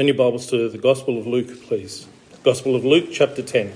Turn 0.00 0.06
your 0.06 0.16
Bibles 0.16 0.46
to 0.46 0.70
the 0.70 0.78
Gospel 0.78 1.18
of 1.18 1.26
Luke, 1.26 1.62
please. 1.64 2.06
Gospel 2.42 2.74
of 2.74 2.86
Luke, 2.86 3.08
chapter 3.12 3.42
10. 3.42 3.70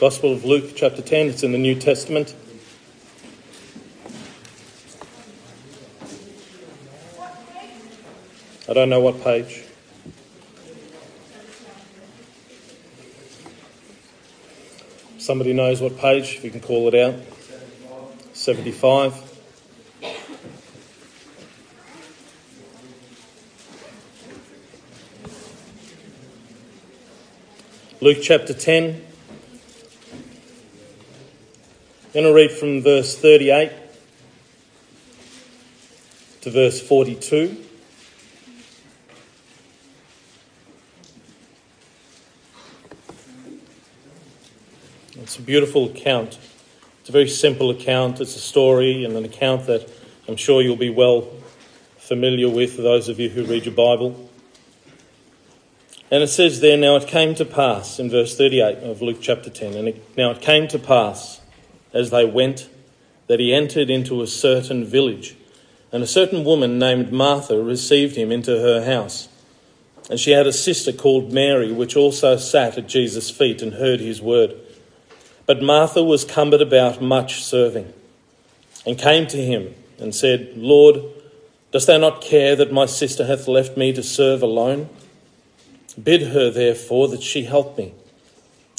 Gospel 0.00 0.32
of 0.32 0.44
Luke, 0.44 0.72
chapter 0.74 1.00
10, 1.00 1.28
it's 1.28 1.44
in 1.44 1.52
the 1.52 1.58
New 1.58 1.76
Testament. 1.76 2.34
I 8.68 8.72
don't 8.72 8.90
know 8.90 8.98
what 8.98 9.22
page. 9.22 9.62
Somebody 15.18 15.52
knows 15.52 15.80
what 15.80 15.96
page, 15.98 16.34
if 16.38 16.42
you 16.42 16.50
can 16.50 16.58
call 16.58 16.88
it 16.88 16.96
out. 16.96 17.14
75. 18.32 19.27
Luke 28.08 28.22
chapter 28.22 28.54
10. 28.54 29.04
I'm 32.06 32.12
going 32.14 32.24
to 32.24 32.32
read 32.32 32.50
from 32.50 32.80
verse 32.80 33.14
38 33.14 33.70
to 36.40 36.50
verse 36.50 36.80
42. 36.80 37.62
It's 45.18 45.36
a 45.36 45.42
beautiful 45.42 45.90
account. 45.90 46.38
It's 47.00 47.10
a 47.10 47.12
very 47.12 47.28
simple 47.28 47.68
account. 47.68 48.22
It's 48.22 48.36
a 48.36 48.40
story 48.40 49.04
and 49.04 49.18
an 49.18 49.26
account 49.26 49.66
that 49.66 49.86
I'm 50.26 50.36
sure 50.36 50.62
you'll 50.62 50.76
be 50.76 50.88
well 50.88 51.28
familiar 51.98 52.48
with, 52.48 52.78
those 52.78 53.10
of 53.10 53.20
you 53.20 53.28
who 53.28 53.44
read 53.44 53.66
your 53.66 53.74
Bible. 53.74 54.27
And 56.10 56.22
it 56.22 56.28
says 56.28 56.60
there, 56.60 56.76
Now 56.76 56.96
it 56.96 57.06
came 57.06 57.34
to 57.34 57.44
pass, 57.44 57.98
in 57.98 58.08
verse 58.08 58.36
38 58.36 58.78
of 58.78 59.02
Luke 59.02 59.18
chapter 59.20 59.50
10, 59.50 59.74
and 59.74 59.88
it, 59.88 60.16
now 60.16 60.30
it 60.30 60.40
came 60.40 60.66
to 60.68 60.78
pass 60.78 61.40
as 61.92 62.10
they 62.10 62.24
went 62.24 62.68
that 63.26 63.40
he 63.40 63.54
entered 63.54 63.90
into 63.90 64.22
a 64.22 64.26
certain 64.26 64.84
village, 64.86 65.36
and 65.92 66.02
a 66.02 66.06
certain 66.06 66.44
woman 66.44 66.78
named 66.78 67.12
Martha 67.12 67.62
received 67.62 68.16
him 68.16 68.32
into 68.32 68.58
her 68.58 68.84
house. 68.84 69.28
And 70.08 70.18
she 70.18 70.30
had 70.30 70.46
a 70.46 70.52
sister 70.52 70.92
called 70.92 71.32
Mary, 71.32 71.70
which 71.70 71.94
also 71.94 72.38
sat 72.38 72.78
at 72.78 72.88
Jesus' 72.88 73.30
feet 73.30 73.60
and 73.60 73.74
heard 73.74 74.00
his 74.00 74.22
word. 74.22 74.56
But 75.44 75.62
Martha 75.62 76.02
was 76.02 76.24
cumbered 76.24 76.62
about 76.62 77.02
much 77.02 77.44
serving, 77.44 77.92
and 78.86 78.98
came 78.98 79.26
to 79.26 79.36
him 79.36 79.74
and 79.98 80.14
said, 80.14 80.54
Lord, 80.56 81.02
dost 81.70 81.86
thou 81.86 81.98
not 81.98 82.22
care 82.22 82.56
that 82.56 82.72
my 82.72 82.86
sister 82.86 83.26
hath 83.26 83.46
left 83.46 83.76
me 83.76 83.92
to 83.92 84.02
serve 84.02 84.42
alone? 84.42 84.88
Bid 86.02 86.28
her, 86.28 86.50
therefore, 86.50 87.08
that 87.08 87.22
she 87.22 87.44
help 87.44 87.76
me. 87.76 87.94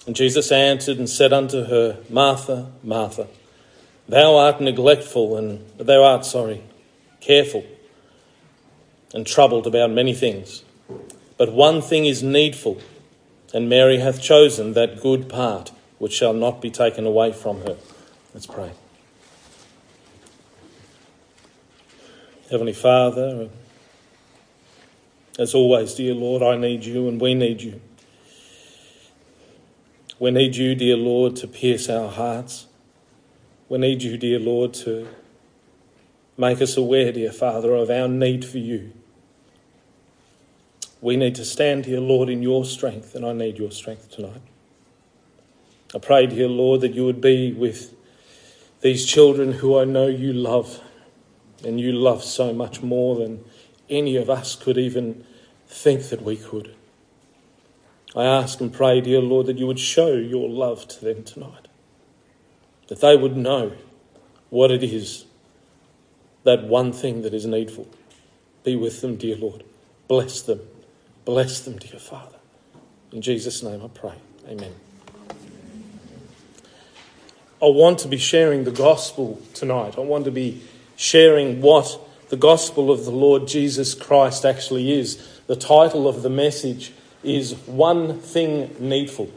And 0.06 0.16
Jesus 0.16 0.52
answered 0.52 0.98
and 0.98 1.10
said 1.10 1.34
unto 1.34 1.66
her, 1.66 1.98
Martha, 2.10 2.72
Martha, 2.84 3.28
thou 4.08 4.36
art 4.38 4.62
neglectful, 4.62 5.38
and 5.38 5.66
thou 5.78 6.04
art 6.04 6.26
sorry, 6.26 6.64
careful, 7.20 7.66
and 9.14 9.26
troubled 9.28 9.68
about 9.68 9.92
many 9.92 10.14
things. 10.14 10.64
But 11.38 11.54
one 11.54 11.82
thing 11.82 12.06
is 12.06 12.24
needful, 12.24 12.80
and 13.54 13.70
Mary 13.70 14.00
hath 14.00 14.22
chosen 14.22 14.74
that 14.74 15.02
good 15.02 15.30
part 15.30 15.72
which 15.98 16.14
shall 16.14 16.34
not 16.34 16.62
be 16.62 16.72
taken 16.72 17.06
away 17.06 17.32
from 17.32 17.62
her. 17.62 17.78
Let's 18.34 18.48
pray. 18.48 18.72
Heavenly 22.50 22.74
Father, 22.74 23.50
as 25.40 25.56
always, 25.56 25.94
dear 25.94 26.14
Lord, 26.14 26.44
I 26.44 26.58
need 26.58 26.84
you 26.84 27.08
and 27.08 27.20
we 27.20 27.34
need 27.34 27.62
you. 27.62 27.80
We 30.20 30.32
need 30.32 30.58
you, 30.58 30.76
dear 30.76 30.98
Lord, 30.98 31.38
to 31.38 31.48
pierce 31.48 31.90
our 31.90 32.12
hearts. 32.12 32.68
We 33.70 33.78
need 33.78 34.04
you, 34.04 34.18
dear 34.18 34.38
Lord, 34.38 34.74
to 34.76 35.08
make 36.38 36.62
us 36.62 36.76
aware, 36.76 37.14
dear 37.14 37.32
Father, 37.32 37.74
of 37.74 37.90
our 37.90 38.10
need 38.10 38.44
for 38.44 38.58
you. 38.58 38.92
We 41.00 41.16
need 41.16 41.36
to 41.36 41.46
stand, 41.46 41.86
dear 41.86 42.02
Lord, 42.02 42.28
in 42.28 42.44
your 42.44 42.66
strength, 42.66 43.16
and 43.16 43.26
I 43.26 43.32
need 43.32 43.58
your 43.58 43.72
strength 43.72 44.12
tonight. 44.12 44.42
I 45.96 46.00
pray, 46.00 46.28
dear 46.28 46.50
Lord, 46.50 46.82
that 46.82 46.94
you 46.94 47.06
would 47.06 47.22
be 47.22 47.54
with 47.54 47.96
these 48.82 49.06
children 49.06 49.54
who 49.54 49.80
I 49.80 49.86
know 49.86 50.08
you 50.08 50.34
love, 50.34 50.82
and 51.64 51.80
you 51.80 51.94
love 51.94 52.26
so 52.26 52.52
much 52.52 52.82
more 52.82 53.16
than 53.16 53.46
any 53.90 54.18
of 54.18 54.30
us 54.30 54.58
could 54.58 54.78
even 54.78 55.26
think 55.70 56.10
that 56.10 56.22
we 56.22 56.36
could. 56.36 56.76
I 58.16 58.26
ask 58.26 58.60
and 58.60 58.74
pray, 58.74 59.02
dear 59.02 59.22
Lord, 59.22 59.46
that 59.46 59.58
you 59.58 59.68
would 59.68 59.80
show 59.80 60.14
your 60.14 60.50
love 60.50 60.88
to 60.90 61.06
them 61.06 61.24
tonight, 61.24 61.68
that 62.88 63.02
they 63.02 63.16
would 63.16 63.38
know 63.38 63.74
what 64.50 64.72
it 64.72 64.84
is, 64.84 65.26
that 66.44 66.64
one 66.64 66.92
thing 66.92 67.22
that 67.22 67.34
is 67.34 67.46
needful. 67.46 67.88
Be 68.64 68.76
with 68.76 69.02
them, 69.02 69.16
dear 69.16 69.36
Lord. 69.36 69.64
Bless 70.08 70.42
them. 70.42 70.60
Bless 71.24 71.62
them, 71.62 71.78
dear 71.78 72.00
Father. 72.00 72.38
In 73.12 73.22
Jesus' 73.22 73.62
name 73.62 73.84
I 73.84 73.88
pray. 73.88 74.16
Amen. 74.48 74.74
I 77.62 77.66
want 77.66 78.00
to 78.00 78.08
be 78.08 78.18
sharing 78.18 78.64
the 78.64 78.72
gospel 78.72 79.42
tonight. 79.54 79.96
I 79.98 80.02
want 80.02 80.26
to 80.26 80.32
be 80.32 80.64
sharing 80.96 81.62
what 81.62 82.00
the 82.30 82.38
gospel 82.38 82.90
of 82.92 83.06
the 83.06 83.12
Lord 83.12 83.48
Jesus 83.48 83.94
Christ 83.94 84.46
actually 84.46 84.92
is. 84.92 85.39
The 85.50 85.56
title 85.56 86.08
of 86.08 86.22
the 86.22 86.30
message 86.30 86.94
is 87.24 87.56
One 87.66 88.20
Thing 88.20 88.76
Needful. 88.80 89.32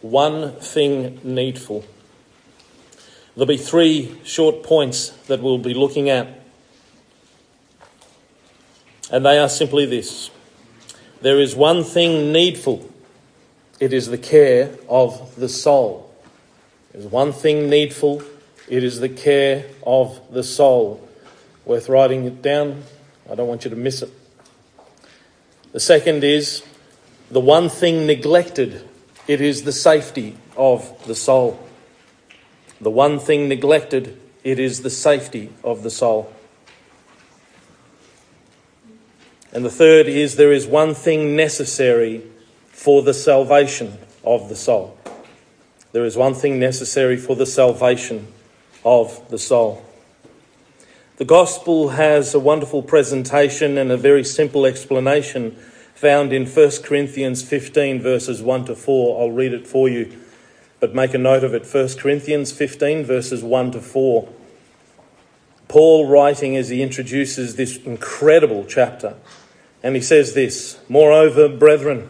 One 0.00 0.52
Thing 0.52 1.20
Needful. 1.22 1.84
There'll 3.34 3.46
be 3.46 3.58
three 3.58 4.18
short 4.24 4.62
points 4.62 5.10
that 5.26 5.42
we'll 5.42 5.58
be 5.58 5.74
looking 5.74 6.08
at. 6.08 6.28
And 9.12 9.26
they 9.26 9.38
are 9.38 9.50
simply 9.50 9.84
this 9.84 10.30
there 11.20 11.38
is 11.38 11.54
one 11.54 11.84
thing 11.84 12.32
needful, 12.32 12.90
it 13.80 13.92
is 13.92 14.08
the 14.08 14.16
care 14.16 14.74
of 14.88 15.36
the 15.36 15.50
soul. 15.50 16.10
There's 16.92 17.04
one 17.04 17.34
thing 17.34 17.68
needful, 17.68 18.22
it 18.66 18.82
is 18.82 19.00
the 19.00 19.10
care 19.10 19.66
of 19.86 20.22
the 20.32 20.42
soul. 20.42 21.06
Worth 21.66 21.90
writing 21.90 22.24
it 22.24 22.40
down. 22.40 22.84
I 23.30 23.34
don't 23.34 23.46
want 23.46 23.64
you 23.64 23.70
to 23.70 23.76
miss 23.76 24.00
it. 24.00 24.10
The 25.72 25.80
second 25.80 26.24
is 26.24 26.62
the 27.30 27.40
one 27.40 27.68
thing 27.68 28.06
neglected 28.06 28.88
it 29.28 29.40
is 29.40 29.62
the 29.62 29.72
safety 29.72 30.36
of 30.56 31.06
the 31.06 31.14
soul. 31.14 31.60
The 32.80 32.90
one 32.90 33.20
thing 33.20 33.48
neglected 33.48 34.20
it 34.42 34.58
is 34.58 34.82
the 34.82 34.90
safety 34.90 35.52
of 35.62 35.84
the 35.84 35.90
soul. 35.90 36.32
And 39.52 39.64
the 39.64 39.70
third 39.70 40.08
is 40.08 40.36
there 40.36 40.52
is 40.52 40.66
one 40.66 40.94
thing 40.94 41.36
necessary 41.36 42.22
for 42.68 43.02
the 43.02 43.14
salvation 43.14 43.98
of 44.24 44.48
the 44.48 44.56
soul. 44.56 44.98
There 45.92 46.04
is 46.04 46.16
one 46.16 46.34
thing 46.34 46.58
necessary 46.58 47.16
for 47.16 47.36
the 47.36 47.46
salvation 47.46 48.26
of 48.84 49.28
the 49.28 49.38
soul. 49.38 49.84
The 51.20 51.26
gospel 51.26 51.90
has 51.90 52.32
a 52.32 52.40
wonderful 52.40 52.82
presentation 52.82 53.76
and 53.76 53.92
a 53.92 53.98
very 53.98 54.24
simple 54.24 54.64
explanation 54.64 55.54
found 55.94 56.32
in 56.32 56.46
1 56.46 56.70
Corinthians 56.82 57.42
15, 57.42 58.00
verses 58.00 58.40
1 58.40 58.64
to 58.64 58.74
4. 58.74 59.20
I'll 59.20 59.30
read 59.30 59.52
it 59.52 59.66
for 59.66 59.86
you, 59.86 60.16
but 60.80 60.94
make 60.94 61.12
a 61.12 61.18
note 61.18 61.44
of 61.44 61.52
it. 61.52 61.66
1 61.70 61.88
Corinthians 61.98 62.52
15, 62.52 63.04
verses 63.04 63.44
1 63.44 63.72
to 63.72 63.82
4. 63.82 64.30
Paul 65.68 66.08
writing 66.08 66.56
as 66.56 66.70
he 66.70 66.80
introduces 66.80 67.56
this 67.56 67.76
incredible 67.76 68.64
chapter, 68.64 69.16
and 69.82 69.96
he 69.96 70.00
says 70.00 70.32
this 70.32 70.80
Moreover, 70.88 71.50
brethren, 71.50 72.08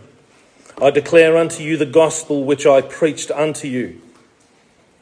I 0.81 0.91
declare 0.91 1.37
unto 1.37 1.65
you 1.65 1.77
the 1.77 1.85
gospel 1.85 2.45
which 2.45 2.65
I 2.65 2.81
preached 2.81 3.33
unto 3.33 3.67
you, 3.67 4.01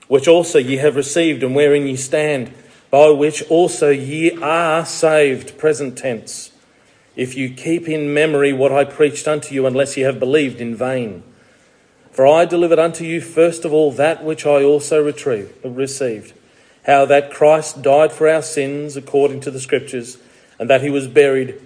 which 0.07 0.27
also 0.27 0.59
ye 0.59 0.79
have 0.79 0.97
received, 0.97 1.43
and 1.43 1.55
wherein 1.55 1.87
ye 1.87 1.97
stand 1.97 2.55
by 2.91 3.11
which 3.11 3.43
also 3.51 3.91
ye 3.91 4.31
are 4.41 4.85
saved, 4.87 5.59
present 5.59 5.99
tense, 5.99 6.53
if 7.17 7.37
you 7.37 7.51
keep 7.51 7.89
in 7.89 8.15
memory 8.15 8.53
what 8.53 8.73
I 8.73 8.85
preached 8.85 9.27
unto 9.27 9.55
you, 9.55 9.67
unless 9.67 9.97
ye 9.97 10.05
have 10.05 10.21
believed 10.21 10.61
in 10.61 10.75
vain. 10.75 11.23
For 12.13 12.27
I 12.27 12.45
delivered 12.45 12.79
unto 12.79 13.05
you 13.05 13.21
first 13.21 13.65
of 13.65 13.73
all 13.73 13.93
that 13.93 14.25
which 14.25 14.47
I 14.47 14.63
also 14.63 15.03
retrieved, 15.03 15.53
received, 15.65 16.33
how 16.87 17.05
that 17.07 17.31
Christ 17.31 17.83
died 17.83 18.13
for 18.13 18.29
our 18.29 18.43
sins 18.43 18.97
according 18.97 19.41
to 19.41 19.51
the 19.51 19.61
Scriptures, 19.61 20.19
and 20.59 20.71
that 20.71 20.83
he 20.83 20.91
was 20.91 21.07
buried, 21.07 21.61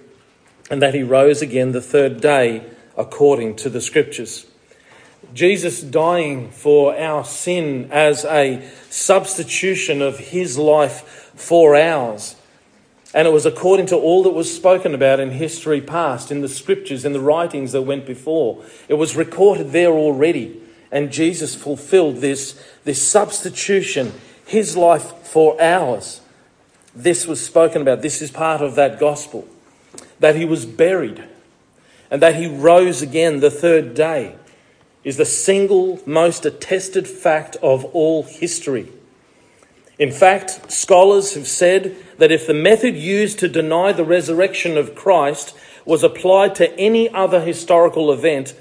and 0.71 0.83
that 0.83 0.95
he 0.95 1.03
rose 1.03 1.43
again 1.43 1.73
the 1.73 1.81
third 1.81 2.21
day 2.21 2.65
according 2.97 3.57
to 3.57 3.71
the 3.71 3.81
Scriptures. 3.81 4.47
Jesus 5.35 5.81
dying 5.81 6.51
for 6.51 6.99
our 6.99 7.25
sin 7.25 7.89
as 7.91 8.25
a 8.25 8.69
substitution 8.91 10.03
of 10.03 10.19
his 10.19 10.59
life 10.59 11.12
for 11.43 11.77
hours. 11.77 12.37
And 13.15 13.29
it 13.29 13.33
was 13.33 13.44
according 13.44 13.87
to 13.87 13.97
all 13.97 14.23
that 14.23 14.31
was 14.31 14.55
spoken 14.55 14.94
about 14.94 15.21
in 15.21 15.33
history 15.33 15.81
past, 15.81 16.31
in 16.31 16.41
the 16.41 16.49
scriptures, 16.49 17.05
in 17.05 17.12
the 17.12 17.21
writings 17.21 17.73
that 17.73 17.83
went 17.83 18.06
before. 18.06 18.65
It 18.89 18.94
was 18.94 19.17
recorded 19.17 19.73
there 19.73 19.93
already. 19.93 20.61
And 20.91 21.12
Jesus 21.12 21.55
fulfilled 21.55 22.17
this, 22.19 22.62
this 22.85 23.06
substitution, 23.06 24.12
his 24.47 24.77
life 24.77 25.12
for 25.25 25.61
ours. 25.61 26.21
This 26.94 27.27
was 27.27 27.45
spoken 27.45 27.83
about. 27.83 28.03
This 28.03 28.23
is 28.23 28.31
part 28.31 28.62
of 28.62 28.77
that 28.77 28.99
gospel. 28.99 29.47
That 30.21 30.37
he 30.37 30.45
was 30.45 30.65
buried 30.65 31.25
and 32.12 32.21
that 32.21 32.37
he 32.37 32.47
rose 32.47 33.00
again 33.00 33.41
the 33.41 33.50
third 33.50 33.95
day 33.95 34.37
is 35.03 35.17
the 35.17 35.25
single 35.25 35.99
most 36.05 36.45
attested 36.45 37.09
fact 37.09 37.56
of 37.62 37.87
all 37.87 38.23
history. 38.23 38.93
In 40.02 40.10
fact, 40.10 40.72
scholars 40.72 41.34
have 41.34 41.46
said 41.46 41.94
that 42.19 42.32
if 42.32 42.44
the 42.44 42.54
method 42.54 42.96
used 42.96 43.38
to 43.38 43.46
deny 43.46 43.93
the 43.93 44.04
resurrection 44.04 44.76
of 44.76 44.96
Christ 44.96 45.54
was 45.84 46.02
applied 46.02 46.56
to 46.56 46.76
any 46.76 47.08
other 47.10 47.40
historical 47.40 48.10
event, 48.10 48.52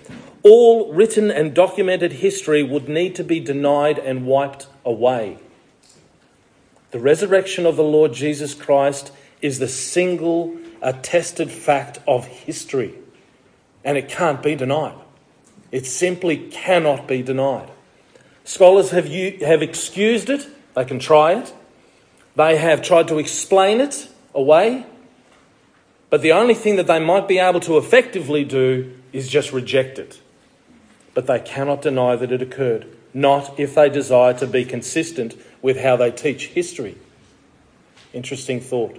all 0.44 0.94
written 0.94 1.32
and 1.32 1.56
documented 1.56 2.12
history 2.12 2.62
would 2.62 2.88
need 2.88 3.16
to 3.16 3.24
be 3.24 3.40
denied 3.40 3.98
and 3.98 4.28
wiped 4.28 4.68
away. 4.86 5.40
The 6.92 7.00
resurrection 7.00 7.66
of 7.66 7.76
the 7.76 7.84
Lord 7.84 8.14
Jesus 8.14 8.54
Christ 8.54 9.12
is 9.42 9.58
the 9.58 9.68
single 9.68 10.56
attested 10.80 11.50
fact 11.50 11.98
of 12.08 12.28
history 12.28 12.94
and 13.84 13.98
it 13.98 14.08
can't 14.08 14.44
be 14.44 14.54
denied. 14.54 14.94
It 15.72 15.88
simply 15.88 16.38
cannot 16.38 17.08
be 17.08 17.24
denied. 17.24 17.72
Scholars 18.44 18.92
have, 18.92 19.08
have 19.08 19.64
excused 19.64 20.30
it, 20.30 20.48
they 20.76 20.86
can 20.86 21.00
try 21.00 21.34
it, 21.34 21.54
they 22.36 22.58
have 22.58 22.82
tried 22.82 23.08
to 23.10 23.20
explain 23.20 23.82
it 23.82 24.10
away, 24.34 24.86
but 26.10 26.22
the 26.22 26.32
only 26.32 26.54
thing 26.54 26.76
that 26.76 26.88
they 26.88 27.00
might 27.00 27.28
be 27.28 27.40
able 27.40 27.60
to 27.62 27.78
effectively 27.78 28.44
do 28.44 28.94
is 29.14 29.30
just 29.30 29.52
reject 29.52 30.00
it. 30.00 30.22
But 31.14 31.28
they 31.28 31.40
cannot 31.40 31.82
deny 31.82 32.16
that 32.16 32.32
it 32.32 32.42
occurred, 32.42 32.88
not 33.14 33.60
if 33.60 33.76
they 33.76 33.90
desire 33.90 34.34
to 34.36 34.48
be 34.48 34.66
consistent 34.66 35.36
with 35.62 35.80
how 35.80 35.96
they 35.96 36.12
teach 36.12 36.48
history. 36.48 36.98
Interesting 38.14 38.60
thought. 38.60 38.98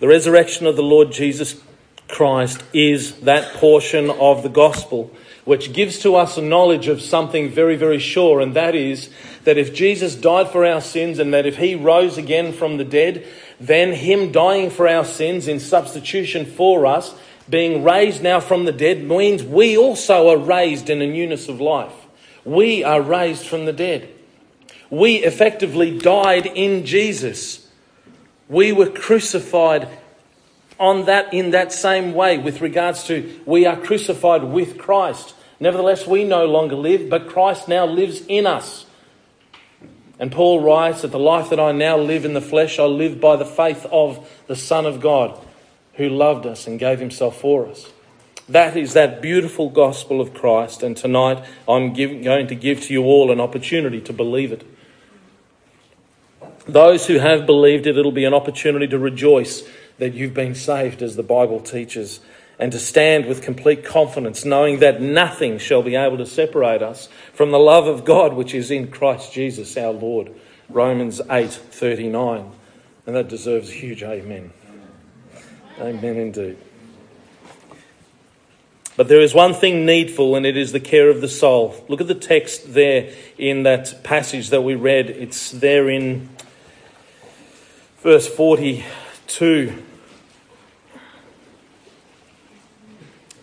The 0.00 0.08
resurrection 0.08 0.66
of 0.66 0.76
the 0.76 0.82
Lord 0.82 1.12
Jesus 1.12 1.60
Christ 2.08 2.62
is 2.72 3.20
that 3.20 3.54
portion 3.54 4.10
of 4.10 4.42
the 4.42 4.48
gospel 4.48 5.10
which 5.44 5.72
gives 5.72 5.98
to 6.00 6.16
us 6.16 6.36
a 6.38 6.42
knowledge 6.42 6.88
of 6.88 7.00
something 7.00 7.50
very, 7.50 7.76
very 7.76 7.98
sure, 7.98 8.40
and 8.40 8.54
that 8.54 8.74
is 8.74 9.10
that 9.44 9.58
if 9.58 9.74
Jesus 9.74 10.14
died 10.14 10.48
for 10.48 10.64
our 10.64 10.80
sins 10.80 11.18
and 11.18 11.34
that 11.34 11.46
if 11.46 11.58
he 11.58 11.74
rose 11.74 12.16
again 12.16 12.52
from 12.52 12.78
the 12.78 12.84
dead, 12.84 13.26
then 13.60 13.92
him 13.92 14.32
dying 14.32 14.70
for 14.70 14.88
our 14.88 15.04
sins 15.04 15.46
in 15.46 15.60
substitution 15.60 16.46
for 16.46 16.86
us, 16.86 17.14
being 17.48 17.84
raised 17.84 18.22
now 18.22 18.40
from 18.40 18.64
the 18.64 18.72
dead, 18.72 19.04
means 19.04 19.42
we 19.42 19.76
also 19.76 20.30
are 20.30 20.38
raised 20.38 20.88
in 20.88 21.02
a 21.02 21.06
newness 21.06 21.48
of 21.48 21.60
life. 21.60 21.92
We 22.44 22.82
are 22.82 23.02
raised 23.02 23.44
from 23.44 23.66
the 23.66 23.72
dead. 23.72 24.08
We 24.88 25.16
effectively 25.16 25.98
died 25.98 26.46
in 26.46 26.86
Jesus. 26.86 27.68
We 28.48 28.72
were 28.72 28.90
crucified 28.90 29.88
on 30.78 31.06
that 31.06 31.32
in 31.32 31.50
that 31.50 31.72
same 31.72 32.14
way 32.14 32.38
with 32.38 32.60
regards 32.60 33.04
to 33.04 33.40
we 33.46 33.66
are 33.66 33.76
crucified 33.76 34.44
with 34.44 34.78
Christ. 34.78 35.34
Nevertheless, 35.60 36.06
we 36.06 36.24
no 36.24 36.46
longer 36.46 36.76
live, 36.76 37.08
but 37.08 37.28
Christ 37.28 37.68
now 37.68 37.86
lives 37.86 38.22
in 38.26 38.46
us. 38.46 38.86
And 40.18 40.30
Paul 40.30 40.60
writes 40.60 41.02
that 41.02 41.10
the 41.10 41.18
life 41.18 41.50
that 41.50 41.60
I 41.60 41.72
now 41.72 41.96
live 41.96 42.24
in 42.24 42.34
the 42.34 42.40
flesh, 42.40 42.78
I 42.78 42.84
live 42.84 43.20
by 43.20 43.36
the 43.36 43.44
faith 43.44 43.86
of 43.90 44.28
the 44.46 44.56
Son 44.56 44.86
of 44.86 45.00
God 45.00 45.38
who 45.94 46.08
loved 46.08 46.46
us 46.46 46.66
and 46.66 46.78
gave 46.78 46.98
himself 46.98 47.40
for 47.40 47.66
us. 47.66 47.90
That 48.48 48.76
is 48.76 48.92
that 48.92 49.22
beautiful 49.22 49.70
gospel 49.70 50.20
of 50.20 50.34
Christ, 50.34 50.82
and 50.82 50.96
tonight 50.96 51.42
I'm 51.66 51.94
give, 51.94 52.22
going 52.22 52.46
to 52.48 52.54
give 52.54 52.82
to 52.82 52.92
you 52.92 53.04
all 53.04 53.30
an 53.30 53.40
opportunity 53.40 54.00
to 54.02 54.12
believe 54.12 54.52
it. 54.52 54.64
Those 56.66 57.06
who 57.06 57.18
have 57.18 57.46
believed 57.46 57.86
it, 57.86 57.96
it'll 57.96 58.12
be 58.12 58.24
an 58.24 58.34
opportunity 58.34 58.86
to 58.88 58.98
rejoice 58.98 59.62
that 59.98 60.14
you've 60.14 60.34
been 60.34 60.54
saved 60.54 61.02
as 61.02 61.16
the 61.16 61.22
Bible 61.22 61.60
teaches, 61.60 62.20
and 62.58 62.70
to 62.72 62.78
stand 62.78 63.26
with 63.26 63.42
complete 63.42 63.84
confidence, 63.84 64.44
knowing 64.44 64.78
that 64.78 65.00
nothing 65.00 65.58
shall 65.58 65.82
be 65.82 65.96
able 65.96 66.16
to 66.18 66.26
separate 66.26 66.82
us 66.82 67.08
from 67.32 67.50
the 67.50 67.58
love 67.58 67.86
of 67.86 68.04
God 68.04 68.34
which 68.34 68.54
is 68.54 68.70
in 68.70 68.88
Christ 68.88 69.32
Jesus 69.32 69.76
our 69.76 69.92
Lord. 69.92 70.30
Romans 70.68 71.20
8:39. 71.28 72.52
And 73.06 73.16
that 73.16 73.28
deserves 73.28 73.70
a 73.70 73.74
huge 73.74 74.02
amen. 74.02 74.52
Amen 75.78 76.16
indeed. 76.16 76.56
But 78.96 79.08
there 79.08 79.20
is 79.20 79.34
one 79.34 79.54
thing 79.54 79.84
needful, 79.84 80.36
and 80.36 80.46
it 80.46 80.56
is 80.56 80.70
the 80.70 80.80
care 80.80 81.10
of 81.10 81.20
the 81.20 81.28
soul. 81.28 81.74
Look 81.88 82.00
at 82.00 82.06
the 82.06 82.14
text 82.14 82.74
there 82.74 83.10
in 83.36 83.64
that 83.64 84.04
passage 84.04 84.50
that 84.50 84.62
we 84.62 84.76
read. 84.76 85.10
It's 85.10 85.50
there 85.50 85.90
in 85.90 86.28
verse 88.02 88.28
40 88.28 88.84
2. 89.26 89.82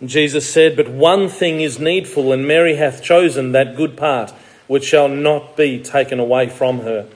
Jesus 0.04 0.52
said, 0.52 0.76
But 0.76 0.90
one 0.90 1.30
thing 1.30 1.62
is 1.62 1.80
needful, 1.80 2.32
and 2.32 2.48
Mary 2.48 2.76
hath 2.76 3.04
chosen 3.04 3.52
that 3.52 3.76
good 3.76 3.96
part 3.96 4.32
which 4.68 4.86
shall 4.86 5.10
not 5.10 5.56
be 5.56 5.82
taken 5.82 6.20
away 6.20 6.50
from 6.50 6.80
her. 6.80 7.08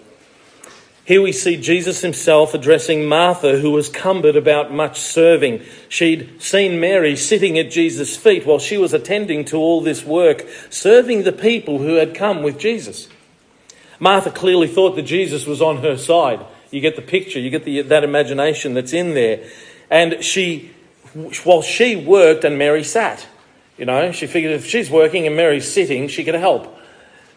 Here 1.06 1.22
we 1.22 1.32
see 1.32 1.56
Jesus 1.56 2.02
himself 2.02 2.56
addressing 2.56 3.06
Martha, 3.06 3.60
who 3.60 3.70
was 3.70 3.90
cumbered 3.90 4.36
about 4.36 4.74
much 4.74 5.00
serving. 5.00 5.62
She'd 5.88 6.42
seen 6.42 6.80
Mary 6.80 7.16
sitting 7.16 7.60
at 7.60 7.70
Jesus' 7.70 8.18
feet 8.18 8.46
while 8.46 8.58
she 8.58 8.76
was 8.76 8.92
attending 8.92 9.46
to 9.46 9.58
all 9.58 9.82
this 9.82 10.04
work, 10.04 10.48
serving 10.72 11.22
the 11.22 11.32
people 11.32 11.78
who 11.78 11.96
had 11.96 12.16
come 12.16 12.42
with 12.42 12.58
Jesus. 12.58 13.08
Martha 14.00 14.32
clearly 14.32 14.68
thought 14.68 14.96
that 14.96 15.04
Jesus 15.04 15.46
was 15.46 15.62
on 15.62 15.78
her 15.78 15.96
side. 15.96 16.44
You 16.76 16.82
get 16.82 16.98
the 16.98 17.02
picture, 17.02 17.40
you 17.40 17.50
get 17.50 17.64
the, 17.64 17.84
that 17.84 18.04
imagination 18.04 18.74
that's 18.74 18.92
in 18.92 19.14
there. 19.14 19.50
And 19.90 20.22
she, 20.22 20.72
while 21.46 21.62
she 21.62 21.96
worked 21.96 22.44
and 22.44 22.58
Mary 22.58 22.84
sat, 22.84 23.26
you 23.78 23.86
know, 23.86 24.12
she 24.12 24.28
figured 24.28 24.52
if 24.52 24.66
she's 24.66 24.90
working 24.90 25.26
and 25.26 25.38
Mary's 25.38 25.72
sitting, 25.72 26.10
she 26.10 26.26
could 26.26 26.36
help. 26.36 26.78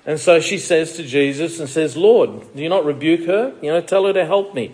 And 0.04 0.18
so 0.18 0.40
she 0.40 0.59
says 0.59 0.95
to 0.95 1.04
Jesus 1.04 1.61
and 1.61 1.68
says, 1.68 1.97
Lord, 1.97 2.52
do 2.52 2.61
you 2.61 2.68
not 2.68 2.85
rebuke 2.85 3.26
her? 3.26 3.54
You 3.62 3.71
know, 3.71 3.80
tell 3.80 4.07
her 4.07 4.12
to 4.12 4.26
help 4.26 4.57
me. 4.57 4.73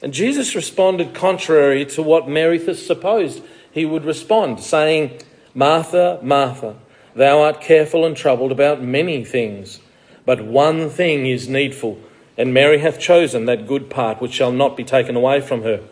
And 0.00 0.14
Jesus 0.14 0.54
responded 0.54 1.12
contrary 1.12 1.84
to 1.84 2.02
what 2.02 2.26
Mary 2.26 2.58
supposed 2.74 3.42
he 3.70 3.84
would 3.84 4.06
respond, 4.06 4.60
saying, 4.60 5.20
Martha, 5.52 6.20
Martha, 6.22 6.76
thou 7.14 7.42
art 7.42 7.60
careful 7.60 8.06
and 8.06 8.16
troubled 8.16 8.50
about 8.50 8.82
many 8.82 9.26
things, 9.26 9.80
but 10.24 10.40
one 10.40 10.88
thing 10.88 11.26
is 11.26 11.50
needful 11.50 12.00
and 12.36 12.52
Mary 12.52 12.78
hath 12.78 12.98
chosen 12.98 13.46
that 13.46 13.66
good 13.66 13.90
part 13.90 14.20
which 14.20 14.32
shall 14.32 14.52
not 14.52 14.76
be 14.76 14.84
taken 14.84 15.16
away 15.16 15.40
from 15.40 15.62
her. 15.62 15.82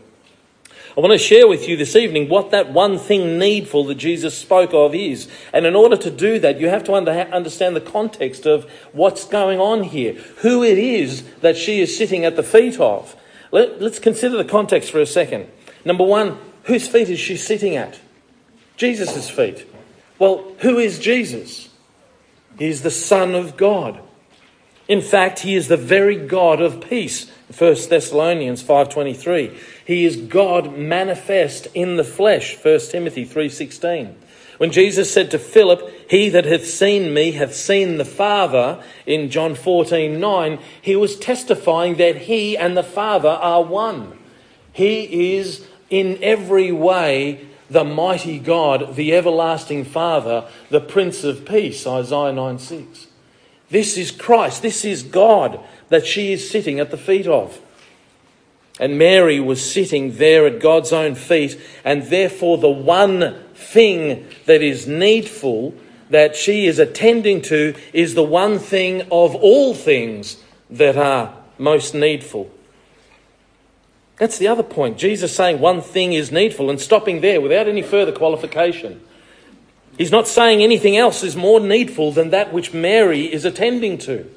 I 0.97 1.01
want 1.01 1.13
to 1.13 1.19
share 1.19 1.49
with 1.49 1.69
you 1.69 1.77
this 1.77 1.97
evening 1.97 2.29
what 2.29 2.51
that 2.51 2.71
one 2.71 2.99
thing 2.99 3.39
needful 3.39 3.85
that 3.85 3.95
Jesus 3.95 4.37
spoke 4.37 4.75
of 4.75 4.95
is. 4.95 5.27
And 5.53 5.65
in 5.65 5.75
order 5.75 5.97
to 5.97 6.11
do 6.11 6.39
that, 6.41 6.61
you 6.61 6.69
have 6.69 6.85
to 6.85 6.93
understand 6.93 7.75
the 7.75 7.81
context 7.81 8.45
of 8.45 8.71
what's 8.93 9.25
going 9.25 9.59
on 9.59 9.85
here, 9.85 10.13
who 10.39 10.63
it 10.63 10.77
is 10.77 11.23
that 11.41 11.57
she 11.57 11.81
is 11.81 11.97
sitting 11.97 12.27
at 12.27 12.37
the 12.37 12.43
feet 12.43 12.79
of. 12.79 13.17
Let, 13.53 13.81
us 13.81 13.99
consider 13.99 14.37
the 14.37 14.45
context 14.45 14.91
for 14.91 15.01
a 15.01 15.07
second. 15.07 15.51
Number 15.85 16.05
one, 16.05 16.39
whose 16.65 16.87
feet 16.87 17.09
is 17.09 17.19
she 17.19 17.39
sitting 17.39 17.75
at? 17.75 17.99
Jesus' 18.77 19.31
feet. 19.31 19.67
Well, 20.19 20.53
who 20.59 20.79
is 20.79 20.99
Jesus? 20.99 21.71
He's 22.59 22.83
the 22.83 22.91
Son 22.91 23.35
of 23.35 23.57
God. 23.57 23.99
In 24.93 25.01
fact, 25.01 25.39
he 25.39 25.55
is 25.55 25.69
the 25.69 25.79
very 25.79 26.17
God 26.17 26.61
of 26.61 26.87
peace. 26.87 27.31
1 27.51 27.89
Thessalonians 27.89 28.63
5:23. 28.63 29.51
He 29.87 30.05
is 30.05 30.17
God 30.17 30.77
manifest 30.77 31.69
in 31.73 31.97
the 31.97 32.05
flesh. 32.05 32.55
1 32.55 32.91
Timothy 32.91 33.25
3:16. 33.25 34.17
When 34.59 34.71
Jesus 34.71 35.11
said 35.11 35.31
to 35.31 35.39
Philip, 35.39 35.91
"He 36.11 36.29
that 36.29 36.45
hath 36.45 36.67
seen 36.67 37.15
me 37.15 37.31
hath 37.31 37.55
seen 37.55 37.97
the 37.97 38.05
Father," 38.05 38.81
in 39.07 39.31
John 39.31 39.55
14:9, 39.55 40.59
he 40.83 40.95
was 40.95 41.17
testifying 41.17 41.95
that 41.95 42.29
he 42.29 42.55
and 42.55 42.77
the 42.77 42.83
Father 42.83 43.31
are 43.31 43.63
one. 43.63 44.13
He 44.75 45.37
is 45.39 45.63
in 45.89 46.19
every 46.21 46.71
way 46.71 47.39
the 47.71 47.83
mighty 47.83 48.39
God, 48.39 48.95
the 48.97 49.15
everlasting 49.15 49.87
Father, 49.87 50.45
the 50.69 50.81
Prince 50.81 51.25
of 51.25 51.47
Peace, 51.47 51.87
Isaiah 51.87 52.35
9 52.35 52.59
6. 52.59 53.07
This 53.73 53.97
is 53.97 54.11
Christ. 54.11 54.61
This 54.61 54.85
is 54.85 55.03
God 55.03 55.59
that 55.89 56.07
she 56.07 56.31
is 56.31 56.49
sitting 56.49 56.79
at 56.79 56.91
the 56.91 56.99
feet 56.99 57.27
of. 57.27 57.59
And 58.79 58.99
Mary 58.99 59.41
was 59.41 59.73
sitting 59.73 60.19
there 60.19 60.47
at 60.47 60.61
God's 60.61 60.93
own 60.93 61.15
feet, 61.15 61.59
and 61.83 62.03
therefore 62.05 62.59
the 62.59 62.69
one 62.69 63.35
thing 63.55 64.29
that 64.45 64.61
is 64.61 64.87
needful 64.87 65.75
that 66.11 66.37
she 66.37 66.67
is 66.67 66.79
attending 66.79 67.41
to 67.43 67.75
is 67.95 68.15
the 68.15 68.23
one 68.23 68.59
thing 68.59 69.01
of 69.11 69.35
all 69.35 69.73
things 69.73 70.37
that 70.69 70.99
are 70.99 71.35
most 71.57 71.95
needful. 71.95 72.51
That's 74.19 74.37
the 74.37 74.49
other 74.49 74.63
point. 74.63 74.99
Jesus 74.99 75.35
saying 75.35 75.61
one 75.61 75.81
thing 75.81 76.13
is 76.13 76.31
needful 76.31 76.69
and 76.69 76.79
stopping 76.79 77.23
there 77.23 77.41
without 77.41 77.69
any 77.69 77.81
further 77.81 78.13
qualification. 78.13 79.01
He's 80.03 80.11
not 80.11 80.27
saying 80.27 80.65
anything 80.65 80.97
else 80.97 81.23
is 81.23 81.37
more 81.37 81.61
needful 81.61 82.11
than 82.11 82.31
that 82.31 82.53
which 82.53 82.75
Mary 82.75 83.33
is 83.33 83.45
attending 83.45 83.99
to. 83.99 84.29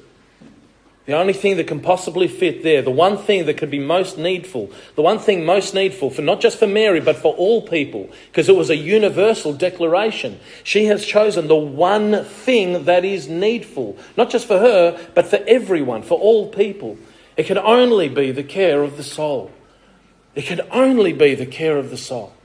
The 1.06 1.14
only 1.14 1.32
thing 1.32 1.56
that 1.56 1.66
can 1.66 1.80
possibly 1.80 2.28
fit 2.28 2.62
there, 2.62 2.82
the 2.82 2.92
one 2.92 3.18
thing 3.18 3.46
that 3.46 3.56
could 3.56 3.72
be 3.72 3.80
most 3.80 4.16
needful, 4.16 4.70
the 4.94 5.02
one 5.02 5.18
thing 5.18 5.44
most 5.44 5.74
needful 5.74 6.10
for 6.10 6.22
not 6.22 6.40
just 6.40 6.60
for 6.60 6.68
Mary, 6.68 7.00
but 7.00 7.16
for 7.16 7.34
all 7.34 7.62
people, 7.62 8.08
because 8.28 8.48
it 8.48 8.54
was 8.54 8.70
a 8.70 8.76
universal 8.76 9.52
declaration. 9.52 10.38
She 10.62 10.84
has 10.84 11.04
chosen 11.04 11.48
the 11.48 11.56
one 11.56 12.22
thing 12.22 12.84
that 12.84 13.04
is 13.04 13.26
needful, 13.26 13.98
not 14.16 14.30
just 14.30 14.46
for 14.46 14.60
her, 14.60 14.96
but 15.16 15.26
for 15.26 15.40
everyone, 15.48 16.02
for 16.02 16.16
all 16.16 16.48
people. 16.48 16.96
It 17.36 17.46
can 17.46 17.58
only 17.58 18.08
be 18.08 18.30
the 18.30 18.44
care 18.44 18.84
of 18.84 18.96
the 18.96 19.02
soul. 19.02 19.50
It 20.36 20.42
can 20.42 20.60
only 20.70 21.12
be 21.12 21.34
the 21.34 21.44
care 21.44 21.76
of 21.76 21.90
the 21.90 21.96
soul. 21.96 22.35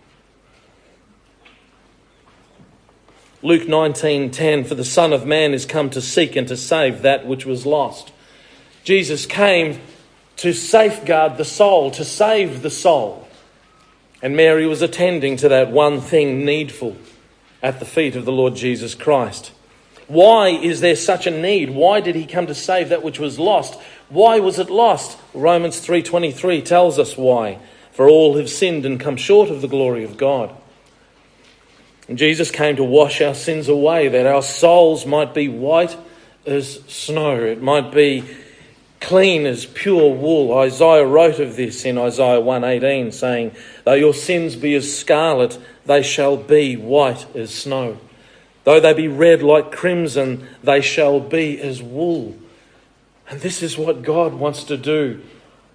Luke 3.43 3.67
19:10 3.67 4.63
for 4.63 4.75
the 4.75 4.85
son 4.85 5.11
of 5.11 5.25
man 5.25 5.53
is 5.53 5.65
come 5.65 5.89
to 5.89 6.01
seek 6.01 6.35
and 6.35 6.47
to 6.47 6.55
save 6.55 7.01
that 7.01 7.25
which 7.25 7.43
was 7.45 7.65
lost. 7.65 8.11
Jesus 8.83 9.25
came 9.25 9.79
to 10.37 10.53
safeguard 10.53 11.37
the 11.37 11.45
soul, 11.45 11.89
to 11.91 12.05
save 12.05 12.61
the 12.61 12.69
soul. 12.69 13.27
And 14.21 14.35
Mary 14.35 14.67
was 14.67 14.83
attending 14.83 15.37
to 15.37 15.49
that 15.49 15.71
one 15.71 16.01
thing 16.01 16.45
needful 16.45 16.95
at 17.63 17.79
the 17.79 17.85
feet 17.85 18.15
of 18.15 18.25
the 18.25 18.31
Lord 18.31 18.55
Jesus 18.55 18.93
Christ. 18.93 19.51
Why 20.07 20.49
is 20.49 20.81
there 20.81 20.95
such 20.95 21.25
a 21.25 21.31
need? 21.31 21.71
Why 21.71 21.99
did 21.99 22.15
he 22.15 22.25
come 22.25 22.45
to 22.45 22.53
save 22.53 22.89
that 22.89 23.01
which 23.01 23.19
was 23.19 23.39
lost? 23.39 23.79
Why 24.09 24.39
was 24.39 24.59
it 24.59 24.69
lost? 24.69 25.17
Romans 25.33 25.79
3:23 25.79 26.61
tells 26.61 26.99
us 26.99 27.17
why. 27.17 27.57
For 27.91 28.07
all 28.07 28.37
have 28.37 28.49
sinned 28.49 28.85
and 28.85 28.99
come 28.99 29.17
short 29.17 29.49
of 29.49 29.61
the 29.61 29.67
glory 29.67 30.03
of 30.03 30.17
God. 30.17 30.51
And 32.11 32.17
Jesus 32.17 32.51
came 32.51 32.75
to 32.75 32.83
wash 32.83 33.21
our 33.21 33.33
sins 33.33 33.69
away 33.69 34.09
that 34.09 34.27
our 34.27 34.41
souls 34.41 35.05
might 35.05 35.33
be 35.33 35.47
white 35.47 35.95
as 36.45 36.81
snow. 36.89 37.37
It 37.37 37.61
might 37.61 37.93
be 37.93 38.25
clean 38.99 39.45
as 39.45 39.65
pure 39.65 40.13
wool. 40.13 40.57
Isaiah 40.57 41.05
wrote 41.05 41.39
of 41.39 41.55
this 41.55 41.85
in 41.85 41.97
Isaiah 41.97 42.41
118, 42.41 43.13
saying, 43.13 43.55
Though 43.85 43.93
your 43.93 44.13
sins 44.13 44.57
be 44.57 44.75
as 44.75 44.93
scarlet, 44.93 45.57
they 45.85 46.03
shall 46.03 46.35
be 46.35 46.75
white 46.75 47.33
as 47.33 47.55
snow. 47.55 47.97
Though 48.65 48.81
they 48.81 48.91
be 48.91 49.07
red 49.07 49.41
like 49.41 49.71
crimson, 49.71 50.45
they 50.61 50.81
shall 50.81 51.21
be 51.21 51.61
as 51.61 51.81
wool. 51.81 52.37
And 53.29 53.39
this 53.39 53.63
is 53.63 53.77
what 53.77 54.01
God 54.01 54.33
wants 54.33 54.65
to 54.65 54.75
do 54.75 55.21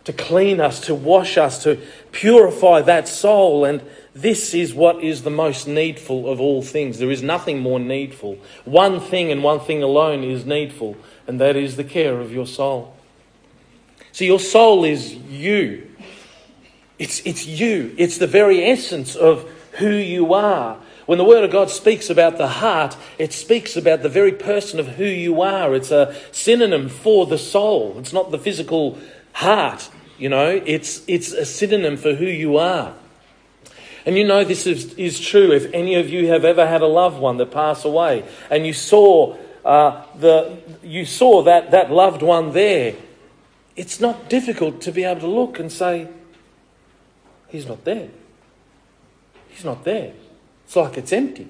to 0.05 0.13
clean 0.13 0.61
us, 0.61 0.81
to 0.81 0.95
wash 0.95 1.39
us, 1.39 1.63
to 1.65 1.81
purify 2.13 2.83
that 2.83 3.09
soul. 3.09 3.65
And 3.65 3.81
this 4.17 4.55
is 4.55 4.73
what 4.73 5.03
is 5.03 5.23
the 5.23 5.31
most 5.31 5.69
needful 5.69 6.29
of 6.29 6.41
all 6.41 6.63
things. 6.63 6.99
There 6.99 7.11
is 7.11 7.23
nothing 7.23 7.61
more 7.61 7.79
needful. 7.79 8.39
One 8.65 8.99
thing 8.99 9.31
and 9.31 9.43
one 9.43 9.61
thing 9.61 9.83
alone 9.83 10.25
is 10.25 10.47
needful, 10.47 10.97
and 11.27 11.41
that 11.41 11.55
is 11.55 11.77
the 11.77 11.85
care 11.85 12.19
of 12.21 12.33
your 12.33 12.47
soul. 12.47 12.97
So 14.13 14.25
your 14.25 14.41
soul 14.41 14.85
is 14.85 15.15
you. 15.15 15.91
It's, 16.99 17.21
it's 17.27 17.47
you. 17.47 17.95
It's 17.99 18.17
the 18.17 18.27
very 18.27 18.65
essence 18.65 19.17
of 19.17 19.49
who 19.73 19.91
you 19.91 20.33
are. 20.33 20.79
When 21.05 21.19
the 21.19 21.25
Word 21.25 21.45
of 21.45 21.51
God 21.51 21.71
speaks 21.71 22.09
about 22.09 22.39
the 22.39 22.49
heart, 22.49 22.97
it 23.19 23.35
speaks 23.35 23.77
about 23.77 24.03
the 24.03 24.09
very 24.09 24.33
person 24.33 24.81
of 24.81 24.89
who 24.89 25.05
you 25.05 25.43
are. 25.43 25.75
It's 25.75 25.91
a 25.91 26.17
synonym 26.33 26.89
for 26.89 27.27
the 27.27 27.39
soul. 27.39 27.97
It's 27.99 28.15
not 28.15 28.31
the 28.31 28.39
physical 28.39 28.99
heart, 29.35 29.91
you 30.19 30.31
know, 30.31 30.63
it's, 30.65 31.03
it's 31.07 31.33
a 31.33 31.45
synonym 31.45 31.99
for 31.99 32.15
who 32.15 32.25
you 32.25 32.57
are. 32.57 32.95
And 34.07 34.17
you 34.17 34.25
know 34.25 34.45
this 34.45 34.67
is, 34.67 34.95
is 34.95 35.21
true 35.21 35.53
if 35.53 35.73
any 35.75 35.97
of 35.97 36.09
you 36.09 36.29
have 36.29 36.45
ever 36.45 36.67
had 36.67 36.81
a 36.81 36.87
loved 36.87 37.19
one 37.19 37.37
that 37.39 37.51
passed 37.51 37.85
away 37.85 38.25
and 38.51 38.65
you 38.65 38.73
saw, 38.73 39.37
uh, 39.65 40.05
the, 40.17 40.57
you 40.83 41.05
saw 41.05 41.43
that, 41.43 41.73
that 41.73 41.91
loved 41.91 42.23
one 42.23 42.53
there 42.53 42.95
it's 43.77 44.01
not 44.01 44.31
difficult 44.31 44.81
to 44.83 44.91
be 44.91 45.05
able 45.05 45.21
to 45.21 45.27
look 45.27 45.59
and 45.59 45.71
say, 45.71 46.09
He's 47.49 47.69
not 47.69 47.85
there. 47.85 48.09
He's 49.49 49.65
not 49.65 49.85
there. 49.85 50.15
It's 50.65 50.75
like 50.75 50.99
it's 50.99 51.13
empty. 51.13 51.49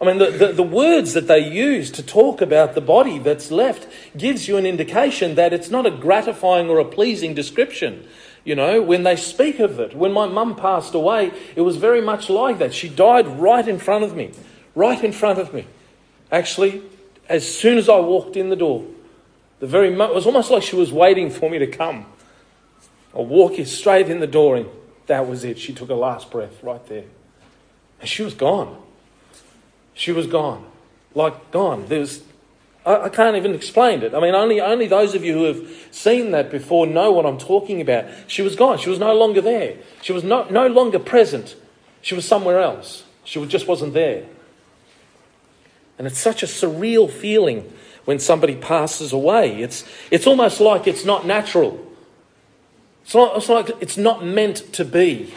I 0.00 0.06
mean, 0.06 0.18
the, 0.18 0.30
the, 0.30 0.52
the, 0.52 0.62
words 0.62 1.12
that 1.12 1.28
they 1.28 1.38
use 1.38 1.90
to 1.92 2.02
talk 2.02 2.40
about 2.40 2.74
the 2.74 2.80
body 2.80 3.18
that's 3.18 3.50
left 3.50 3.86
gives 4.16 4.48
you 4.48 4.56
an 4.56 4.66
indication 4.66 5.34
that 5.36 5.52
it's 5.52 5.70
not 5.70 5.86
a 5.86 5.90
gratifying 5.90 6.68
or 6.68 6.78
a 6.78 6.84
pleasing 6.84 7.34
description. 7.34 8.06
You 8.44 8.54
know, 8.54 8.82
when 8.82 9.02
they 9.02 9.16
speak 9.16 9.58
of 9.58 9.80
it. 9.80 9.96
When 9.96 10.12
my 10.12 10.26
mum 10.26 10.54
passed 10.54 10.94
away, 10.94 11.32
it 11.56 11.62
was 11.62 11.76
very 11.76 12.02
much 12.02 12.28
like 12.28 12.58
that. 12.58 12.74
She 12.74 12.88
died 12.88 13.26
right 13.26 13.66
in 13.66 13.78
front 13.78 14.04
of 14.04 14.14
me. 14.14 14.32
Right 14.74 15.02
in 15.02 15.12
front 15.12 15.38
of 15.38 15.54
me. 15.54 15.66
Actually, 16.30 16.82
as 17.28 17.46
soon 17.46 17.78
as 17.78 17.88
I 17.88 17.98
walked 17.98 18.36
in 18.36 18.50
the 18.50 18.56
door, 18.56 18.84
the 19.60 19.66
very 19.66 19.90
mo- 19.90 20.10
it 20.10 20.14
was 20.14 20.26
almost 20.26 20.50
like 20.50 20.62
she 20.62 20.76
was 20.76 20.92
waiting 20.92 21.30
for 21.30 21.48
me 21.48 21.58
to 21.58 21.66
come. 21.66 22.06
I 23.14 23.20
walk 23.20 23.54
straight 23.64 24.10
in 24.10 24.20
the 24.20 24.26
door, 24.26 24.56
and 24.56 24.68
that 25.06 25.26
was 25.26 25.44
it. 25.44 25.58
She 25.58 25.72
took 25.72 25.88
her 25.88 25.94
last 25.94 26.30
breath 26.30 26.62
right 26.62 26.84
there. 26.86 27.04
And 28.00 28.08
she 28.08 28.22
was 28.22 28.34
gone. 28.34 28.76
She 29.94 30.12
was 30.12 30.26
gone. 30.26 30.66
Like 31.14 31.50
gone. 31.50 31.86
There 31.86 32.00
was 32.00 32.22
I, 32.84 33.02
I 33.02 33.08
can't 33.08 33.36
even 33.36 33.54
explain 33.54 34.02
it. 34.02 34.14
I 34.14 34.20
mean, 34.20 34.34
only, 34.34 34.60
only 34.60 34.86
those 34.86 35.14
of 35.14 35.24
you 35.24 35.34
who 35.34 35.44
have 35.44 35.88
seen 35.90 36.30
that 36.32 36.50
before 36.50 36.86
know 36.86 37.12
what 37.12 37.26
I'm 37.26 37.38
talking 37.38 37.80
about. 37.80 38.06
She 38.26 38.42
was 38.42 38.56
gone. 38.56 38.78
She 38.78 38.90
was 38.90 38.98
no 38.98 39.14
longer 39.14 39.40
there. 39.40 39.76
She 40.02 40.12
was 40.12 40.24
no, 40.24 40.48
no 40.48 40.66
longer 40.66 40.98
present. 40.98 41.56
She 42.02 42.14
was 42.14 42.26
somewhere 42.26 42.60
else. 42.60 43.04
She 43.24 43.44
just 43.46 43.66
wasn't 43.66 43.94
there. 43.94 44.26
And 45.98 46.06
it's 46.06 46.18
such 46.18 46.42
a 46.42 46.46
surreal 46.46 47.10
feeling 47.10 47.72
when 48.04 48.18
somebody 48.18 48.56
passes 48.56 49.12
away. 49.12 49.62
It's, 49.62 49.84
it's 50.10 50.26
almost 50.26 50.60
like 50.60 50.86
it's 50.86 51.04
not 51.04 51.26
natural. 51.26 51.80
It's, 53.04 53.14
not, 53.14 53.36
it's 53.36 53.48
like 53.48 53.70
it's 53.80 53.96
not 53.96 54.24
meant 54.24 54.72
to 54.74 54.84
be. 54.84 55.32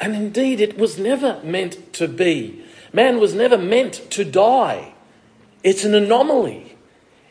And 0.00 0.14
indeed, 0.14 0.60
it 0.60 0.76
was 0.76 0.98
never 0.98 1.40
meant 1.42 1.92
to 1.94 2.08
be. 2.08 2.62
Man 2.92 3.18
was 3.18 3.34
never 3.34 3.56
meant 3.56 4.10
to 4.10 4.24
die. 4.24 4.93
It's 5.64 5.84
an 5.84 5.94
anomaly. 5.94 6.76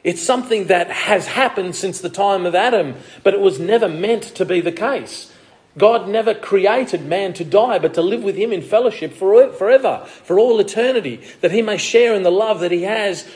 It's 0.03 0.21
something 0.21 0.67
that 0.67 0.91
has 0.91 1.27
happened 1.27 1.75
since 1.75 2.01
the 2.01 2.09
time 2.09 2.45
of 2.45 2.55
Adam, 2.55 2.95
but 3.23 3.33
it 3.33 3.39
was 3.39 3.59
never 3.59 3.87
meant 3.87 4.23
to 4.23 4.43
be 4.43 4.59
the 4.59 4.71
case. 4.71 5.31
God 5.77 6.09
never 6.09 6.33
created 6.33 7.05
man 7.05 7.33
to 7.33 7.45
die, 7.45 7.79
but 7.79 7.93
to 7.93 8.01
live 8.01 8.21
with 8.21 8.35
him 8.35 8.51
in 8.51 8.61
fellowship 8.61 9.13
forever, 9.13 10.05
for 10.05 10.37
all 10.37 10.59
eternity, 10.59 11.21
that 11.41 11.51
he 11.51 11.61
may 11.61 11.77
share 11.77 12.13
in 12.13 12.23
the 12.23 12.31
love 12.31 12.59
that 12.59 12.71
he 12.71 12.83
has 12.83 13.27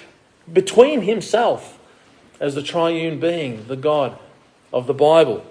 between 0.52 1.02
himself 1.02 1.80
as 2.40 2.54
the 2.54 2.62
triune 2.62 3.20
being, 3.20 3.68
the 3.68 3.76
God 3.76 4.18
of 4.74 4.88
the 4.88 4.94
Bible. 4.94 5.46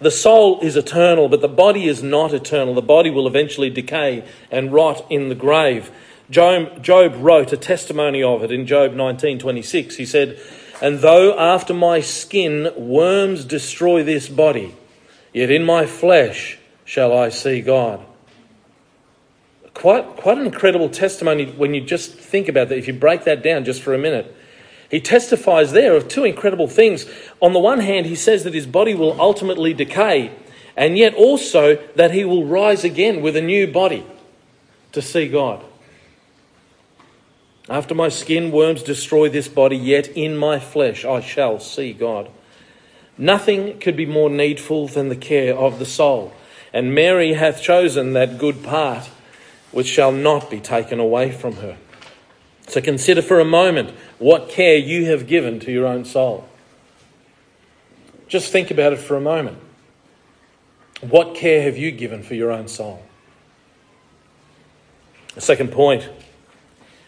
The 0.00 0.10
soul 0.10 0.60
is 0.60 0.74
eternal, 0.74 1.28
but 1.28 1.42
the 1.42 1.48
body 1.48 1.86
is 1.86 2.02
not 2.02 2.32
eternal. 2.32 2.74
The 2.74 2.82
body 2.82 3.10
will 3.10 3.26
eventually 3.26 3.70
decay 3.70 4.24
and 4.50 4.72
rot 4.72 5.04
in 5.10 5.28
the 5.28 5.34
grave. 5.34 5.90
Job, 6.30 6.82
Job 6.82 7.14
wrote 7.16 7.52
a 7.52 7.56
testimony 7.56 8.22
of 8.22 8.42
it 8.42 8.50
in 8.50 8.66
Job 8.66 8.94
19:26. 8.94 9.96
He 9.96 10.06
said, 10.06 10.38
"And 10.80 11.00
though 11.00 11.38
after 11.38 11.74
my 11.74 12.00
skin 12.00 12.70
worms 12.76 13.44
destroy 13.44 14.02
this 14.02 14.28
body, 14.28 14.74
yet 15.32 15.50
in 15.50 15.64
my 15.64 15.86
flesh 15.86 16.58
shall 16.84 17.16
I 17.16 17.28
see 17.28 17.60
God." 17.60 18.00
quite, 19.74 20.16
quite 20.16 20.38
an 20.38 20.46
incredible 20.46 20.88
testimony 20.88 21.46
when 21.46 21.74
you 21.74 21.80
just 21.80 22.12
think 22.14 22.48
about 22.48 22.68
that, 22.68 22.78
if 22.78 22.86
you 22.86 22.94
break 22.94 23.24
that 23.24 23.42
down 23.42 23.64
just 23.64 23.82
for 23.82 23.94
a 23.94 23.98
minute. 23.98 24.34
He 24.90 25.00
testifies 25.00 25.72
there 25.72 25.96
of 25.96 26.08
two 26.08 26.24
incredible 26.24 26.68
things. 26.68 27.06
On 27.40 27.52
the 27.52 27.58
one 27.58 27.80
hand, 27.80 28.06
he 28.06 28.14
says 28.14 28.44
that 28.44 28.52
his 28.52 28.66
body 28.66 28.94
will 28.94 29.18
ultimately 29.20 29.72
decay, 29.72 30.30
and 30.76 30.98
yet 30.98 31.14
also 31.14 31.76
that 31.96 32.10
he 32.10 32.24
will 32.24 32.44
rise 32.44 32.84
again 32.84 33.22
with 33.22 33.36
a 33.36 33.40
new 33.40 33.66
body 33.66 34.04
to 34.92 35.00
see 35.00 35.28
God. 35.28 35.64
After 37.68 37.94
my 37.94 38.08
skin 38.08 38.50
worms 38.50 38.82
destroy 38.82 39.28
this 39.28 39.48
body, 39.48 39.76
yet 39.76 40.08
in 40.08 40.36
my 40.36 40.58
flesh 40.58 41.04
I 41.04 41.20
shall 41.20 41.60
see 41.60 41.92
God. 41.92 42.28
Nothing 43.16 43.78
could 43.78 43.96
be 43.96 44.06
more 44.06 44.30
needful 44.30 44.88
than 44.88 45.08
the 45.08 45.16
care 45.16 45.54
of 45.54 45.78
the 45.78 45.86
soul. 45.86 46.32
And 46.72 46.94
Mary 46.94 47.34
hath 47.34 47.62
chosen 47.62 48.14
that 48.14 48.38
good 48.38 48.62
part 48.62 49.10
which 49.70 49.86
shall 49.86 50.12
not 50.12 50.50
be 50.50 50.60
taken 50.60 50.98
away 50.98 51.30
from 51.30 51.56
her. 51.56 51.76
So 52.66 52.80
consider 52.80 53.22
for 53.22 53.38
a 53.38 53.44
moment 53.44 53.90
what 54.18 54.48
care 54.48 54.76
you 54.76 55.06
have 55.06 55.26
given 55.26 55.60
to 55.60 55.72
your 55.72 55.86
own 55.86 56.04
soul. 56.04 56.48
Just 58.28 58.50
think 58.50 58.70
about 58.70 58.92
it 58.92 58.98
for 58.98 59.16
a 59.16 59.20
moment. 59.20 59.58
What 61.00 61.34
care 61.34 61.62
have 61.62 61.76
you 61.76 61.90
given 61.90 62.22
for 62.22 62.34
your 62.34 62.50
own 62.50 62.68
soul? 62.68 63.02
The 65.34 65.40
second 65.40 65.72
point 65.72 66.08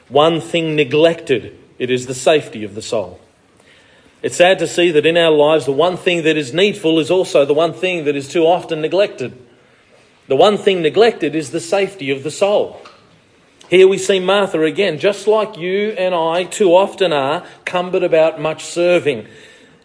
one 0.08 0.40
thing 0.40 0.76
neglected, 0.76 1.58
it 1.78 1.90
is 1.90 2.06
the 2.06 2.14
safety 2.14 2.64
of 2.64 2.74
the 2.74 2.82
soul. 2.82 3.20
It's 4.22 4.36
sad 4.36 4.58
to 4.60 4.66
see 4.66 4.90
that 4.90 5.04
in 5.04 5.18
our 5.18 5.30
lives, 5.30 5.66
the 5.66 5.72
one 5.72 5.96
thing 5.96 6.22
that 6.22 6.36
is 6.36 6.54
needful 6.54 6.98
is 6.98 7.10
also 7.10 7.44
the 7.44 7.52
one 7.52 7.74
thing 7.74 8.04
that 8.04 8.16
is 8.16 8.28
too 8.28 8.44
often 8.44 8.80
neglected. 8.80 9.36
The 10.28 10.36
one 10.36 10.56
thing 10.56 10.80
neglected 10.80 11.34
is 11.34 11.50
the 11.50 11.60
safety 11.60 12.10
of 12.10 12.22
the 12.22 12.30
soul. 12.30 12.80
Here 13.68 13.86
we 13.86 13.98
see 13.98 14.20
Martha 14.20 14.62
again, 14.62 14.98
just 14.98 15.26
like 15.26 15.58
you 15.58 15.90
and 15.90 16.14
I 16.14 16.44
too 16.44 16.74
often 16.74 17.12
are, 17.12 17.46
cumbered 17.64 18.02
about 18.02 18.40
much 18.40 18.64
serving. 18.64 19.26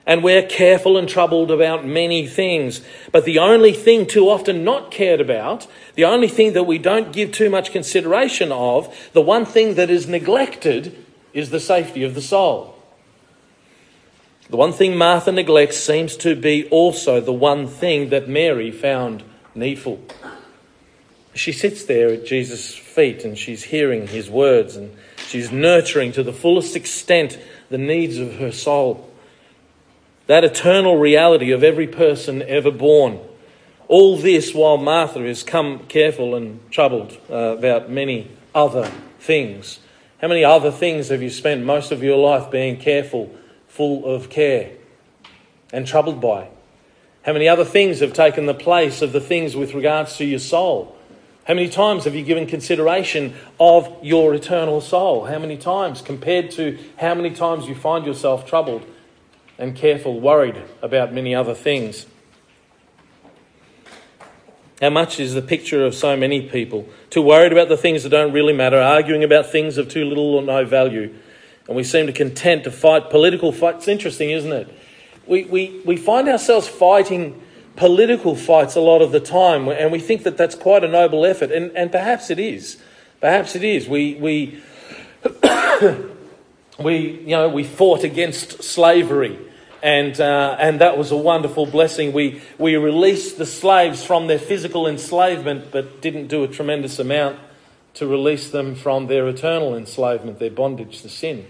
And 0.10 0.24
we're 0.24 0.42
careful 0.42 0.98
and 0.98 1.08
troubled 1.08 1.52
about 1.52 1.86
many 1.86 2.26
things. 2.26 2.82
But 3.12 3.26
the 3.26 3.38
only 3.38 3.74
thing 3.74 4.08
too 4.08 4.28
often 4.28 4.64
not 4.64 4.90
cared 4.90 5.22
about, 5.22 5.68
the 5.94 6.06
only 6.06 6.28
thing 6.28 6.54
that 6.54 6.64
we 6.64 6.80
don't 6.80 7.14
give 7.14 7.32
too 7.32 7.48
much 7.48 7.72
consideration 7.72 8.52
of, 8.52 9.12
the 9.14 9.22
one 9.22 9.46
thing 9.46 9.76
that 9.76 9.92
is 9.92 10.08
neglected 10.08 11.06
is 11.32 11.52
the 11.52 11.60
safety 11.60 12.04
of 12.04 12.16
the 12.16 12.24
soul. 12.24 12.76
The 14.50 14.58
one 14.58 14.74
thing 14.74 14.98
Martha 14.98 15.32
neglects 15.32 15.78
seems 15.78 16.18
to 16.18 16.36
be 16.36 16.68
also 16.70 17.22
the 17.22 17.32
one 17.32 17.68
thing 17.68 18.10
that 18.10 18.28
Mary 18.28 18.72
found 18.72 19.24
needful. 19.54 20.04
She 21.36 21.52
sits 21.52 21.84
there 21.84 22.10
at 22.10 22.26
Jesus' 22.26 22.74
feet 22.74 23.24
and 23.24 23.38
she's 23.38 23.66
hearing 23.66 24.08
his 24.08 24.28
words 24.28 24.76
and 24.76 24.98
she's 25.28 25.52
nurturing 25.52 26.14
to 26.14 26.24
the 26.24 26.34
fullest 26.34 26.76
extent 26.76 27.38
the 27.70 27.78
needs 27.78 28.18
of 28.18 28.38
her 28.38 28.52
soul. 28.52 29.09
That 30.30 30.44
eternal 30.44 30.96
reality 30.96 31.50
of 31.50 31.64
every 31.64 31.88
person 31.88 32.44
ever 32.44 32.70
born. 32.70 33.20
All 33.88 34.16
this 34.16 34.54
while 34.54 34.78
Martha 34.78 35.26
is 35.26 35.42
come 35.42 35.80
careful 35.88 36.36
and 36.36 36.60
troubled 36.70 37.18
uh, 37.32 37.58
about 37.58 37.90
many 37.90 38.30
other 38.54 38.92
things. 39.20 39.80
How 40.22 40.28
many 40.28 40.44
other 40.44 40.70
things 40.70 41.10
have 41.10 41.24
you 41.24 41.32
spent 41.32 41.66
most 41.66 41.92
of 41.92 42.04
your 42.04 42.18
life 42.18 42.52
being 42.52 42.78
careful 42.78 43.36
full 43.68 44.06
of 44.06 44.30
care 44.30 44.74
and 45.74 45.88
troubled 45.88 46.22
by? 46.22 46.50
How 47.24 47.34
many 47.34 47.48
other 47.48 47.66
things 47.66 48.00
have 48.02 48.14
taken 48.14 48.46
the 48.46 48.54
place 48.54 49.02
of 49.02 49.14
the 49.14 49.22
things 49.22 49.56
with 49.56 49.74
regards 49.74 50.16
to 50.18 50.26
your 50.26 50.38
soul? 50.38 50.96
How 51.46 51.56
many 51.56 51.70
times 51.70 52.04
have 52.04 52.14
you 52.14 52.24
given 52.24 52.46
consideration 52.46 53.34
of 53.60 53.92
your 54.04 54.36
eternal 54.36 54.80
soul? 54.80 55.26
How 55.26 55.40
many 55.40 55.58
times 55.58 56.04
compared 56.04 56.52
to 56.52 56.78
how 57.00 57.16
many 57.16 57.32
times 57.32 57.68
you 57.68 57.74
find 57.74 58.06
yourself 58.06 58.46
troubled 58.46 58.86
and 59.60 59.76
careful, 59.76 60.20
worried 60.20 60.60
about 60.82 61.14
many 61.14 61.36
other 61.36 61.54
things? 61.54 62.08
How 64.82 64.90
much 64.90 65.20
is 65.20 65.34
the 65.34 65.42
picture 65.42 65.86
of 65.86 65.94
so 65.94 66.16
many 66.16 66.42
people? 66.42 66.88
Too 67.10 67.22
worried 67.22 67.52
about 67.52 67.68
the 67.68 67.76
things 67.76 68.04
that 68.04 68.10
don't 68.10 68.32
really 68.32 68.54
matter, 68.54 68.80
arguing 68.80 69.24
about 69.24 69.46
things 69.46 69.78
of 69.78 69.90
too 69.90 70.06
little 70.06 70.36
or 70.36 70.42
no 70.42 70.64
value, 70.64 71.14
and 71.68 71.76
we 71.76 71.84
seem 71.84 72.08
to 72.08 72.14
content 72.14 72.64
to 72.64 72.72
fight 72.72 73.10
political 73.10 73.52
fights. 73.52 73.80
It's 73.80 73.88
interesting, 73.90 74.32
isn't 74.32 74.52
it? 74.52 74.74
We, 75.28 75.44
we, 75.44 75.82
we 75.86 75.98
find 75.98 76.30
ourselves 76.30 76.68
fighting 76.68 77.42
political 77.76 78.36
fights 78.36 78.76
a 78.76 78.82
lot 78.82 79.02
of 79.02 79.12
the 79.12 79.20
time, 79.20 79.68
and 79.68 79.92
we 79.92 80.00
think 80.00 80.24
that 80.24 80.38
that's 80.38 80.56
quite 80.56 80.86
a 80.86 80.88
noble 80.88 81.26
effort, 81.26 81.52
and, 81.52 81.76
and 81.76 81.92
perhaps 81.92 82.30
it 82.30 82.40
is. 82.40 82.82
Perhaps 83.20 83.56
it 83.58 83.64
is. 83.66 83.88
We, 83.88 84.16
we, 84.16 84.62
we, 86.80 86.98
you 86.98 87.28
know, 87.28 87.50
we 87.50 87.66
fought 87.66 88.06
against 88.06 88.64
slavery, 88.64 89.38
and, 89.82 90.20
uh, 90.20 90.58
and 90.60 90.82
that 90.82 90.98
was 90.98 91.12
a 91.12 91.18
wonderful 91.18 91.66
blessing. 91.66 92.12
We, 92.14 92.42
we 92.58 92.76
released 92.76 93.38
the 93.38 93.46
slaves 93.46 94.04
from 94.04 94.28
their 94.28 94.40
physical 94.40 94.88
enslavement, 94.88 95.72
but 95.72 96.02
didn't 96.02 96.28
do 96.28 96.44
a 96.44 96.48
tremendous 96.48 97.00
amount 97.00 97.40
to 97.96 98.08
release 98.08 98.50
them 98.50 98.76
from 98.76 99.08
their 99.08 99.28
eternal 99.28 99.76
enslavement, 99.76 100.40
their 100.40 100.52
bondage 100.52 101.02
to 101.02 101.10
sin. 101.10 101.46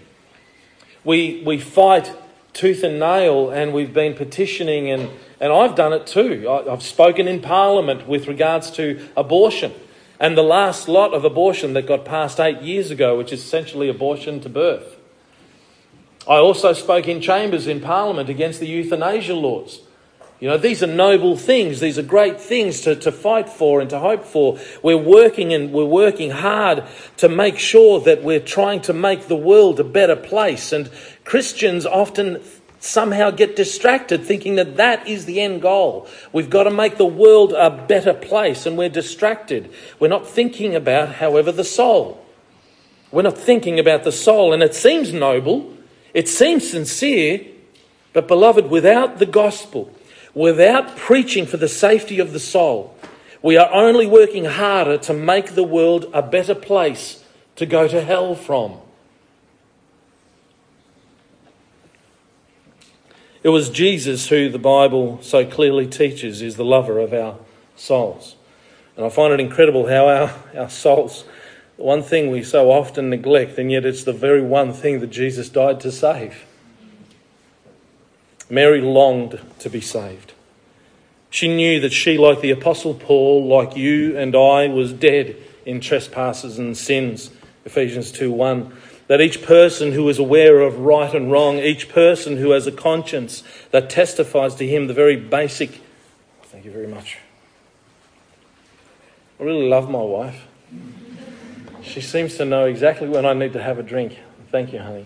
We, 1.04 1.44
we 1.46 1.60
fight 1.60 2.14
tooth 2.54 2.84
and 2.84 3.00
nail, 3.00 3.50
and 3.50 3.74
we've 3.74 3.94
been 3.94 4.14
petitioning, 4.14 4.90
and, 4.90 5.10
and 5.40 5.52
I've 5.52 5.76
done 5.76 5.94
it 5.94 6.08
too. 6.08 6.48
I, 6.48 6.72
I've 6.72 6.84
spoken 6.84 7.28
in 7.28 7.42
Parliament 7.42 8.08
with 8.08 8.28
regards 8.28 8.72
to 8.72 9.08
abortion. 9.16 9.74
And 10.20 10.38
the 10.38 10.44
last 10.44 10.90
lot 10.90 11.14
of 11.14 11.24
abortion 11.24 11.74
that 11.74 11.88
got 11.88 12.04
passed 12.04 12.40
eight 12.40 12.62
years 12.62 12.92
ago, 12.92 13.18
which 13.18 13.32
is 13.32 13.42
essentially 13.42 13.88
abortion 13.88 14.42
to 14.42 14.50
birth. 14.50 14.99
I 16.30 16.38
also 16.38 16.74
spoke 16.74 17.08
in 17.08 17.22
chambers 17.22 17.66
in 17.66 17.82
Parliament 17.82 18.30
against 18.30 18.60
the 18.60 18.68
euthanasia 18.68 19.34
laws. 19.34 19.82
You 20.40 20.48
know, 20.48 20.58
these 20.58 20.82
are 20.84 20.88
noble 20.88 21.36
things. 21.36 21.80
These 21.80 21.98
are 21.98 22.04
great 22.04 22.40
things 22.40 22.82
to, 22.82 22.96
to 22.98 23.12
fight 23.12 23.50
for 23.50 23.82
and 23.82 23.90
to 23.90 24.00
hope 24.00 24.24
for. 24.24 24.58
We're 24.82 24.96
working 24.96 25.54
and 25.54 25.74
we're 25.74 25.84
working 25.84 26.30
hard 26.30 26.84
to 27.18 27.28
make 27.28 27.58
sure 27.58 28.00
that 28.02 28.24
we're 28.24 28.40
trying 28.40 28.82
to 28.82 28.94
make 28.94 29.28
the 29.28 29.36
world 29.36 29.80
a 29.80 29.84
better 29.84 30.16
place. 30.16 30.72
And 30.72 30.90
Christians 31.26 31.86
often 31.86 32.42
somehow 32.80 33.32
get 33.32 33.58
distracted 33.58 34.24
thinking 34.24 34.56
that 34.56 34.78
that 34.78 35.06
is 35.08 35.26
the 35.26 35.42
end 35.42 35.62
goal. 35.62 36.08
We've 36.32 36.50
got 36.50 36.64
to 36.64 36.72
make 36.72 36.98
the 36.98 37.06
world 37.06 37.52
a 37.52 37.70
better 37.70 38.14
place 38.14 38.66
and 38.66 38.78
we're 38.78 38.88
distracted. 38.88 39.70
We're 40.00 40.08
not 40.08 40.26
thinking 40.26 40.74
about, 40.74 41.16
however, 41.16 41.52
the 41.52 41.66
soul. 41.66 42.24
We're 43.12 43.24
not 43.24 43.38
thinking 43.38 43.80
about 43.80 44.06
the 44.06 44.12
soul. 44.14 44.54
And 44.54 44.64
it 44.64 44.74
seems 44.76 45.12
noble, 45.12 45.76
it 46.14 46.28
seems 46.28 46.70
sincere, 46.70 47.46
but 48.14 48.28
beloved, 48.28 48.70
without 48.70 49.20
the 49.20 49.26
gospel, 49.26 49.94
without 50.34 50.96
preaching 50.98 51.46
for 51.46 51.58
the 51.58 51.68
safety 51.68 52.20
of 52.20 52.34
the 52.34 52.40
soul, 52.40 52.96
we 53.42 53.58
are 53.58 53.72
only 53.72 54.06
working 54.06 54.46
harder 54.46 54.98
to 54.98 55.14
make 55.14 55.56
the 55.56 55.64
world 55.64 56.10
a 56.14 56.22
better 56.22 56.56
place 56.56 57.24
to 57.56 57.66
go 57.66 57.88
to 57.88 58.02
hell 58.02 58.36
from. 58.36 58.78
It 63.42 63.50
was 63.50 63.70
Jesus 63.70 64.28
who 64.28 64.50
the 64.50 64.60
Bible 64.60 65.20
so 65.22 65.46
clearly 65.46 65.88
teaches 65.88 66.42
is 66.42 66.58
the 66.58 66.66
lover 66.66 67.00
of 67.00 67.14
our 67.14 67.38
souls. 67.78 68.36
And 68.98 69.06
I 69.06 69.10
find 69.10 69.34
it 69.34 69.40
incredible 69.40 69.88
how 69.88 70.10
our, 70.10 70.36
our 70.58 70.70
souls, 70.70 71.24
one 71.80 72.04
thing 72.04 72.30
we 72.30 72.44
so 72.44 72.72
often 72.72 73.10
neglect, 73.10 73.58
and 73.58 73.72
yet 73.72 73.86
it's 73.86 74.04
the 74.04 74.14
very 74.14 74.42
one 74.42 74.74
thing 74.74 75.00
that 75.00 75.08
Jesus 75.08 75.50
died 75.50 75.80
to 75.82 75.92
save. 75.92 76.46
Mary 78.50 78.82
longed 78.82 79.40
to 79.60 79.70
be 79.70 79.80
saved. 79.80 80.34
She 81.30 81.48
knew 81.48 81.80
that 81.80 81.94
she, 81.94 82.18
like 82.18 82.42
the 82.42 82.52
Apostle 82.52 82.96
Paul, 82.96 83.48
like 83.48 83.78
you 83.78 84.18
and 84.18 84.36
I, 84.36 84.68
was 84.68 84.92
dead 84.92 85.38
in 85.66 85.80
trespasses 85.80 86.58
and 86.58 86.76
sins. 86.76 87.30
Ephesians 87.66 88.12
2 88.12 88.32
1. 88.32 88.76
That 89.08 89.22
each 89.22 89.42
person 89.42 89.94
who 89.94 90.08
is 90.10 90.20
aware 90.20 90.62
of 90.62 90.80
right 90.80 91.14
and 91.14 91.32
wrong, 91.32 91.60
each 91.60 91.90
person 91.90 92.38
who 92.38 92.52
has 92.52 92.68
a 92.68 92.72
conscience 92.72 93.44
that 93.72 93.90
testifies 93.90 94.56
to 94.56 94.68
him 94.68 94.88
the 94.88 94.94
very 94.94 95.16
basic. 95.16 95.82
Thank 96.44 96.66
you 96.66 96.72
very 96.72 96.88
much. 96.88 97.18
I 99.40 99.44
really 99.44 99.70
love 99.70 99.90
my 99.90 100.02
wife. 100.02 100.49
She 101.82 102.02
seems 102.02 102.38
to 102.38 102.46
know 102.46 102.66
exactly 102.66 103.08
when 103.08 103.26
I 103.26 103.34
need 103.34 103.54
to 103.54 103.62
have 103.62 103.80
a 103.80 103.84
drink. 103.84 104.18
Thank 104.52 104.74
you, 104.74 104.80
honey. 104.80 105.06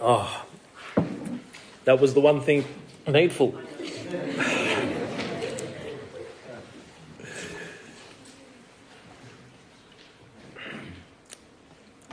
Oh, 0.00 0.44
that 1.84 2.00
was 2.00 2.14
the 2.14 2.20
one 2.20 2.40
thing 2.40 2.64
needful. 3.06 3.54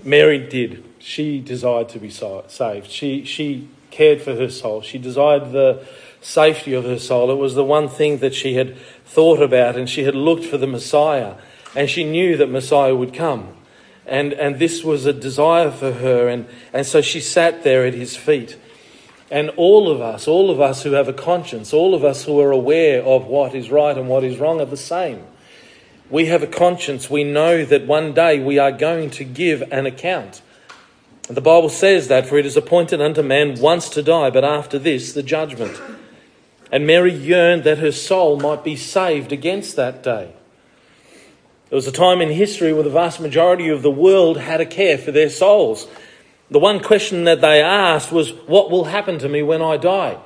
Mary 0.03 0.39
did. 0.39 0.83
She 0.99 1.39
desired 1.39 1.89
to 1.89 1.99
be 1.99 2.09
saved. 2.09 2.89
She, 2.89 3.25
she 3.25 3.67
cared 3.91 4.21
for 4.21 4.35
her 4.35 4.49
soul. 4.49 4.81
She 4.81 4.97
desired 4.97 5.51
the 5.51 5.85
safety 6.21 6.73
of 6.73 6.83
her 6.85 6.99
soul. 6.99 7.31
It 7.31 7.35
was 7.35 7.55
the 7.55 7.63
one 7.63 7.89
thing 7.89 8.17
that 8.19 8.33
she 8.33 8.55
had 8.55 8.77
thought 9.05 9.41
about, 9.41 9.75
and 9.75 9.89
she 9.89 10.03
had 10.03 10.15
looked 10.15 10.45
for 10.45 10.57
the 10.57 10.67
Messiah, 10.67 11.35
and 11.75 11.89
she 11.89 12.03
knew 12.03 12.37
that 12.37 12.49
Messiah 12.49 12.95
would 12.95 13.13
come. 13.13 13.55
And, 14.07 14.31
and 14.33 14.57
this 14.57 14.83
was 14.83 15.05
a 15.05 15.13
desire 15.13 15.69
for 15.69 15.91
her. 15.91 16.29
And, 16.29 16.47
and 16.71 16.85
so 16.85 17.01
she 17.01 17.19
sat 17.19 17.63
there 17.63 17.85
at 17.85 17.93
his 17.93 18.15
feet. 18.15 18.57
And 19.29 19.49
all 19.57 19.91
of 19.91 19.99
us, 19.99 20.27
all 20.27 20.49
of 20.49 20.61
us 20.61 20.83
who 20.83 20.93
have 20.93 21.09
a 21.09 21.13
conscience, 21.13 21.73
all 21.73 21.93
of 21.93 22.05
us 22.05 22.23
who 22.23 22.39
are 22.39 22.51
aware 22.51 23.03
of 23.03 23.25
what 23.25 23.53
is 23.53 23.69
right 23.69 23.97
and 23.97 24.07
what 24.07 24.23
is 24.23 24.39
wrong 24.39 24.61
are 24.61 24.65
the 24.65 24.77
same. 24.77 25.23
We 26.09 26.27
have 26.27 26.41
a 26.41 26.47
conscience. 26.47 27.09
We 27.09 27.25
know 27.25 27.65
that 27.65 27.85
one 27.85 28.13
day 28.13 28.39
we 28.39 28.57
are 28.57 28.71
going 28.71 29.09
to 29.11 29.25
give 29.25 29.61
an 29.73 29.85
account. 29.85 30.41
The 31.27 31.41
Bible 31.41 31.67
says 31.67 32.07
that, 32.07 32.25
for 32.25 32.37
it 32.37 32.45
is 32.45 32.55
appointed 32.55 33.01
unto 33.01 33.21
man 33.21 33.59
once 33.59 33.89
to 33.89 34.01
die, 34.01 34.29
but 34.29 34.45
after 34.45 34.79
this, 34.79 35.11
the 35.11 35.23
judgment. 35.23 35.77
And 36.71 36.85
Mary 36.85 37.13
yearned 37.13 37.63
that 37.63 37.77
her 37.77 37.91
soul 37.91 38.39
might 38.39 38.63
be 38.63 38.75
saved 38.75 39.31
against 39.31 39.75
that 39.75 40.03
day. 40.03 40.33
There 41.69 41.75
was 41.75 41.87
a 41.87 41.91
time 41.91 42.21
in 42.21 42.29
history 42.29 42.71
where 42.73 42.83
the 42.83 42.89
vast 42.89 43.19
majority 43.19 43.69
of 43.69 43.81
the 43.81 43.91
world 43.91 44.37
had 44.37 44.61
a 44.61 44.65
care 44.65 44.97
for 44.97 45.11
their 45.11 45.29
souls. 45.29 45.87
The 46.49 46.59
one 46.59 46.81
question 46.81 47.25
that 47.25 47.41
they 47.41 47.61
asked 47.61 48.11
was, 48.11 48.31
What 48.47 48.71
will 48.71 48.85
happen 48.85 49.19
to 49.19 49.29
me 49.29 49.43
when 49.43 49.61
I 49.61 49.77
die? 49.77 50.17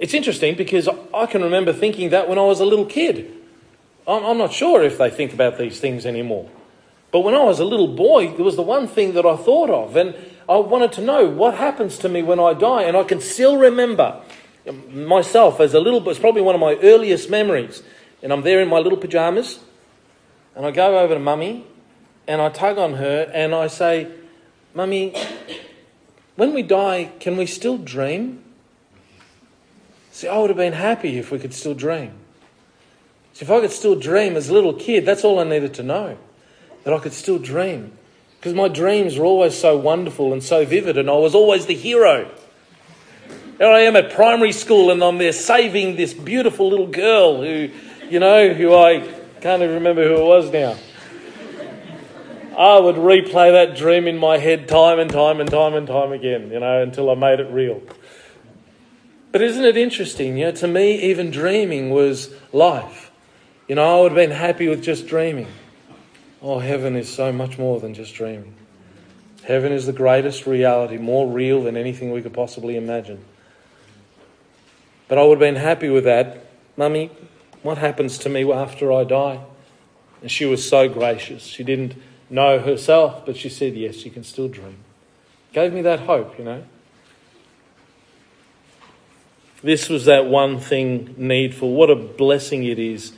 It's 0.00 0.14
interesting 0.14 0.56
because 0.56 0.88
I 1.14 1.26
can 1.26 1.42
remember 1.42 1.72
thinking 1.72 2.10
that 2.10 2.28
when 2.28 2.38
I 2.38 2.42
was 2.42 2.58
a 2.58 2.64
little 2.64 2.86
kid. 2.86 3.32
I'm 4.06 4.38
not 4.38 4.52
sure 4.52 4.82
if 4.82 4.98
they 4.98 5.10
think 5.10 5.32
about 5.32 5.58
these 5.58 5.78
things 5.78 6.04
anymore. 6.04 6.50
But 7.12 7.20
when 7.20 7.34
I 7.34 7.44
was 7.44 7.60
a 7.60 7.64
little 7.64 7.86
boy, 7.86 8.32
it 8.32 8.40
was 8.40 8.56
the 8.56 8.62
one 8.62 8.88
thing 8.88 9.14
that 9.14 9.24
I 9.24 9.36
thought 9.36 9.70
of. 9.70 9.94
And 9.94 10.16
I 10.48 10.56
wanted 10.56 10.90
to 10.92 11.02
know 11.02 11.26
what 11.26 11.54
happens 11.54 11.98
to 11.98 12.08
me 12.08 12.22
when 12.22 12.40
I 12.40 12.52
die. 12.52 12.82
And 12.82 12.96
I 12.96 13.04
can 13.04 13.20
still 13.20 13.58
remember 13.58 14.20
myself 14.90 15.60
as 15.60 15.74
a 15.74 15.80
little, 15.80 16.08
it's 16.08 16.18
probably 16.18 16.42
one 16.42 16.54
of 16.54 16.60
my 16.60 16.76
earliest 16.82 17.30
memories. 17.30 17.82
And 18.22 18.32
I'm 18.32 18.42
there 18.42 18.60
in 18.60 18.68
my 18.68 18.78
little 18.78 18.98
pajamas, 18.98 19.58
and 20.54 20.64
I 20.64 20.70
go 20.70 20.98
over 20.98 21.14
to 21.14 21.20
mummy, 21.20 21.66
and 22.28 22.40
I 22.40 22.50
tug 22.50 22.78
on 22.78 22.94
her, 22.94 23.30
and 23.34 23.54
I 23.54 23.66
say, 23.66 24.08
Mummy, 24.74 25.14
when 26.36 26.54
we 26.54 26.62
die, 26.62 27.10
can 27.20 27.36
we 27.36 27.46
still 27.46 27.76
dream? 27.76 28.42
See, 30.12 30.28
I 30.28 30.38
would 30.38 30.50
have 30.50 30.56
been 30.56 30.72
happy 30.72 31.18
if 31.18 31.30
we 31.30 31.38
could 31.38 31.52
still 31.52 31.74
dream. 31.74 32.12
See, 33.34 33.44
if 33.44 33.50
I 33.50 33.60
could 33.60 33.70
still 33.70 33.98
dream 33.98 34.36
as 34.36 34.48
a 34.48 34.54
little 34.54 34.72
kid, 34.72 35.04
that's 35.04 35.24
all 35.24 35.38
I 35.38 35.44
needed 35.44 35.74
to 35.74 35.82
know. 35.82 36.16
That 36.84 36.94
I 36.94 36.98
could 36.98 37.12
still 37.12 37.38
dream. 37.38 37.92
Because 38.38 38.54
my 38.54 38.68
dreams 38.68 39.18
were 39.18 39.24
always 39.24 39.56
so 39.56 39.76
wonderful 39.76 40.32
and 40.32 40.42
so 40.42 40.64
vivid, 40.64 40.96
and 40.96 41.10
I 41.10 41.14
was 41.14 41.34
always 41.34 41.66
the 41.66 41.74
hero. 41.74 42.30
Here 43.62 43.70
I 43.70 43.82
am 43.82 43.94
at 43.94 44.10
primary 44.10 44.50
school, 44.50 44.90
and 44.90 45.00
I'm 45.04 45.18
there 45.18 45.30
saving 45.30 45.94
this 45.94 46.12
beautiful 46.12 46.68
little 46.68 46.88
girl 46.88 47.44
who, 47.44 47.70
you 48.10 48.18
know, 48.18 48.52
who 48.52 48.74
I 48.74 49.08
can't 49.40 49.62
even 49.62 49.76
remember 49.76 50.02
who 50.02 50.16
it 50.16 50.24
was 50.24 50.50
now. 50.50 50.76
I 52.58 52.80
would 52.80 52.96
replay 52.96 53.52
that 53.52 53.76
dream 53.76 54.08
in 54.08 54.18
my 54.18 54.38
head 54.38 54.66
time 54.66 54.98
and 54.98 55.08
time 55.08 55.38
and 55.38 55.48
time 55.48 55.74
and 55.74 55.86
time 55.86 56.10
again, 56.10 56.50
you 56.50 56.58
know, 56.58 56.82
until 56.82 57.08
I 57.08 57.14
made 57.14 57.38
it 57.38 57.52
real. 57.52 57.80
But 59.30 59.42
isn't 59.42 59.64
it 59.64 59.76
interesting? 59.76 60.38
You 60.38 60.46
know, 60.46 60.52
to 60.54 60.66
me, 60.66 61.00
even 61.00 61.30
dreaming 61.30 61.90
was 61.90 62.34
life. 62.52 63.12
You 63.68 63.76
know, 63.76 63.98
I 63.98 64.02
would 64.02 64.10
have 64.10 64.16
been 64.16 64.36
happy 64.36 64.66
with 64.66 64.82
just 64.82 65.06
dreaming. 65.06 65.46
Oh, 66.42 66.58
heaven 66.58 66.96
is 66.96 67.08
so 67.08 67.30
much 67.30 67.58
more 67.58 67.78
than 67.78 67.94
just 67.94 68.12
dreaming. 68.12 68.56
Heaven 69.44 69.70
is 69.70 69.86
the 69.86 69.92
greatest 69.92 70.48
reality, 70.48 70.98
more 70.98 71.30
real 71.30 71.62
than 71.62 71.76
anything 71.76 72.10
we 72.10 72.22
could 72.22 72.34
possibly 72.34 72.74
imagine. 72.74 73.24
But 75.12 75.18
I 75.18 75.24
would 75.24 75.42
have 75.42 75.54
been 75.54 75.62
happy 75.62 75.90
with 75.90 76.04
that. 76.04 76.46
Mummy, 76.74 77.10
what 77.62 77.76
happens 77.76 78.16
to 78.16 78.30
me 78.30 78.50
after 78.50 78.90
I 78.90 79.04
die? 79.04 79.44
And 80.22 80.30
she 80.30 80.46
was 80.46 80.66
so 80.66 80.88
gracious. 80.88 81.42
She 81.42 81.62
didn't 81.62 81.96
know 82.30 82.58
herself, 82.58 83.26
but 83.26 83.36
she 83.36 83.50
said, 83.50 83.74
Yes, 83.74 84.06
you 84.06 84.10
can 84.10 84.24
still 84.24 84.48
dream. 84.48 84.78
Gave 85.52 85.74
me 85.74 85.82
that 85.82 86.00
hope, 86.00 86.38
you 86.38 86.46
know. 86.46 86.64
This 89.62 89.90
was 89.90 90.06
that 90.06 90.24
one 90.24 90.58
thing 90.58 91.14
needful. 91.18 91.74
What 91.74 91.90
a 91.90 91.94
blessing 91.94 92.64
it 92.64 92.78
is. 92.78 93.12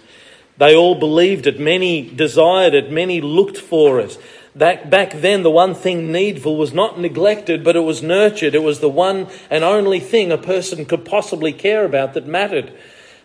They 0.59 0.75
all 0.75 0.97
believed 0.97 1.47
it, 1.47 1.61
many 1.61 2.11
desired 2.11 2.75
it, 2.75 2.91
many 2.91 3.21
looked 3.21 3.59
for 3.59 4.01
it. 4.01 4.19
That 4.57 4.89
back 4.89 5.13
then, 5.13 5.43
the 5.43 5.51
one 5.51 5.75
thing 5.75 6.13
needful 6.13 6.57
was 6.57 6.73
not 6.73 6.99
neglected, 7.01 7.65
but 7.65 7.75
it 7.75 7.81
was 7.81 8.03
nurtured. 8.03 8.55
It 8.55 8.63
was 8.63 8.81
the 8.81 8.89
one 8.89 9.29
and 9.51 9.65
only 9.65 9.99
thing 9.99 10.31
a 10.31 10.39
person 10.39 10.85
could 10.85 11.05
possibly 11.05 11.53
care 11.53 11.85
about 11.85 12.15
that 12.15 12.27
mattered. 12.27 12.73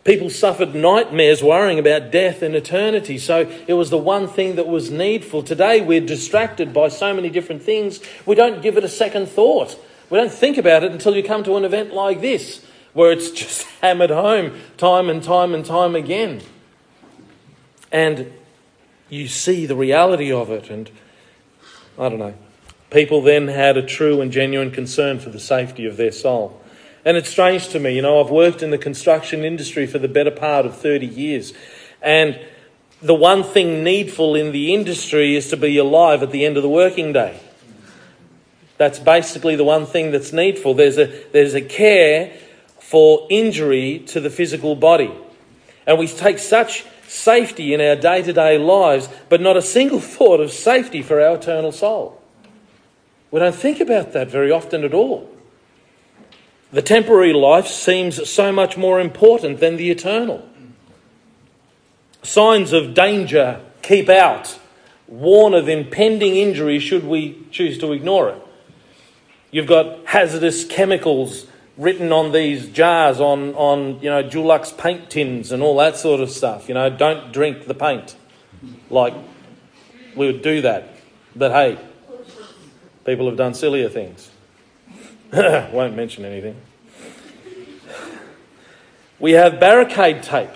People 0.03 0.29
suffered 0.29 0.73
nightmares 0.73 1.43
worrying 1.43 1.77
about 1.77 2.11
death 2.11 2.41
and 2.41 2.55
eternity. 2.55 3.19
So 3.19 3.51
it 3.67 3.73
was 3.73 3.91
the 3.91 3.97
one 3.97 4.27
thing 4.27 4.55
that 4.55 4.67
was 4.67 4.89
needful. 4.89 5.43
Today 5.43 5.81
we're 5.81 6.01
distracted 6.01 6.73
by 6.73 6.87
so 6.87 7.13
many 7.13 7.29
different 7.29 7.61
things, 7.61 7.99
we 8.25 8.33
don't 8.33 8.61
give 8.63 8.77
it 8.77 8.83
a 8.83 8.89
second 8.89 9.27
thought. 9.27 9.77
We 10.09 10.17
don't 10.17 10.31
think 10.31 10.57
about 10.57 10.83
it 10.83 10.91
until 10.91 11.15
you 11.15 11.21
come 11.21 11.43
to 11.43 11.57
an 11.57 11.65
event 11.65 11.93
like 11.93 12.21
this 12.21 12.65
where 12.93 13.11
it's 13.11 13.29
just 13.41 13.67
hammered 13.81 14.09
home 14.09 14.59
time 14.77 15.09
and 15.09 15.21
time 15.21 15.53
and 15.53 15.63
time 15.63 15.95
again. 15.95 16.41
And 17.91 18.33
you 19.09 19.27
see 19.27 19.65
the 19.65 19.75
reality 19.75 20.31
of 20.31 20.49
it. 20.49 20.69
And 20.69 20.89
I 21.99 22.07
don't 22.07 22.19
know. 22.19 22.33
People 22.91 23.21
then 23.21 23.49
had 23.49 23.77
a 23.77 23.85
true 23.85 24.21
and 24.21 24.31
genuine 24.31 24.71
concern 24.71 25.19
for 25.19 25.29
the 25.29 25.39
safety 25.39 25.85
of 25.85 25.97
their 25.97 26.11
soul. 26.11 26.59
And 27.05 27.17
it's 27.17 27.29
strange 27.29 27.69
to 27.69 27.79
me, 27.79 27.95
you 27.95 28.01
know, 28.01 28.23
I've 28.23 28.31
worked 28.31 28.63
in 28.63 28.71
the 28.71 28.77
construction 28.77 29.43
industry 29.43 29.85
for 29.85 29.99
the 29.99 30.07
better 30.07 30.31
part 30.31 30.65
of 30.65 30.77
30 30.77 31.05
years. 31.05 31.53
And 32.01 32.39
the 33.01 33.13
one 33.13 33.43
thing 33.43 33.83
needful 33.83 34.35
in 34.35 34.51
the 34.51 34.73
industry 34.73 35.35
is 35.35 35.49
to 35.49 35.57
be 35.57 35.77
alive 35.77 36.23
at 36.23 36.31
the 36.31 36.45
end 36.45 36.57
of 36.57 36.63
the 36.63 36.69
working 36.69 37.13
day. 37.13 37.39
That's 38.77 38.99
basically 38.99 39.55
the 39.55 39.63
one 39.65 39.85
thing 39.85 40.11
that's 40.11 40.31
needful. 40.31 40.73
There's 40.73 40.97
a, 40.97 41.07
there's 41.31 41.53
a 41.53 41.61
care 41.61 42.33
for 42.79 43.27
injury 43.29 43.99
to 44.07 44.19
the 44.19 44.29
physical 44.29 44.75
body. 44.75 45.11
And 45.85 45.99
we 45.99 46.07
take 46.07 46.39
such 46.39 46.85
safety 47.09 47.73
in 47.73 47.81
our 47.81 47.95
day 47.95 48.21
to 48.21 48.31
day 48.31 48.57
lives, 48.57 49.09
but 49.29 49.41
not 49.41 49.57
a 49.57 49.61
single 49.61 49.99
thought 50.15 50.39
of 50.39 50.51
safety 50.51 51.01
for 51.01 51.19
our 51.19 51.35
eternal 51.35 51.71
soul. 51.71 52.21
We 53.31 53.39
don't 53.39 53.55
think 53.55 53.79
about 53.79 54.13
that 54.13 54.29
very 54.29 54.51
often 54.51 54.83
at 54.83 54.93
all. 54.93 55.29
The 56.71 56.81
temporary 56.81 57.33
life 57.33 57.67
seems 57.67 58.29
so 58.29 58.51
much 58.51 58.77
more 58.77 58.99
important 58.99 59.59
than 59.59 59.77
the 59.77 59.89
eternal. 59.89 60.47
Signs 62.21 62.73
of 62.73 62.93
danger 62.93 63.61
keep 63.81 64.07
out, 64.07 64.59
warn 65.07 65.55
of 65.55 65.67
impending 65.67 66.35
injury 66.35 66.79
should 66.79 67.05
we 67.05 67.43
choose 67.49 67.79
to 67.79 67.91
ignore 67.91 68.29
it. 68.29 68.41
You've 69.51 69.67
got 69.67 70.05
hazardous 70.05 70.63
chemicals 70.63 71.47
written 71.79 72.11
on 72.11 72.33
these 72.33 72.67
jars 72.67 73.21
on, 73.21 73.55
on 73.55 74.01
you 74.01 74.09
know, 74.09 74.21
Dulux 74.21 74.77
paint 74.77 75.09
tins 75.09 75.51
and 75.51 75.63
all 75.63 75.77
that 75.77 75.95
sort 75.95 76.19
of 76.19 76.29
stuff. 76.29 76.67
You 76.67 76.75
know, 76.75 76.89
don't 76.89 77.31
drink 77.31 77.65
the 77.65 77.73
paint. 77.73 78.15
Like, 78.89 79.13
we 80.13 80.27
would 80.27 80.41
do 80.41 80.61
that. 80.61 80.89
But 81.35 81.53
hey, 81.53 81.79
people 83.05 83.27
have 83.27 83.37
done 83.37 83.53
sillier 83.53 83.87
things. 83.87 84.29
Won't 85.33 85.95
mention 85.95 86.25
anything. 86.25 86.59
We 89.17 89.31
have 89.31 89.59
barricade 89.59 90.21
tape. 90.21 90.49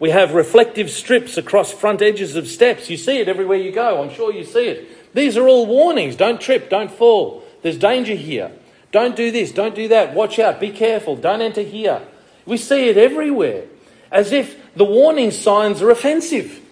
We 0.00 0.10
have 0.10 0.34
reflective 0.34 0.90
strips 0.90 1.38
across 1.38 1.72
front 1.72 2.02
edges 2.02 2.34
of 2.34 2.48
steps. 2.48 2.90
You 2.90 2.96
see 2.96 3.18
it 3.18 3.28
everywhere 3.28 3.56
you 3.56 3.72
go. 3.72 4.02
I'm 4.02 4.12
sure 4.12 4.32
you 4.32 4.44
see 4.44 4.66
it. 4.66 5.14
These 5.14 5.36
are 5.36 5.46
all 5.46 5.66
warnings. 5.66 6.16
Don't 6.16 6.40
trip, 6.40 6.68
don't 6.68 6.90
fall. 6.90 7.44
There's 7.62 7.78
danger 7.78 8.14
here. 8.14 8.50
Don't 8.96 9.14
do 9.14 9.30
this, 9.30 9.52
don't 9.52 9.74
do 9.74 9.88
that. 9.88 10.14
Watch 10.14 10.38
out, 10.38 10.58
be 10.58 10.70
careful, 10.70 11.16
don't 11.16 11.42
enter 11.42 11.60
here. 11.60 12.00
We 12.46 12.56
see 12.56 12.88
it 12.88 12.96
everywhere, 12.96 13.64
as 14.10 14.32
if 14.32 14.56
the 14.74 14.86
warning 14.86 15.32
signs 15.32 15.82
are 15.82 15.90
offensive. 15.90 16.62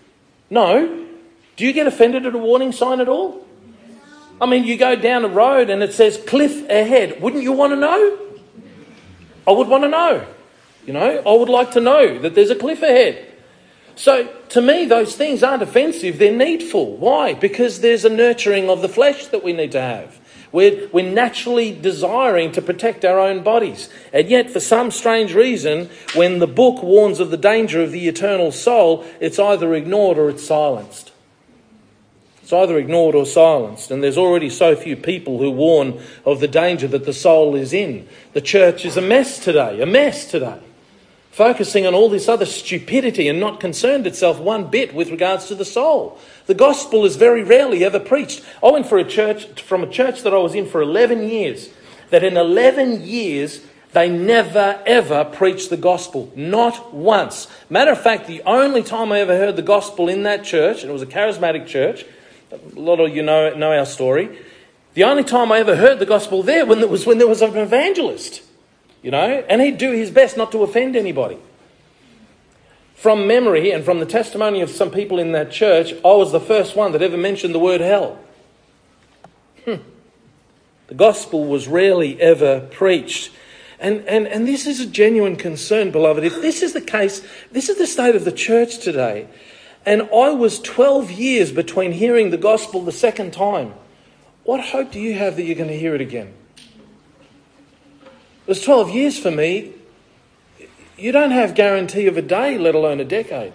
No. 0.48 1.04
Do 1.56 1.66
you 1.66 1.74
get 1.74 1.87
offended 1.87 2.24
at 2.24 2.34
a 2.34 2.38
warning 2.38 2.72
sign 2.72 3.00
at 3.00 3.10
all? 3.10 3.46
I 4.40 4.46
mean, 4.46 4.64
you 4.64 4.78
go 4.78 4.96
down 4.96 5.26
a 5.26 5.28
road 5.28 5.68
and 5.68 5.82
it 5.82 5.92
says 5.92 6.16
cliff 6.16 6.66
ahead. 6.70 7.20
Wouldn't 7.20 7.42
you 7.42 7.52
want 7.52 7.74
to 7.74 7.76
know? 7.76 8.18
I 9.46 9.52
would 9.52 9.68
want 9.68 9.84
to 9.84 9.90
know. 9.90 10.26
You 10.87 10.94
know, 10.94 11.22
I 11.26 11.37
would 11.37 11.50
like 11.50 11.72
to 11.72 11.80
know 11.82 12.18
that 12.20 12.34
there's 12.34 12.48
a 12.48 12.56
cliff 12.56 12.80
ahead. 12.80 13.22
So, 13.96 14.34
to 14.48 14.62
me, 14.62 14.87
those 14.87 15.14
things 15.14 15.42
aren't 15.42 15.62
offensive, 15.62 16.18
they're 16.18 16.32
needful. 16.32 16.96
Why? 16.96 17.34
Because 17.34 17.80
there's 17.80 18.06
a 18.06 18.08
nurturing 18.08 18.70
of 18.70 18.80
the 18.80 18.88
flesh 18.88 19.26
that 19.26 19.44
we 19.44 19.52
need 19.52 19.72
to 19.72 19.80
have. 19.82 20.18
We're, 20.54 20.88
we're 20.92 21.10
naturally 21.10 21.72
desiring 21.72 22.52
to 22.52 22.62
protect 22.62 23.04
our 23.04 23.18
own 23.18 23.42
bodies. 23.42 23.88
And 24.12 24.28
yet, 24.28 24.50
for 24.50 24.60
some 24.60 24.92
strange 24.92 25.34
reason, 25.34 25.90
when 26.14 26.38
the 26.38 26.46
book 26.46 26.80
warns 26.80 27.18
of 27.18 27.32
the 27.32 27.36
danger 27.36 27.82
of 27.82 27.90
the 27.90 28.06
eternal 28.06 28.52
soul, 28.52 29.04
it's 29.18 29.40
either 29.40 29.74
ignored 29.74 30.16
or 30.16 30.30
it's 30.30 30.46
silenced. 30.46 31.10
It's 32.40 32.52
either 32.52 32.78
ignored 32.78 33.16
or 33.16 33.26
silenced. 33.26 33.90
And 33.90 34.00
there's 34.00 34.16
already 34.16 34.48
so 34.48 34.76
few 34.76 34.94
people 34.94 35.38
who 35.38 35.50
warn 35.50 36.00
of 36.24 36.38
the 36.38 36.46
danger 36.46 36.86
that 36.86 37.04
the 37.04 37.12
soul 37.12 37.56
is 37.56 37.72
in. 37.72 38.06
The 38.32 38.40
church 38.40 38.84
is 38.84 38.96
a 38.96 39.02
mess 39.02 39.40
today, 39.40 39.80
a 39.80 39.86
mess 39.86 40.24
today 40.30 40.60
focusing 41.35 41.85
on 41.85 41.94
all 41.94 42.09
this 42.09 42.29
other 42.29 42.47
stupidity 42.47 43.27
and 43.27 43.40
not 43.40 43.59
concerned 43.59 44.07
itself 44.07 44.38
one 44.38 44.70
bit 44.70 44.94
with 44.94 45.11
regards 45.11 45.47
to 45.47 45.55
the 45.57 45.64
soul. 45.64 46.16
The 46.47 46.55
gospel 46.55 47.05
is 47.05 47.16
very 47.16 47.42
rarely 47.42 47.85
ever 47.85 47.99
preached. 47.99 48.44
I 48.62 48.70
went 48.70 48.87
for 48.87 48.99
a 48.99 49.05
church 49.05 49.61
from 49.61 49.83
a 49.83 49.90
church 49.90 50.23
that 50.23 50.33
I 50.33 50.38
was 50.38 50.55
in 50.55 50.64
for 50.64 50.81
11 50.81 51.29
years, 51.29 51.70
that 52.11 52.23
in 52.23 52.37
11 52.37 53.03
years 53.03 53.62
they 53.94 54.09
never 54.09 54.81
ever 54.87 55.25
preached 55.25 55.70
the 55.70 55.77
gospel. 55.77 56.33
Not 56.37 56.94
once. 56.94 57.49
Matter 57.68 57.90
of 57.90 58.01
fact, 58.01 58.29
the 58.29 58.42
only 58.42 58.85
time 58.85 59.11
I 59.11 59.18
ever 59.18 59.37
heard 59.37 59.57
the 59.57 59.62
gospel 59.62 60.09
in 60.09 60.23
that 60.23 60.44
church, 60.44 60.83
and 60.83 60.90
it 60.90 60.92
was 60.92 61.03
a 61.03 61.07
charismatic 61.07 61.66
church, 61.66 62.05
a 62.53 62.79
lot 62.79 63.01
of 63.01 63.14
you 63.14 63.25
know, 63.25 63.53
know 63.55 63.77
our 63.77 63.87
story, 63.87 64.38
the 64.94 65.03
only 65.03 65.25
time 65.25 65.51
I 65.51 65.59
ever 65.59 65.75
heard 65.75 65.99
the 65.99 66.07
gospel 66.07 66.44
there 66.44 66.64
was 66.64 67.05
when 67.05 67.18
there 67.18 67.27
was 67.27 67.42
an 67.42 67.57
evangelist 67.57 68.42
you 69.04 69.10
know, 69.10 69.44
and 69.50 69.60
he'd 69.60 69.76
do 69.76 69.92
his 69.92 70.10
best 70.10 70.38
not 70.38 70.50
to 70.52 70.62
offend 70.62 70.96
anybody. 70.96 71.36
From 72.94 73.26
memory 73.26 73.70
and 73.70 73.84
from 73.84 74.00
the 74.00 74.06
testimony 74.06 74.62
of 74.62 74.70
some 74.70 74.90
people 74.90 75.18
in 75.18 75.32
that 75.32 75.52
church, 75.52 75.92
I 75.92 76.14
was 76.14 76.32
the 76.32 76.40
first 76.40 76.74
one 76.74 76.92
that 76.92 77.02
ever 77.02 77.18
mentioned 77.18 77.54
the 77.54 77.58
word 77.58 77.82
hell. 77.82 78.18
Hmm. 79.66 79.82
The 80.86 80.94
gospel 80.94 81.44
was 81.44 81.68
rarely 81.68 82.18
ever 82.18 82.60
preached. 82.60 83.30
And, 83.78 84.06
and, 84.06 84.26
and 84.26 84.48
this 84.48 84.66
is 84.66 84.80
a 84.80 84.86
genuine 84.86 85.36
concern, 85.36 85.90
beloved. 85.90 86.24
If 86.24 86.40
this 86.40 86.62
is 86.62 86.72
the 86.72 86.80
case, 86.80 87.20
this 87.52 87.68
is 87.68 87.76
the 87.76 87.86
state 87.86 88.16
of 88.16 88.24
the 88.24 88.32
church 88.32 88.78
today. 88.78 89.28
And 89.84 90.02
I 90.14 90.30
was 90.30 90.60
12 90.60 91.10
years 91.10 91.52
between 91.52 91.92
hearing 91.92 92.30
the 92.30 92.38
gospel 92.38 92.80
the 92.80 92.90
second 92.90 93.34
time. 93.34 93.74
what 94.44 94.60
hope 94.60 94.92
do 94.92 94.98
you 94.98 95.12
have 95.12 95.36
that 95.36 95.42
you're 95.42 95.56
going 95.56 95.68
to 95.68 95.78
hear 95.78 95.94
it 95.94 96.00
again? 96.00 96.32
It 98.44 98.48
was 98.48 98.61
12 98.61 98.90
years 98.90 99.18
for 99.18 99.30
me. 99.30 99.72
You 100.98 101.12
don't 101.12 101.30
have 101.30 101.54
guarantee 101.54 102.07
of 102.07 102.18
a 102.18 102.22
day, 102.22 102.59
let 102.59 102.74
alone 102.74 103.00
a 103.00 103.04
decade. 103.04 103.54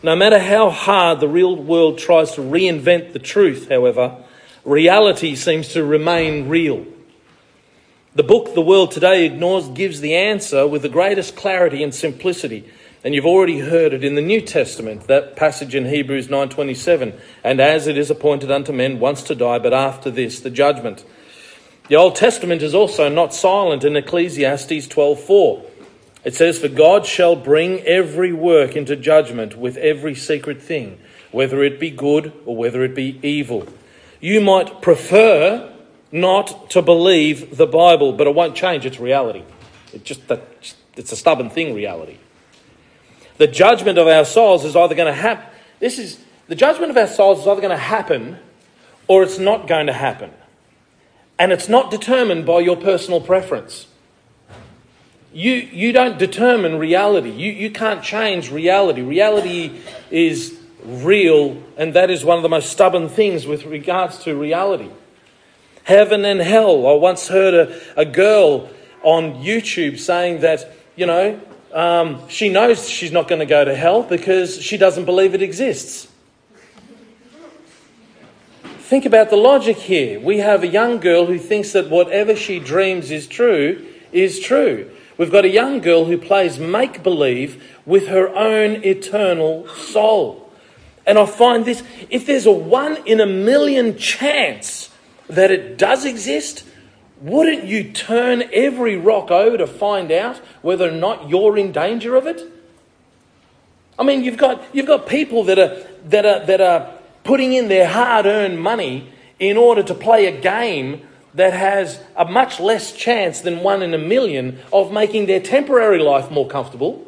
No 0.00 0.14
matter 0.14 0.38
how 0.38 0.70
hard 0.70 1.18
the 1.18 1.28
real 1.28 1.56
world 1.56 1.98
tries 1.98 2.32
to 2.32 2.40
reinvent 2.40 3.12
the 3.12 3.18
truth, 3.18 3.68
however, 3.68 4.16
reality 4.64 5.34
seems 5.34 5.68
to 5.72 5.84
remain 5.84 6.48
real. 6.48 6.86
The 8.14 8.22
book 8.22 8.54
the 8.54 8.62
world 8.62 8.92
today 8.92 9.26
ignores 9.26 9.68
gives 9.68 10.00
the 10.00 10.14
answer 10.14 10.66
with 10.68 10.82
the 10.82 10.88
greatest 10.88 11.34
clarity 11.34 11.82
and 11.82 11.92
simplicity. 11.92 12.64
And 13.02 13.14
you've 13.14 13.26
already 13.26 13.58
heard 13.58 13.92
it 13.92 14.04
in 14.04 14.14
the 14.14 14.22
New 14.22 14.40
Testament, 14.40 15.08
that 15.08 15.34
passage 15.34 15.74
in 15.74 15.86
Hebrews 15.86 16.28
9:27, 16.28 17.12
and 17.42 17.60
as 17.60 17.88
it 17.88 17.98
is 17.98 18.08
appointed 18.08 18.52
unto 18.52 18.72
men 18.72 19.00
once 19.00 19.22
to 19.24 19.34
die, 19.34 19.58
but 19.58 19.74
after 19.74 20.10
this 20.10 20.38
the 20.38 20.50
judgment. 20.50 21.04
The 21.88 21.96
Old 21.96 22.16
Testament 22.16 22.62
is 22.62 22.74
also 22.74 23.08
not 23.08 23.32
silent 23.32 23.84
in 23.84 23.96
Ecclesiastes 23.96 24.88
12:4. 24.88 25.64
It 26.24 26.34
says, 26.34 26.58
For 26.58 26.68
God 26.68 27.06
shall 27.06 27.36
bring 27.36 27.80
every 27.82 28.32
work 28.32 28.74
into 28.74 28.96
judgment 28.96 29.56
with 29.56 29.76
every 29.76 30.16
secret 30.16 30.60
thing, 30.60 30.98
whether 31.30 31.62
it 31.62 31.78
be 31.78 31.90
good 31.90 32.32
or 32.44 32.56
whether 32.56 32.82
it 32.82 32.96
be 32.96 33.20
evil. 33.22 33.68
You 34.20 34.40
might 34.40 34.82
prefer 34.82 35.72
not 36.10 36.70
to 36.70 36.82
believe 36.82 37.56
the 37.56 37.66
Bible, 37.66 38.12
but 38.12 38.26
it 38.26 38.34
won't 38.34 38.56
change 38.56 38.84
its 38.84 38.98
reality. 38.98 39.44
It 39.92 40.02
just 40.02 40.26
that 40.26 40.42
it's 40.96 41.12
a 41.12 41.16
stubborn 41.16 41.50
thing, 41.50 41.74
reality. 41.74 42.16
The 43.38 43.46
judgment 43.46 43.98
of 43.98 44.08
our 44.08 44.24
souls 44.24 44.64
is 44.64 44.74
either 44.74 44.96
going 44.96 45.12
to 45.14 45.20
happen. 45.20 45.46
This 45.78 46.00
is 46.00 46.18
the 46.48 46.56
judgment 46.56 46.90
of 46.90 46.96
our 46.96 47.06
souls 47.06 47.40
is 47.40 47.46
either 47.46 47.60
going 47.60 47.70
to 47.70 47.76
happen 47.76 48.38
or 49.06 49.22
it's 49.22 49.38
not 49.38 49.68
going 49.68 49.86
to 49.86 49.92
happen. 49.92 50.32
And 51.38 51.52
it's 51.52 51.68
not 51.68 51.90
determined 51.90 52.46
by 52.46 52.60
your 52.60 52.76
personal 52.76 53.20
preference. 53.20 53.86
You, 55.32 55.52
you 55.52 55.92
don't 55.92 56.18
determine 56.18 56.78
reality. 56.78 57.30
You, 57.30 57.52
you 57.52 57.70
can't 57.70 58.02
change 58.02 58.50
reality. 58.50 59.02
Reality 59.02 59.78
is 60.10 60.58
real, 60.82 61.62
and 61.76 61.92
that 61.94 62.10
is 62.10 62.24
one 62.24 62.38
of 62.38 62.42
the 62.42 62.48
most 62.48 62.70
stubborn 62.70 63.08
things 63.08 63.46
with 63.46 63.64
regards 63.66 64.18
to 64.20 64.34
reality. 64.34 64.88
Heaven 65.84 66.24
and 66.24 66.40
hell. 66.40 66.86
I 66.86 66.94
once 66.94 67.28
heard 67.28 67.54
a, 67.54 68.00
a 68.00 68.04
girl 68.06 68.70
on 69.02 69.34
YouTube 69.44 69.98
saying 69.98 70.40
that, 70.40 70.72
you 70.96 71.06
know, 71.06 71.40
um, 71.72 72.26
she 72.28 72.48
knows 72.48 72.88
she's 72.88 73.12
not 73.12 73.28
going 73.28 73.40
to 73.40 73.46
go 73.46 73.62
to 73.62 73.74
hell 73.74 74.02
because 74.02 74.60
she 74.60 74.78
doesn't 74.78 75.04
believe 75.04 75.34
it 75.34 75.42
exists. 75.42 76.08
Think 78.86 79.04
about 79.04 79.30
the 79.30 79.36
logic 79.36 79.78
here. 79.78 80.20
We 80.20 80.38
have 80.38 80.62
a 80.62 80.68
young 80.68 81.00
girl 81.00 81.26
who 81.26 81.40
thinks 81.40 81.72
that 81.72 81.90
whatever 81.90 82.36
she 82.36 82.60
dreams 82.60 83.10
is 83.10 83.26
true 83.26 83.84
is 84.12 84.38
true. 84.38 84.88
We've 85.18 85.32
got 85.32 85.44
a 85.44 85.48
young 85.48 85.80
girl 85.80 86.04
who 86.04 86.16
plays 86.16 86.60
make 86.60 87.02
believe 87.02 87.60
with 87.84 88.06
her 88.06 88.28
own 88.28 88.84
eternal 88.84 89.66
soul. 89.66 90.52
And 91.04 91.18
I 91.18 91.26
find 91.26 91.64
this 91.64 91.82
if 92.10 92.26
there's 92.26 92.46
a 92.46 92.52
one 92.52 92.98
in 93.08 93.18
a 93.18 93.26
million 93.26 93.98
chance 93.98 94.90
that 95.28 95.50
it 95.50 95.78
does 95.78 96.04
exist, 96.04 96.62
wouldn't 97.20 97.64
you 97.64 97.90
turn 97.90 98.44
every 98.52 98.96
rock 98.96 99.32
over 99.32 99.58
to 99.58 99.66
find 99.66 100.12
out 100.12 100.36
whether 100.62 100.88
or 100.88 100.92
not 100.92 101.28
you're 101.28 101.58
in 101.58 101.72
danger 101.72 102.14
of 102.14 102.28
it? 102.28 102.40
I 103.98 104.04
mean, 104.04 104.22
you've 104.22 104.38
got, 104.38 104.62
you've 104.72 104.86
got 104.86 105.08
people 105.08 105.42
that 105.42 105.58
are, 105.58 105.84
that, 106.04 106.24
are, 106.24 106.46
that 106.46 106.60
are 106.60 106.95
putting 107.26 107.52
in 107.52 107.68
their 107.68 107.88
hard 107.88 108.24
earned 108.24 108.60
money 108.60 109.12
in 109.38 109.56
order 109.56 109.82
to 109.82 109.94
play 109.94 110.26
a 110.26 110.40
game 110.40 111.02
that 111.34 111.52
has 111.52 112.00
a 112.16 112.24
much 112.24 112.58
less 112.58 112.92
chance 112.92 113.42
than 113.42 113.60
one 113.60 113.82
in 113.82 113.92
a 113.92 113.98
million 113.98 114.58
of 114.72 114.90
making 114.90 115.26
their 115.26 115.40
temporary 115.40 115.98
life 115.98 116.30
more 116.30 116.48
comfortable, 116.48 117.06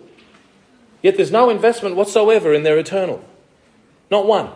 yet 1.03 1.17
there's 1.17 1.33
no 1.33 1.49
investment 1.49 1.97
whatsoever 1.97 2.53
in 2.53 2.63
their 2.63 2.79
eternal. 2.79 3.25
Not 4.11 4.27
one. 4.27 4.51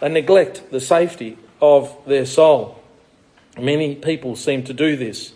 They 0.00 0.08
neglect 0.08 0.70
the 0.72 0.80
safety 0.80 1.38
of 1.60 1.96
their 2.06 2.26
soul. 2.26 2.82
Many 3.56 3.94
people 3.94 4.34
seem 4.34 4.64
to 4.64 4.72
do 4.72 4.96
this. 4.96 5.32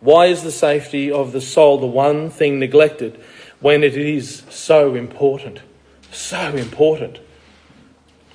Why 0.00 0.26
is 0.26 0.42
the 0.42 0.52
safety 0.52 1.10
of 1.10 1.32
the 1.32 1.40
soul 1.40 1.78
the 1.78 1.86
one 1.86 2.28
thing 2.28 2.58
neglected 2.58 3.18
when 3.60 3.82
it 3.84 3.96
is 3.96 4.42
so 4.50 4.94
important? 4.94 5.60
So 6.10 6.54
important. 6.56 7.20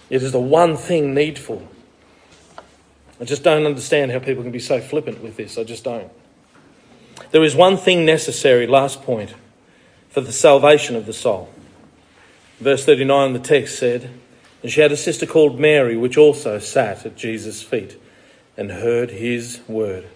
It 0.09 0.23
is 0.23 0.31
the 0.31 0.39
one 0.39 0.77
thing 0.77 1.13
needful. 1.13 1.67
I 3.19 3.25
just 3.25 3.43
don't 3.43 3.65
understand 3.65 4.11
how 4.11 4.19
people 4.19 4.43
can 4.43 4.51
be 4.51 4.59
so 4.59 4.79
flippant 4.79 5.21
with 5.21 5.37
this. 5.37 5.57
I 5.57 5.63
just 5.63 5.83
don't. 5.83 6.11
There 7.31 7.43
is 7.43 7.55
one 7.55 7.77
thing 7.77 8.05
necessary, 8.05 8.67
last 8.67 9.01
point, 9.01 9.33
for 10.09 10.21
the 10.21 10.31
salvation 10.31 10.95
of 10.95 11.05
the 11.05 11.13
soul. 11.13 11.49
Verse 12.59 12.85
39, 12.85 13.33
the 13.33 13.39
text 13.39 13.77
said, 13.77 14.09
And 14.61 14.71
she 14.71 14.81
had 14.81 14.91
a 14.91 14.97
sister 14.97 15.25
called 15.25 15.59
Mary, 15.59 15.97
which 15.97 16.17
also 16.17 16.59
sat 16.59 17.05
at 17.05 17.17
Jesus' 17.17 17.61
feet 17.61 17.99
and 18.55 18.71
heard 18.71 19.11
his 19.11 19.61
word. 19.67 20.07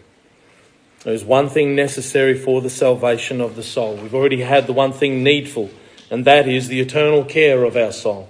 There 1.03 1.13
is 1.13 1.25
one 1.25 1.49
thing 1.49 1.75
necessary 1.75 2.37
for 2.37 2.61
the 2.61 2.69
salvation 2.69 3.41
of 3.41 3.55
the 3.55 3.63
soul. 3.63 3.95
We've 3.95 4.13
already 4.13 4.41
had 4.41 4.67
the 4.67 4.73
one 4.73 4.93
thing 4.93 5.23
needful, 5.23 5.71
and 6.11 6.25
that 6.25 6.47
is 6.47 6.67
the 6.67 6.79
eternal 6.79 7.25
care 7.25 7.63
of 7.63 7.75
our 7.75 7.91
soul. 7.91 8.29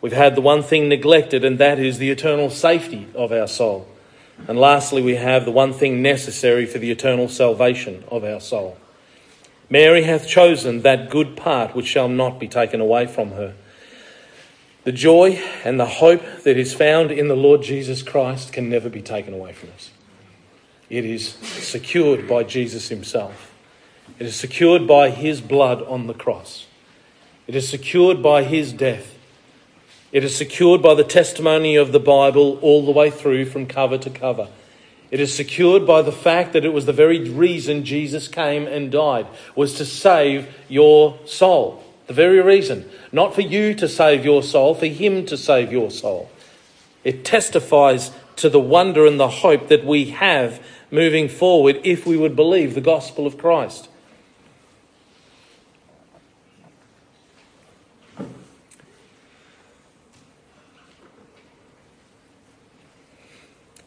We've 0.00 0.12
had 0.12 0.36
the 0.36 0.40
one 0.40 0.62
thing 0.62 0.88
neglected, 0.88 1.44
and 1.44 1.58
that 1.58 1.78
is 1.78 1.98
the 1.98 2.10
eternal 2.10 2.50
safety 2.50 3.08
of 3.14 3.32
our 3.32 3.48
soul. 3.48 3.88
And 4.46 4.58
lastly, 4.58 5.02
we 5.02 5.16
have 5.16 5.44
the 5.44 5.50
one 5.50 5.72
thing 5.72 6.00
necessary 6.00 6.66
for 6.66 6.78
the 6.78 6.90
eternal 6.90 7.28
salvation 7.28 8.04
of 8.08 8.22
our 8.22 8.40
soul. 8.40 8.78
Mary 9.70 10.04
hath 10.04 10.28
chosen 10.28 10.82
that 10.82 11.10
good 11.10 11.36
part 11.36 11.74
which 11.74 11.86
shall 11.86 12.08
not 12.08 12.38
be 12.38 12.48
taken 12.48 12.80
away 12.80 13.06
from 13.06 13.32
her. 13.32 13.54
The 14.84 14.92
joy 14.92 15.42
and 15.64 15.78
the 15.78 15.86
hope 15.86 16.22
that 16.44 16.56
is 16.56 16.72
found 16.72 17.10
in 17.10 17.28
the 17.28 17.36
Lord 17.36 17.62
Jesus 17.62 18.02
Christ 18.02 18.52
can 18.52 18.70
never 18.70 18.88
be 18.88 19.02
taken 19.02 19.34
away 19.34 19.52
from 19.52 19.70
us. 19.70 19.90
It 20.88 21.04
is 21.04 21.28
secured 21.28 22.26
by 22.26 22.44
Jesus 22.44 22.88
Himself, 22.88 23.52
it 24.18 24.26
is 24.26 24.36
secured 24.36 24.86
by 24.86 25.10
His 25.10 25.40
blood 25.40 25.82
on 25.82 26.06
the 26.06 26.14
cross, 26.14 26.66
it 27.46 27.54
is 27.54 27.68
secured 27.68 28.22
by 28.22 28.44
His 28.44 28.72
death. 28.72 29.17
It 30.10 30.24
is 30.24 30.34
secured 30.34 30.80
by 30.82 30.94
the 30.94 31.04
testimony 31.04 31.76
of 31.76 31.92
the 31.92 32.00
Bible 32.00 32.58
all 32.62 32.84
the 32.84 32.92
way 32.92 33.10
through 33.10 33.44
from 33.44 33.66
cover 33.66 33.98
to 33.98 34.08
cover. 34.08 34.48
It 35.10 35.20
is 35.20 35.34
secured 35.34 35.86
by 35.86 36.02
the 36.02 36.12
fact 36.12 36.54
that 36.54 36.64
it 36.64 36.72
was 36.72 36.86
the 36.86 36.92
very 36.92 37.28
reason 37.28 37.84
Jesus 37.84 38.26
came 38.26 38.66
and 38.66 38.90
died, 38.90 39.26
was 39.54 39.74
to 39.74 39.84
save 39.84 40.48
your 40.68 41.18
soul. 41.26 41.82
The 42.06 42.14
very 42.14 42.40
reason. 42.40 42.88
Not 43.12 43.34
for 43.34 43.42
you 43.42 43.74
to 43.74 43.88
save 43.88 44.24
your 44.24 44.42
soul, 44.42 44.74
for 44.74 44.86
Him 44.86 45.26
to 45.26 45.36
save 45.36 45.72
your 45.72 45.90
soul. 45.90 46.30
It 47.04 47.24
testifies 47.24 48.10
to 48.36 48.48
the 48.48 48.60
wonder 48.60 49.06
and 49.06 49.20
the 49.20 49.28
hope 49.28 49.68
that 49.68 49.84
we 49.84 50.06
have 50.06 50.64
moving 50.90 51.28
forward 51.28 51.80
if 51.84 52.06
we 52.06 52.16
would 52.16 52.34
believe 52.34 52.74
the 52.74 52.80
gospel 52.80 53.26
of 53.26 53.36
Christ. 53.36 53.88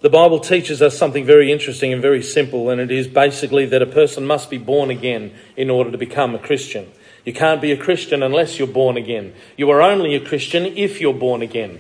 The 0.02 0.10
Bible 0.10 0.40
teaches 0.40 0.82
us 0.82 0.98
something 0.98 1.26
very 1.26 1.52
interesting 1.52 1.94
and 1.94 2.02
very 2.02 2.24
simple, 2.24 2.72
and 2.72 2.82
it 2.82 2.90
is 2.90 3.08
basically 3.08 3.68
that 3.68 3.84
a 3.84 3.86
person 3.86 4.26
must 4.26 4.50
be 4.50 4.58
born 4.58 4.90
again 4.90 5.32
in 5.56 5.70
order 5.70 5.92
to 5.92 5.98
become 5.98 6.34
a 6.34 6.40
Christian. 6.40 6.92
You 7.24 7.34
can't 7.34 7.62
be 7.62 7.72
a 7.72 7.78
Christian 7.78 8.24
unless 8.24 8.58
you're 8.58 8.68
born 8.68 8.98
again. 8.98 9.36
You 9.58 9.70
are 9.70 9.80
only 9.80 10.16
a 10.16 10.26
Christian 10.26 10.66
if 10.66 11.00
you're 11.00 11.14
born 11.14 11.44
again. 11.44 11.80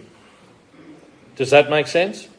Does 1.36 1.50
that 1.50 1.72
make 1.72 1.88
sense? 1.88 2.30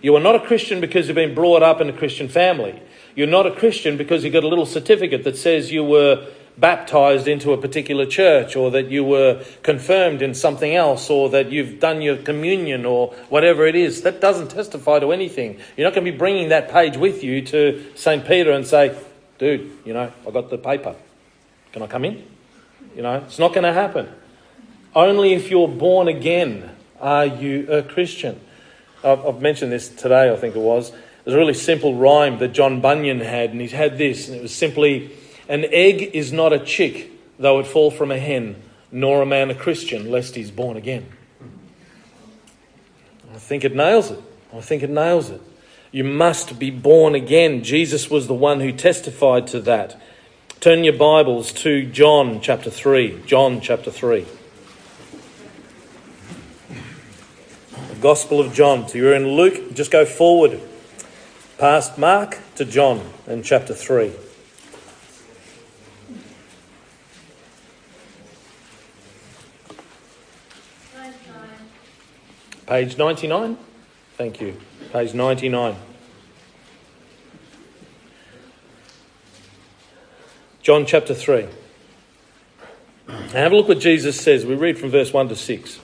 You 0.00 0.16
are 0.16 0.20
not 0.20 0.36
a 0.36 0.40
Christian 0.40 0.80
because 0.80 1.06
you've 1.06 1.16
been 1.16 1.34
brought 1.34 1.62
up 1.62 1.82
in 1.82 1.90
a 1.90 1.92
Christian 1.92 2.28
family. 2.28 2.80
You're 3.14 3.26
not 3.26 3.46
a 3.46 3.50
Christian 3.50 3.98
because 3.98 4.24
you 4.24 4.30
got 4.30 4.44
a 4.44 4.48
little 4.48 4.64
certificate 4.64 5.24
that 5.24 5.36
says 5.36 5.70
you 5.70 5.84
were 5.84 6.32
baptized 6.58 7.28
into 7.28 7.52
a 7.52 7.58
particular 7.58 8.06
church 8.06 8.56
or 8.56 8.70
that 8.70 8.90
you 8.90 9.04
were 9.04 9.44
confirmed 9.62 10.22
in 10.22 10.34
something 10.34 10.74
else 10.74 11.10
or 11.10 11.28
that 11.30 11.52
you've 11.52 11.78
done 11.80 12.00
your 12.00 12.16
communion 12.16 12.86
or 12.86 13.08
whatever 13.28 13.66
it 13.66 13.74
is. 13.74 14.02
That 14.02 14.20
doesn't 14.20 14.48
testify 14.48 15.00
to 15.00 15.12
anything. 15.12 15.60
You're 15.76 15.86
not 15.86 15.94
going 15.94 16.06
to 16.06 16.12
be 16.12 16.16
bringing 16.16 16.48
that 16.48 16.70
page 16.70 16.96
with 16.96 17.22
you 17.22 17.42
to 17.42 17.84
St. 17.94 18.26
Peter 18.26 18.52
and 18.52 18.66
say, 18.66 18.98
dude, 19.38 19.70
you 19.84 19.92
know, 19.92 20.12
I 20.26 20.30
got 20.30 20.48
the 20.48 20.58
paper. 20.58 20.96
Can 21.72 21.82
I 21.82 21.86
come 21.86 22.04
in? 22.06 22.26
You 22.96 23.02
know, 23.02 23.16
it's 23.16 23.38
not 23.38 23.52
going 23.52 23.64
to 23.64 23.72
happen. 23.72 24.08
Only 24.94 25.34
if 25.34 25.50
you're 25.50 25.68
born 25.68 26.08
again 26.08 26.70
are 27.00 27.26
you 27.26 27.70
a 27.70 27.82
Christian. 27.82 28.40
I've, 29.04 29.26
I've 29.26 29.42
mentioned 29.42 29.72
this 29.72 29.88
today, 29.90 30.32
I 30.32 30.36
think 30.36 30.56
it 30.56 30.60
was. 30.60 30.92
There's 31.24 31.34
a 31.34 31.38
really 31.38 31.54
simple 31.54 31.94
rhyme 31.94 32.38
that 32.38 32.52
John 32.52 32.80
Bunyan 32.80 33.20
had, 33.20 33.50
and 33.50 33.60
he 33.60 33.68
had 33.68 33.98
this, 33.98 34.28
and 34.28 34.38
it 34.38 34.42
was 34.42 34.54
simply, 34.54 35.10
An 35.48 35.64
egg 35.70 36.02
is 36.12 36.32
not 36.32 36.52
a 36.52 36.58
chick, 36.58 37.10
though 37.38 37.58
it 37.60 37.66
fall 37.66 37.90
from 37.90 38.10
a 38.10 38.18
hen, 38.18 38.56
nor 38.90 39.22
a 39.22 39.26
man 39.26 39.50
a 39.50 39.54
Christian, 39.54 40.10
lest 40.10 40.34
he's 40.34 40.50
born 40.50 40.76
again. 40.76 41.06
I 43.32 43.38
think 43.38 43.64
it 43.64 43.74
nails 43.74 44.10
it. 44.10 44.20
I 44.52 44.60
think 44.60 44.82
it 44.82 44.90
nails 44.90 45.30
it. 45.30 45.40
You 45.92 46.04
must 46.04 46.58
be 46.58 46.70
born 46.70 47.14
again. 47.14 47.62
Jesus 47.62 48.10
was 48.10 48.26
the 48.26 48.34
one 48.34 48.60
who 48.60 48.72
testified 48.72 49.46
to 49.48 49.60
that. 49.60 50.00
Turn 50.58 50.84
your 50.84 50.94
Bibles 50.94 51.52
to 51.52 51.86
John 51.86 52.40
chapter 52.40 52.70
3. 52.70 53.22
John 53.26 53.60
chapter 53.60 53.90
3. 53.90 54.26
The 57.88 57.94
Gospel 58.00 58.40
of 58.40 58.52
John. 58.52 58.88
So 58.88 58.98
you're 58.98 59.14
in 59.14 59.28
Luke, 59.28 59.74
just 59.74 59.90
go 59.90 60.04
forward 60.04 60.60
past 61.58 61.98
Mark 61.98 62.38
to 62.56 62.64
John 62.64 63.08
in 63.26 63.42
chapter 63.42 63.74
3. 63.74 64.12
Page 72.66 72.98
99. 72.98 73.56
Thank 74.16 74.40
you. 74.40 74.56
Page 74.92 75.14
99. 75.14 75.76
John 80.62 80.84
chapter 80.84 81.14
3. 81.14 81.46
And 83.06 83.30
have 83.30 83.52
a 83.52 83.56
look 83.56 83.68
what 83.68 83.78
Jesus 83.78 84.20
says. 84.20 84.44
We 84.44 84.56
read 84.56 84.78
from 84.78 84.90
verse 84.90 85.12
1 85.12 85.28
to 85.28 85.36
6. 85.36 85.78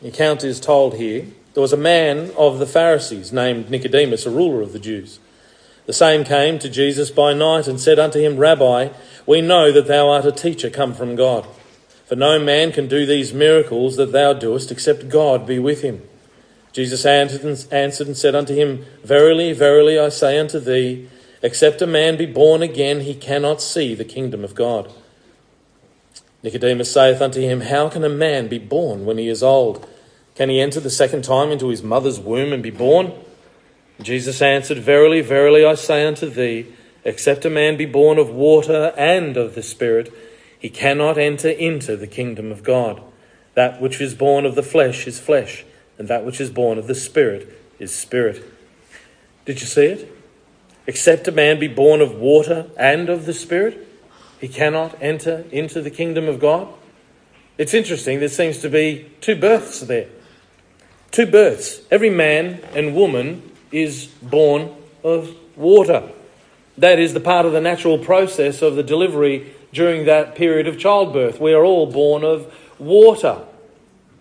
The 0.00 0.08
account 0.08 0.44
is 0.44 0.60
told 0.60 0.94
here 0.94 1.26
there 1.54 1.60
was 1.60 1.72
a 1.72 1.76
man 1.76 2.30
of 2.36 2.60
the 2.60 2.66
Pharisees 2.66 3.32
named 3.32 3.68
Nicodemus, 3.68 4.26
a 4.26 4.30
ruler 4.30 4.62
of 4.62 4.72
the 4.72 4.78
Jews. 4.78 5.18
The 5.86 5.92
same 5.92 6.22
came 6.22 6.60
to 6.60 6.68
Jesus 6.68 7.10
by 7.10 7.32
night 7.32 7.66
and 7.66 7.80
said 7.80 7.98
unto 7.98 8.20
him, 8.20 8.36
Rabbi, 8.36 8.90
we 9.26 9.40
know 9.40 9.72
that 9.72 9.88
thou 9.88 10.08
art 10.08 10.24
a 10.24 10.30
teacher 10.30 10.70
come 10.70 10.94
from 10.94 11.16
God. 11.16 11.48
For 12.08 12.16
no 12.16 12.38
man 12.38 12.72
can 12.72 12.88
do 12.88 13.04
these 13.04 13.34
miracles 13.34 13.96
that 13.96 14.12
thou 14.12 14.32
doest 14.32 14.72
except 14.72 15.10
God 15.10 15.46
be 15.46 15.58
with 15.58 15.82
him. 15.82 16.00
Jesus 16.72 17.04
answered 17.04 17.44
and 17.70 18.16
said 18.16 18.34
unto 18.34 18.54
him, 18.54 18.86
Verily, 19.04 19.52
verily, 19.52 19.98
I 19.98 20.08
say 20.08 20.38
unto 20.38 20.58
thee, 20.58 21.06
except 21.42 21.82
a 21.82 21.86
man 21.86 22.16
be 22.16 22.24
born 22.24 22.62
again, 22.62 23.00
he 23.00 23.14
cannot 23.14 23.60
see 23.60 23.94
the 23.94 24.06
kingdom 24.06 24.42
of 24.42 24.54
God. 24.54 24.90
Nicodemus 26.42 26.90
saith 26.90 27.20
unto 27.20 27.42
him, 27.42 27.60
How 27.60 27.90
can 27.90 28.04
a 28.04 28.08
man 28.08 28.48
be 28.48 28.58
born 28.58 29.04
when 29.04 29.18
he 29.18 29.28
is 29.28 29.42
old? 29.42 29.86
Can 30.34 30.48
he 30.48 30.60
enter 30.60 30.80
the 30.80 30.88
second 30.88 31.24
time 31.24 31.50
into 31.50 31.68
his 31.68 31.82
mother's 31.82 32.18
womb 32.18 32.54
and 32.54 32.62
be 32.62 32.70
born? 32.70 33.12
Jesus 34.00 34.40
answered, 34.40 34.78
Verily, 34.78 35.20
verily, 35.20 35.62
I 35.62 35.74
say 35.74 36.06
unto 36.06 36.30
thee, 36.30 36.72
except 37.04 37.44
a 37.44 37.50
man 37.50 37.76
be 37.76 37.84
born 37.84 38.18
of 38.18 38.30
water 38.30 38.94
and 38.96 39.36
of 39.36 39.54
the 39.54 39.62
Spirit, 39.62 40.10
he 40.58 40.68
cannot 40.68 41.18
enter 41.18 41.48
into 41.48 41.96
the 41.96 42.06
kingdom 42.06 42.50
of 42.50 42.62
God. 42.62 43.02
That 43.54 43.80
which 43.80 44.00
is 44.00 44.14
born 44.14 44.44
of 44.44 44.54
the 44.54 44.62
flesh 44.62 45.06
is 45.06 45.18
flesh, 45.18 45.64
and 45.98 46.08
that 46.08 46.24
which 46.24 46.40
is 46.40 46.50
born 46.50 46.78
of 46.78 46.86
the 46.86 46.94
Spirit 46.94 47.58
is 47.78 47.94
spirit. 47.94 48.44
Did 49.44 49.60
you 49.60 49.66
see 49.66 49.86
it? 49.86 50.12
Except 50.86 51.28
a 51.28 51.32
man 51.32 51.58
be 51.58 51.68
born 51.68 52.00
of 52.00 52.14
water 52.14 52.70
and 52.76 53.08
of 53.08 53.26
the 53.26 53.34
Spirit, 53.34 53.86
he 54.40 54.48
cannot 54.48 54.96
enter 55.00 55.44
into 55.50 55.80
the 55.80 55.90
kingdom 55.90 56.28
of 56.28 56.40
God. 56.40 56.68
It's 57.56 57.74
interesting, 57.74 58.20
there 58.20 58.28
seems 58.28 58.58
to 58.58 58.70
be 58.70 59.10
two 59.20 59.36
births 59.36 59.80
there. 59.80 60.08
Two 61.10 61.26
births. 61.26 61.80
Every 61.90 62.10
man 62.10 62.60
and 62.74 62.94
woman 62.94 63.50
is 63.72 64.06
born 64.06 64.74
of 65.02 65.34
water. 65.56 66.10
That 66.76 66.98
is 66.98 67.14
the 67.14 67.20
part 67.20 67.44
of 67.46 67.52
the 67.52 67.60
natural 67.60 67.98
process 67.98 68.62
of 68.62 68.76
the 68.76 68.82
delivery 68.82 69.52
during 69.72 70.06
that 70.06 70.34
period 70.34 70.66
of 70.66 70.78
childbirth. 70.78 71.40
We 71.40 71.52
are 71.52 71.64
all 71.64 71.86
born 71.86 72.24
of 72.24 72.52
water. 72.78 73.42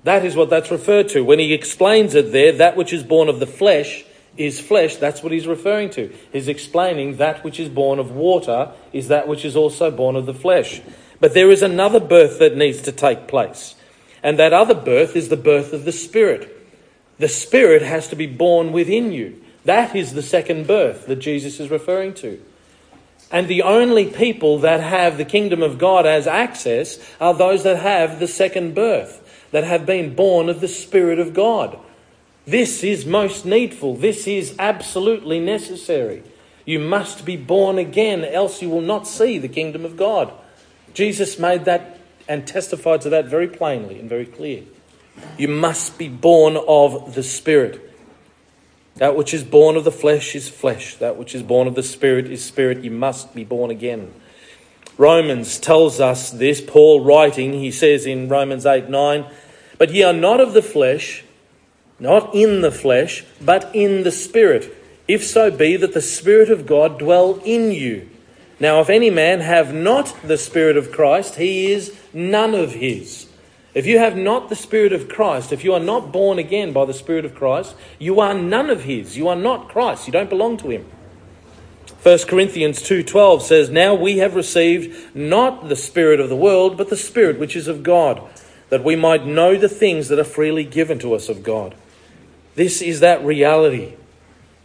That 0.03 0.23
is 0.25 0.35
what 0.35 0.49
that's 0.49 0.71
referred 0.71 1.09
to. 1.09 1.23
When 1.23 1.39
he 1.39 1.53
explains 1.53 2.15
it 2.15 2.31
there, 2.31 2.51
that 2.53 2.77
which 2.77 2.93
is 2.93 3.03
born 3.03 3.29
of 3.29 3.39
the 3.39 3.47
flesh 3.47 4.05
is 4.37 4.59
flesh. 4.59 4.95
That's 4.97 5.23
what 5.23 5.31
he's 5.31 5.47
referring 5.47 5.89
to. 5.91 6.13
He's 6.31 6.47
explaining 6.47 7.17
that 7.17 7.43
which 7.43 7.59
is 7.59 7.69
born 7.69 7.99
of 7.99 8.11
water 8.11 8.71
is 8.93 9.07
that 9.07 9.27
which 9.27 9.43
is 9.43 9.55
also 9.55 9.91
born 9.91 10.15
of 10.15 10.25
the 10.25 10.33
flesh. 10.33 10.81
But 11.19 11.33
there 11.33 11.51
is 11.51 11.61
another 11.61 11.99
birth 11.99 12.39
that 12.39 12.55
needs 12.55 12.81
to 12.83 12.91
take 12.91 13.27
place. 13.27 13.75
And 14.23 14.37
that 14.39 14.53
other 14.53 14.75
birth 14.75 15.15
is 15.15 15.29
the 15.29 15.37
birth 15.37 15.73
of 15.73 15.85
the 15.85 15.91
Spirit. 15.91 16.53
The 17.17 17.27
Spirit 17.27 17.81
has 17.81 18.07
to 18.09 18.15
be 18.15 18.27
born 18.27 18.71
within 18.71 19.11
you. 19.11 19.41
That 19.65 19.95
is 19.95 20.13
the 20.13 20.21
second 20.21 20.67
birth 20.67 21.07
that 21.07 21.17
Jesus 21.17 21.59
is 21.59 21.69
referring 21.69 22.13
to. 22.15 22.41
And 23.31 23.47
the 23.47 23.63
only 23.63 24.05
people 24.05 24.59
that 24.59 24.79
have 24.79 25.17
the 25.17 25.25
kingdom 25.25 25.61
of 25.61 25.77
God 25.77 26.05
as 26.05 26.27
access 26.27 26.97
are 27.19 27.33
those 27.33 27.63
that 27.63 27.77
have 27.77 28.19
the 28.19 28.27
second 28.27 28.73
birth, 28.73 29.47
that 29.51 29.65
have 29.65 29.85
been 29.85 30.15
born 30.15 30.47
of 30.49 30.61
the 30.61 30.67
Spirit 30.67 31.19
of 31.19 31.33
God. 31.33 31.77
This 32.45 32.83
is 32.83 33.05
most 33.05 33.45
needful. 33.45 33.95
This 33.95 34.27
is 34.27 34.55
absolutely 34.57 35.41
necessary. 35.41 36.23
You 36.63 36.79
must 36.79 37.25
be 37.25 37.35
born 37.35 37.77
again, 37.77 38.23
else 38.23 38.61
you 38.61 38.69
will 38.69 38.81
not 38.81 39.07
see 39.07 39.37
the 39.37 39.49
kingdom 39.49 39.83
of 39.83 39.97
God. 39.97 40.31
Jesus 40.93 41.37
made 41.37 41.65
that 41.65 41.99
and 42.27 42.47
testified 42.47 43.01
to 43.01 43.09
that 43.09 43.25
very 43.25 43.47
plainly 43.47 43.99
and 43.99 44.09
very 44.09 44.25
clear. 44.25 44.63
You 45.37 45.47
must 45.47 45.97
be 45.97 46.07
born 46.07 46.57
of 46.67 47.15
the 47.15 47.23
Spirit. 47.23 47.83
That 48.97 49.15
which 49.15 49.33
is 49.33 49.43
born 49.43 49.75
of 49.75 49.83
the 49.83 49.91
flesh 49.91 50.35
is 50.35 50.49
flesh. 50.49 50.95
That 50.95 51.17
which 51.17 51.35
is 51.35 51.43
born 51.43 51.67
of 51.67 51.75
the 51.75 51.83
Spirit 51.83 52.27
is 52.27 52.43
spirit. 52.43 52.83
You 52.83 52.91
must 52.91 53.35
be 53.35 53.43
born 53.43 53.69
again. 53.69 54.13
Romans 54.97 55.59
tells 55.59 55.99
us 55.99 56.31
this. 56.31 56.61
Paul 56.61 57.03
writing, 57.03 57.53
he 57.53 57.71
says 57.71 58.05
in 58.05 58.27
Romans 58.27 58.65
8 58.65 58.89
9, 58.89 59.25
But 59.77 59.91
ye 59.91 60.03
are 60.03 60.13
not 60.13 60.39
of 60.39 60.53
the 60.53 60.63
flesh, 60.63 61.23
not 61.99 62.33
in 62.33 62.61
the 62.61 62.71
flesh, 62.71 63.23
but 63.39 63.69
in 63.75 64.03
the 64.03 64.11
Spirit, 64.11 64.73
if 65.07 65.23
so 65.23 65.51
be 65.51 65.77
that 65.77 65.93
the 65.93 66.01
Spirit 66.01 66.49
of 66.49 66.65
God 66.65 66.97
dwell 66.97 67.39
in 67.45 67.71
you. 67.71 68.09
Now, 68.59 68.81
if 68.81 68.89
any 68.89 69.11
man 69.11 69.41
have 69.41 69.73
not 69.73 70.15
the 70.23 70.37
Spirit 70.37 70.77
of 70.77 70.91
Christ, 70.91 71.35
he 71.35 71.71
is 71.71 71.95
none 72.11 72.55
of 72.55 72.73
his. 72.73 73.26
If 73.73 73.85
you 73.85 73.99
have 73.99 74.17
not 74.17 74.49
the 74.49 74.55
Spirit 74.55 74.93
of 74.93 75.07
Christ, 75.07 75.51
if 75.51 75.63
you 75.63 75.73
are 75.73 75.79
not 75.79 76.11
born 76.11 76.39
again 76.39 76.73
by 76.73 76.85
the 76.85 76.93
Spirit 76.93 77.25
of 77.25 77.35
Christ, 77.35 77.75
you 77.99 78.19
are 78.19 78.33
none 78.33 78.69
of 78.69 78.83
His. 78.83 79.17
You 79.17 79.27
are 79.27 79.35
not 79.35 79.69
Christ. 79.69 80.07
You 80.07 80.13
don't 80.13 80.29
belong 80.29 80.57
to 80.57 80.69
Him. 80.69 80.85
1 82.01 82.27
Corinthians 82.27 82.81
2:12 82.81 83.41
says, 83.41 83.69
"Now 83.69 83.93
we 83.93 84.19
have 84.19 84.35
received 84.35 85.15
not 85.15 85.67
the 85.67 85.75
spirit 85.75 86.19
of 86.19 86.29
the 86.29 86.35
world, 86.35 86.77
but 86.77 86.89
the 86.89 86.97
spirit 86.97 87.39
which 87.39 87.55
is 87.55 87.67
of 87.67 87.83
God, 87.83 88.21
that 88.69 88.83
we 88.83 88.95
might 88.95 89.25
know 89.25 89.55
the 89.55 89.69
things 89.69 90.07
that 90.07 90.19
are 90.19 90.23
freely 90.23 90.63
given 90.63 90.99
to 90.99 91.13
us 91.13 91.27
of 91.27 91.43
God." 91.43 91.75
This 92.55 92.81
is 92.81 92.99
that 93.01 93.23
reality. 93.25 93.93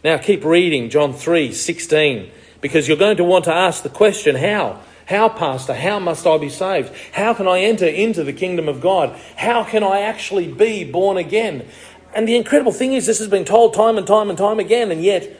Now 0.03 0.17
keep 0.17 0.43
reading 0.45 0.89
John 0.89 1.13
3:16 1.13 2.29
because 2.61 2.87
you're 2.87 2.97
going 2.97 3.17
to 3.17 3.23
want 3.23 3.45
to 3.45 3.53
ask 3.53 3.83
the 3.83 3.89
question, 3.89 4.35
how? 4.35 4.79
How, 5.05 5.27
Pastor? 5.29 5.73
How 5.73 5.99
must 5.99 6.25
I 6.25 6.37
be 6.37 6.49
saved? 6.49 6.93
How 7.11 7.33
can 7.33 7.47
I 7.47 7.59
enter 7.59 7.87
into 7.87 8.23
the 8.23 8.33
kingdom 8.33 8.69
of 8.69 8.79
God? 8.79 9.19
How 9.35 9.63
can 9.63 9.83
I 9.83 10.01
actually 10.01 10.51
be 10.51 10.83
born 10.83 11.17
again? 11.17 11.67
And 12.15 12.27
the 12.27 12.37
incredible 12.37 12.71
thing 12.71 12.93
is, 12.93 13.05
this 13.05 13.19
has 13.19 13.27
been 13.27 13.45
told 13.45 13.73
time 13.73 13.97
and 13.97 14.07
time 14.07 14.29
and 14.29 14.37
time 14.37 14.59
again, 14.59 14.91
and 14.91 15.03
yet 15.03 15.37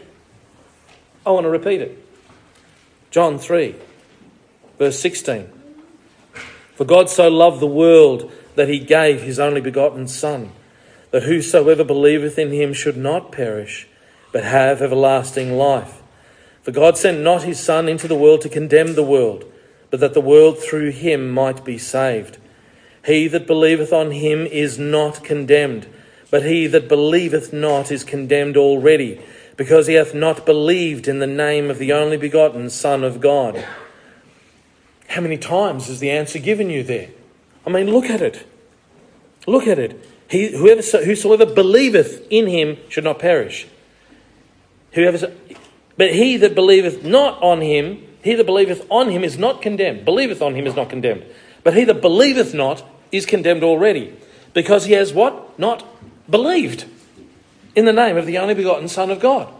I 1.26 1.32
want 1.32 1.46
to 1.46 1.50
repeat 1.50 1.82
it. 1.82 1.98
John 3.12 3.38
3, 3.38 3.76
verse 4.80 5.00
16. 5.00 5.48
For 6.76 6.84
God 6.84 7.10
so 7.10 7.30
loved 7.30 7.60
the 7.60 7.68
world 7.68 8.32
that 8.56 8.68
he 8.68 8.80
gave 8.80 9.22
his 9.22 9.40
only 9.40 9.62
begotten 9.62 10.08
Son, 10.08 10.52
that 11.12 11.24
whosoever 11.24 11.84
believeth 11.84 12.38
in 12.38 12.52
him 12.52 12.74
should 12.74 12.98
not 12.98 13.32
perish, 13.32 13.88
but 14.32 14.44
have 14.44 14.82
everlasting 14.82 15.54
life. 15.54 16.02
For 16.64 16.72
God 16.72 16.98
sent 16.98 17.22
not 17.22 17.44
his 17.44 17.60
Son 17.60 17.88
into 17.88 18.08
the 18.08 18.16
world 18.16 18.42
to 18.42 18.50
condemn 18.50 18.96
the 18.96 19.04
world 19.04 19.46
but 19.94 20.00
that 20.00 20.16
the 20.16 20.22
world 20.22 20.58
through 20.58 20.90
him 20.90 21.30
might 21.30 21.64
be 21.64 21.78
saved. 21.78 22.40
He 23.06 23.28
that 23.28 23.46
believeth 23.46 23.94
on 23.94 24.10
him 24.10 24.48
is 24.48 24.80
not 24.80 25.24
condemned, 25.24 25.86
but 26.32 26.44
he 26.44 26.66
that 26.66 26.90
believeth 26.90 27.54
not 27.54 27.92
is 27.92 28.04
condemned 28.04 28.58
already, 28.58 29.22
because 29.56 29.86
he 29.86 29.94
hath 29.94 30.16
not 30.16 30.48
believed 30.48 31.08
in 31.08 31.20
the 31.20 31.28
name 31.28 31.70
of 31.70 31.78
the 31.78 31.94
only 31.94 32.18
begotten 32.18 32.72
Son 32.72 33.04
of 33.04 33.22
God. 33.22 33.64
How 35.10 35.22
many 35.22 35.38
times 35.38 35.90
is 35.90 36.00
the 36.00 36.10
answer 36.10 36.40
given 36.40 36.72
you 36.72 36.82
there? 36.82 37.10
I 37.64 37.70
mean, 37.70 37.92
look 37.92 38.06
at 38.06 38.20
it. 38.20 38.48
Look 39.46 39.68
at 39.68 39.78
it. 39.78 40.04
He, 40.28 40.58
whoever, 40.58 40.82
whosoever 40.82 41.46
believeth 41.46 42.26
in 42.32 42.48
him 42.48 42.78
should 42.90 43.04
not 43.04 43.20
perish. 43.20 43.68
Whoever, 44.94 45.32
but 45.98 46.16
he 46.16 46.38
that 46.38 46.56
believeth 46.56 47.04
not 47.04 47.40
on 47.44 47.62
him 47.62 48.08
he 48.24 48.36
that 48.36 48.46
believeth 48.46 48.88
on 48.90 49.10
him 49.10 49.24
is 49.24 49.38
not 49.38 49.62
condemned. 49.62 50.06
Believeth 50.06 50.42
on 50.42 50.56
him 50.56 50.66
is 50.66 50.76
not 50.76 50.90
condemned. 50.90 51.26
But 51.64 51.76
he 51.76 51.84
that 51.84 52.02
believeth 52.02 52.54
not 52.54 52.84
is 53.12 53.26
condemned 53.26 53.64
already. 53.64 54.18
Because 54.54 54.86
he 54.86 54.94
has 54.94 55.14
what? 55.14 55.60
Not 55.60 55.86
believed 56.30 56.86
in 57.76 57.84
the 57.84 57.92
name 57.92 58.16
of 58.16 58.26
the 58.26 58.38
only 58.38 58.54
begotten 58.54 58.88
Son 58.88 59.12
of 59.12 59.20
God. 59.20 59.54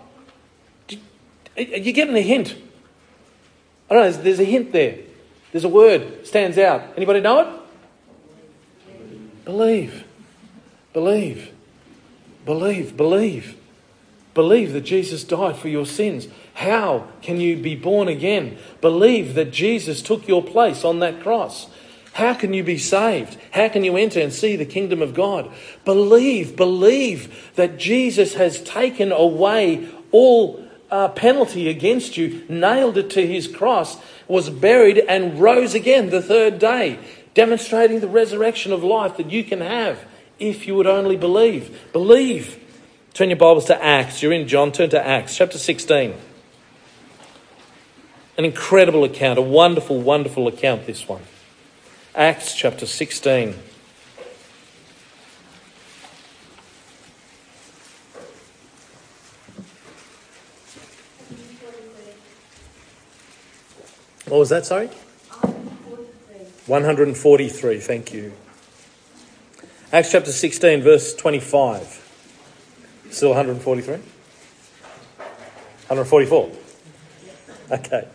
Are 1.58 1.62
you 1.62 1.92
getting 1.92 2.16
a 2.16 2.22
hint? 2.22 2.56
I 3.90 3.96
don't 3.96 4.04
know, 4.04 4.22
there's 4.24 4.40
a 4.40 4.46
hint 4.46 4.72
there. 4.72 5.00
There's 5.52 5.66
a 5.66 5.70
word 5.70 6.26
stands 6.26 6.58
out. 6.58 6.94
Anybody 6.96 7.20
know 7.20 7.42
it? 7.42 7.48
Believe. 9.44 10.06
Believe. 10.94 11.52
Believe. 12.46 12.96
Believe. 12.96 13.58
Believe 14.34 14.74
that 14.74 14.82
Jesus 14.82 15.24
died 15.24 15.58
for 15.58 15.68
your 15.68 15.86
sins. 15.86 16.28
How 16.54 17.08
can 17.22 17.40
you 17.40 17.58
be 17.58 17.76
born 17.76 18.08
again? 18.08 18.58
Believe 18.80 19.34
that 19.36 19.52
Jesus 19.52 20.02
took 20.02 20.28
your 20.28 20.44
place 20.44 20.84
on 20.84 21.00
that 21.00 21.22
cross. 21.22 21.68
How 22.14 22.36
can 22.36 22.54
you 22.54 22.64
be 22.64 22.78
saved? 22.78 23.38
How 23.52 23.70
can 23.70 23.84
you 23.84 23.98
enter 23.98 24.20
and 24.20 24.32
see 24.32 24.56
the 24.56 24.66
kingdom 24.66 25.02
of 25.02 25.16
God? 25.16 25.52
Believe, 25.84 26.56
believe 26.56 27.52
that 27.56 27.78
Jesus 27.78 28.36
has 28.36 28.62
taken 28.62 29.12
away 29.12 29.90
all 30.12 30.64
uh, 30.92 31.08
penalty 31.10 31.70
against 31.70 32.18
you, 32.18 32.46
nailed 32.48 33.00
it 33.00 33.10
to 33.10 33.26
his 33.26 33.48
cross, 33.48 33.98
was 34.28 34.52
buried, 34.52 35.00
and 35.00 35.40
rose 35.40 35.74
again 35.74 36.12
the 36.12 36.22
third 36.22 36.60
day, 36.60 37.00
demonstrating 37.34 38.00
the 38.00 38.08
resurrection 38.08 38.72
of 38.72 38.84
life 38.84 39.18
that 39.18 39.32
you 39.32 39.44
can 39.44 39.60
have 39.60 40.06
if 40.38 40.68
you 40.68 40.76
would 40.76 40.86
only 40.86 41.18
believe. 41.18 41.92
Believe. 41.94 42.60
Turn 43.16 43.30
your 43.30 43.38
Bibles 43.38 43.66
to 43.66 43.84
Acts. 43.84 44.22
You're 44.22 44.34
in 44.34 44.48
John. 44.48 44.72
Turn 44.72 44.92
to 44.92 45.04
Acts, 45.04 45.36
chapter 45.36 45.58
16. 45.58 46.14
An 48.36 48.46
incredible 48.46 49.04
account, 49.04 49.38
a 49.38 49.44
wonderful, 49.44 50.02
wonderful 50.02 50.48
account, 50.48 50.88
this 50.88 51.08
one. 51.08 51.22
Acts 52.16 52.56
chapter 52.56 52.88
16. 52.88 53.56
What 64.28 64.40
was 64.40 64.50
that, 64.50 64.66
sorry? 64.66 64.88
143, 66.66 67.80
thank 67.80 68.14
you. 68.14 68.34
Acts 69.92 70.12
chapter 70.12 70.32
16, 70.32 70.82
verse 70.82 71.14
25. 71.14 72.00
Still 73.12 73.30
143? 73.30 73.98
144? 75.88 76.52
Okay. 77.70 78.08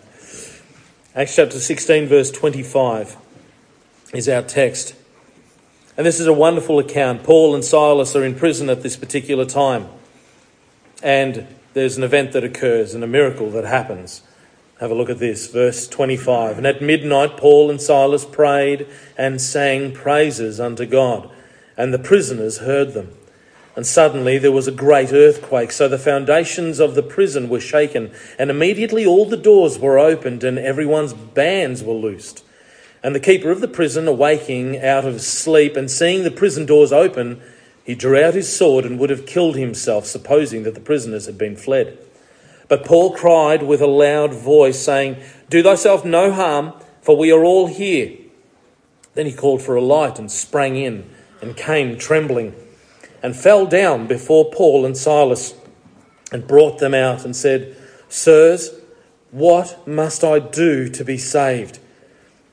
Acts 1.18 1.34
chapter 1.34 1.58
16, 1.58 2.06
verse 2.06 2.30
25 2.30 3.16
is 4.14 4.28
our 4.28 4.40
text. 4.40 4.94
And 5.96 6.06
this 6.06 6.20
is 6.20 6.28
a 6.28 6.32
wonderful 6.32 6.78
account. 6.78 7.24
Paul 7.24 7.56
and 7.56 7.64
Silas 7.64 8.14
are 8.14 8.22
in 8.22 8.36
prison 8.36 8.70
at 8.70 8.84
this 8.84 8.96
particular 8.96 9.44
time. 9.44 9.88
And 11.02 11.48
there's 11.74 11.96
an 11.96 12.04
event 12.04 12.30
that 12.34 12.44
occurs 12.44 12.94
and 12.94 13.02
a 13.02 13.08
miracle 13.08 13.50
that 13.50 13.64
happens. 13.64 14.22
Have 14.78 14.92
a 14.92 14.94
look 14.94 15.10
at 15.10 15.18
this, 15.18 15.50
verse 15.50 15.88
25. 15.88 16.56
And 16.56 16.64
at 16.64 16.80
midnight, 16.80 17.36
Paul 17.36 17.68
and 17.68 17.80
Silas 17.80 18.24
prayed 18.24 18.86
and 19.16 19.40
sang 19.40 19.90
praises 19.90 20.60
unto 20.60 20.86
God, 20.86 21.28
and 21.76 21.92
the 21.92 21.98
prisoners 21.98 22.58
heard 22.58 22.94
them. 22.94 23.12
And 23.78 23.86
suddenly 23.86 24.38
there 24.38 24.50
was 24.50 24.66
a 24.66 24.72
great 24.72 25.12
earthquake, 25.12 25.70
so 25.70 25.86
the 25.86 25.98
foundations 25.98 26.80
of 26.80 26.96
the 26.96 27.02
prison 27.02 27.48
were 27.48 27.60
shaken, 27.60 28.10
and 28.36 28.50
immediately 28.50 29.06
all 29.06 29.24
the 29.24 29.36
doors 29.36 29.78
were 29.78 30.00
opened, 30.00 30.42
and 30.42 30.58
everyone's 30.58 31.12
bands 31.12 31.80
were 31.80 31.94
loosed. 31.94 32.42
And 33.04 33.14
the 33.14 33.20
keeper 33.20 33.52
of 33.52 33.60
the 33.60 33.68
prison, 33.68 34.08
awaking 34.08 34.82
out 34.82 35.04
of 35.04 35.20
sleep 35.20 35.76
and 35.76 35.88
seeing 35.88 36.24
the 36.24 36.32
prison 36.32 36.66
doors 36.66 36.92
open, 36.92 37.40
he 37.84 37.94
drew 37.94 38.20
out 38.20 38.34
his 38.34 38.52
sword 38.52 38.84
and 38.84 38.98
would 38.98 39.10
have 39.10 39.26
killed 39.26 39.54
himself, 39.54 40.06
supposing 40.06 40.64
that 40.64 40.74
the 40.74 40.80
prisoners 40.80 41.26
had 41.26 41.38
been 41.38 41.54
fled. 41.54 41.96
But 42.66 42.84
Paul 42.84 43.14
cried 43.14 43.62
with 43.62 43.80
a 43.80 43.86
loud 43.86 44.34
voice, 44.34 44.80
saying, 44.80 45.18
Do 45.50 45.62
thyself 45.62 46.04
no 46.04 46.32
harm, 46.32 46.72
for 47.00 47.16
we 47.16 47.30
are 47.30 47.44
all 47.44 47.68
here. 47.68 48.18
Then 49.14 49.26
he 49.26 49.32
called 49.32 49.62
for 49.62 49.76
a 49.76 49.80
light 49.80 50.18
and 50.18 50.32
sprang 50.32 50.74
in 50.74 51.08
and 51.40 51.56
came 51.56 51.96
trembling 51.96 52.56
and 53.22 53.36
fell 53.36 53.66
down 53.66 54.06
before 54.06 54.50
Paul 54.50 54.84
and 54.84 54.96
Silas 54.96 55.54
and 56.30 56.46
brought 56.46 56.78
them 56.78 56.94
out 56.94 57.24
and 57.24 57.34
said, 57.34 57.76
Sirs, 58.08 58.70
what 59.30 59.86
must 59.86 60.24
I 60.24 60.38
do 60.38 60.88
to 60.88 61.04
be 61.04 61.18
saved? 61.18 61.78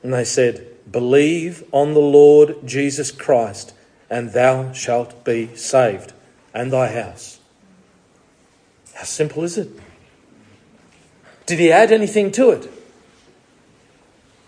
And 0.02 0.12
they 0.12 0.24
said, 0.24 0.66
Believe 0.90 1.64
on 1.72 1.94
the 1.94 2.00
Lord 2.00 2.56
Jesus 2.64 3.10
Christ, 3.10 3.74
and 4.08 4.32
thou 4.32 4.72
shalt 4.72 5.24
be 5.24 5.54
saved, 5.56 6.12
and 6.54 6.72
thy 6.72 6.92
house. 6.92 7.40
How 8.94 9.02
simple 9.02 9.42
is 9.42 9.58
it? 9.58 9.68
Did 11.44 11.58
he 11.58 11.72
add 11.72 11.92
anything 11.92 12.30
to 12.32 12.50
it? 12.50 12.70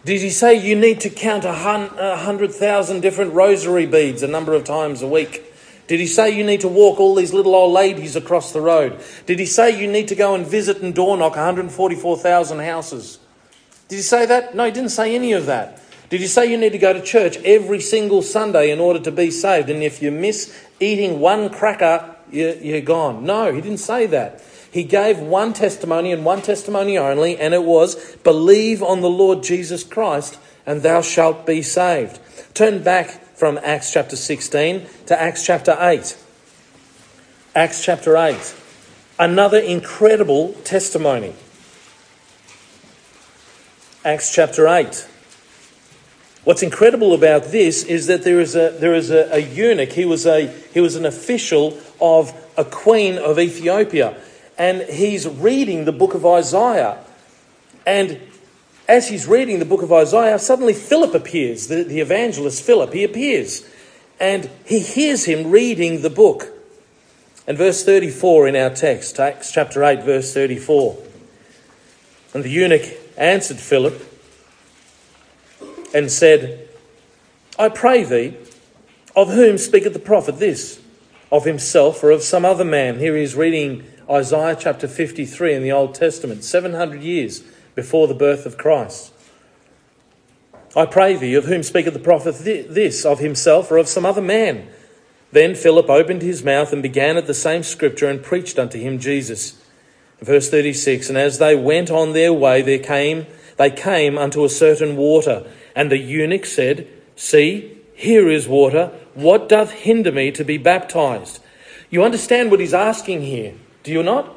Did 0.04 0.20
he 0.20 0.30
say 0.30 0.54
you 0.54 0.74
need 0.74 1.00
to 1.00 1.10
count 1.10 1.44
a 1.44 1.52
hundred 1.52 2.52
thousand 2.52 3.00
different 3.00 3.34
rosary 3.34 3.84
beads 3.84 4.22
a 4.22 4.28
number 4.28 4.54
of 4.54 4.64
times 4.64 5.02
a 5.02 5.08
week? 5.08 5.44
Did 5.89 6.01
he 6.01 6.07
say 6.07 6.30
you 6.30 6.45
need 6.45 6.61
to 6.61 6.68
walk 6.68 7.01
all 7.01 7.14
these 7.14 7.32
little 7.32 7.55
old 7.55 7.72
ladies 7.72 8.14
across 8.14 8.53
the 8.53 8.61
road? 8.61 9.03
Did 9.26 9.39
he 9.39 9.47
say 9.47 9.80
you 9.80 9.91
need 9.91 10.09
to 10.09 10.14
go 10.14 10.34
and 10.34 10.47
visit 10.47 10.82
and 10.82 10.95
door 10.95 11.16
knock 11.16 11.34
144,000 11.34 12.59
houses? 12.61 13.18
Did 13.89 13.97
he 13.97 14.03
say 14.03 14.26
that? 14.26 14.55
No, 14.55 14.66
he 14.66 14.70
didn't 14.70 14.91
say 14.91 15.14
any 15.14 15.32
of 15.32 15.47
that. 15.47 15.82
Did 16.11 16.20
he 16.20 16.26
say 16.26 16.51
you 16.51 16.59
need 16.59 16.72
to 16.72 16.78
go 16.78 16.93
to 16.93 17.01
church 17.01 17.39
every 17.39 17.80
single 17.80 18.20
Sunday 18.20 18.70
in 18.70 18.80
order 18.80 19.01
to 19.01 19.11
be 19.11 19.30
saved? 19.30 19.70
And 19.70 19.82
if 19.82 20.03
you 20.03 20.11
miss 20.11 20.55
eating 20.78 21.20
one 21.20 21.49
cracker, 21.49 22.16
you're 22.30 22.80
gone. 22.82 23.24
No, 23.24 23.53
he 23.53 23.61
didn't 23.62 23.78
say 23.78 24.07
that. 24.07 24.43
He 24.70 24.84
gave 24.84 25.18
one 25.18 25.55
testimony 25.55 26.12
and 26.12 26.24
one 26.24 26.43
testimony 26.43 26.99
only, 26.99 27.39
and 27.39 27.55
it 27.55 27.64
was 27.64 28.16
believe 28.16 28.82
on 28.82 29.01
the 29.01 29.09
Lord 29.09 29.43
Jesus 29.43 29.84
Christ, 29.84 30.39
and 30.66 30.82
thou 30.82 31.01
shalt 31.01 31.47
be 31.47 31.62
saved. 31.62 32.20
Turn 32.53 32.82
back 32.82 33.22
from 33.39 33.57
Acts 33.62 33.93
chapter 33.93 34.16
16 34.16 34.84
to 35.07 35.20
Acts 35.20 35.47
chapter 35.47 35.76
8. 35.78 36.18
Acts 37.55 37.84
chapter 37.84 38.16
8. 38.16 38.57
Another 39.16 39.59
incredible 39.61 40.55
testimony. 40.64 41.34
Acts 44.05 44.34
chapter 44.34 44.66
8. 44.66 45.09
What's 46.43 46.64
incredible 46.64 47.14
about 47.14 47.45
this 47.45 47.84
is 47.84 48.09
that 48.09 48.24
there 48.24 48.41
is 48.41 48.57
a, 48.57 48.70
there 48.70 48.95
is 48.95 49.11
a, 49.11 49.32
a 49.32 49.39
eunuch. 49.39 49.93
He 49.93 50.05
was, 50.05 50.26
a, 50.26 50.49
he 50.74 50.80
was 50.80 50.97
an 50.97 51.07
official 51.07 51.78
of 52.01 52.34
a 52.57 52.64
queen 52.64 53.18
of 53.18 53.39
Ethiopia. 53.39 54.20
And 54.57 54.82
he's 54.82 55.28
reading 55.28 55.84
the 55.84 55.93
book 55.93 56.14
of 56.14 56.26
Isaiah. 56.26 57.05
And 57.86 58.20
as 58.89 59.11
he's 59.11 59.26
reading 59.26 59.59
the 59.59 59.66
book 59.66 59.82
of 59.82 59.93
Isaiah, 59.93 60.39
suddenly 60.39 60.72
Philip 60.72 61.14
appears, 61.14 61.66
the, 61.66 61.84
the 61.84 62.01
evangelist 62.01 62.62
Philip. 62.62 62.95
He 62.95 63.05
appears. 63.05 63.68
And 64.18 64.51
he 64.64 64.80
hears 64.80 65.26
him 65.26 65.51
reading 65.51 66.01
the 66.01 66.11
book. 66.11 66.49
And 67.47 67.59
verse 67.59 67.84
34 67.84 68.49
in 68.49 68.57
our 68.57 68.70
text, 68.70 69.20
Acts 69.20 69.53
chapter 69.53 69.84
8, 69.84 70.03
verse 70.03 70.32
34. 70.32 70.99
And 72.32 72.43
the 72.43 72.49
eunuch 72.49 72.86
answered 73.18 73.59
Philip 73.59 74.03
and 75.95 76.11
said, 76.11 76.68
I 77.59 77.68
pray 77.68 78.05
thee, 78.05 78.36
of 79.14 79.32
whom 79.32 79.59
speaketh 79.59 79.93
the 79.93 79.99
prophet 79.99 80.39
this? 80.39 80.80
Of 81.30 81.45
himself 81.45 82.03
or 82.03 82.11
of 82.11 82.22
some 82.22 82.47
other 82.47 82.64
man? 82.64 82.99
Here 82.99 83.14
he 83.14 83.22
is 83.22 83.34
reading 83.34 83.84
Isaiah 84.11 84.57
chapter 84.59 84.89
53 84.89 85.55
in 85.55 85.62
the 85.62 85.72
Old 85.72 85.95
Testament, 85.95 86.43
700 86.43 87.03
years 87.03 87.43
before 87.78 88.08
the 88.08 88.14
birth 88.14 88.44
of 88.44 88.58
Christ. 88.58 89.12
I 90.74 90.84
pray 90.84 91.14
thee, 91.14 91.34
of 91.34 91.44
whom 91.44 91.62
speaketh 91.62 91.94
the 91.94 92.00
prophet 92.00 92.34
this? 92.34 93.04
Of 93.04 93.20
himself 93.20 93.70
or 93.70 93.76
of 93.76 93.86
some 93.86 94.04
other 94.04 94.20
man? 94.20 94.68
Then 95.30 95.54
Philip 95.54 95.88
opened 95.88 96.22
his 96.22 96.42
mouth 96.42 96.72
and 96.72 96.82
began 96.82 97.16
at 97.16 97.28
the 97.28 97.34
same 97.34 97.62
scripture 97.62 98.10
and 98.10 98.20
preached 98.20 98.58
unto 98.58 98.80
him 98.80 98.98
Jesus. 98.98 99.62
Verse 100.20 100.50
36 100.50 101.08
And 101.08 101.16
as 101.16 101.38
they 101.38 101.54
went 101.54 101.88
on 101.88 102.14
their 102.14 102.32
way, 102.32 102.60
there 102.62 102.80
came, 102.80 103.26
they 103.58 103.70
came 103.70 104.18
unto 104.18 104.44
a 104.44 104.48
certain 104.48 104.96
water, 104.96 105.48
and 105.76 105.88
the 105.88 105.98
eunuch 105.98 106.46
said, 106.46 106.88
See, 107.14 107.78
here 107.94 108.28
is 108.28 108.48
water. 108.48 108.90
What 109.14 109.48
doth 109.48 109.70
hinder 109.70 110.10
me 110.10 110.32
to 110.32 110.44
be 110.44 110.58
baptized? 110.58 111.38
You 111.90 112.02
understand 112.02 112.50
what 112.50 112.58
he's 112.58 112.74
asking 112.74 113.22
here, 113.22 113.54
do 113.84 113.92
you 113.92 114.02
not? 114.02 114.34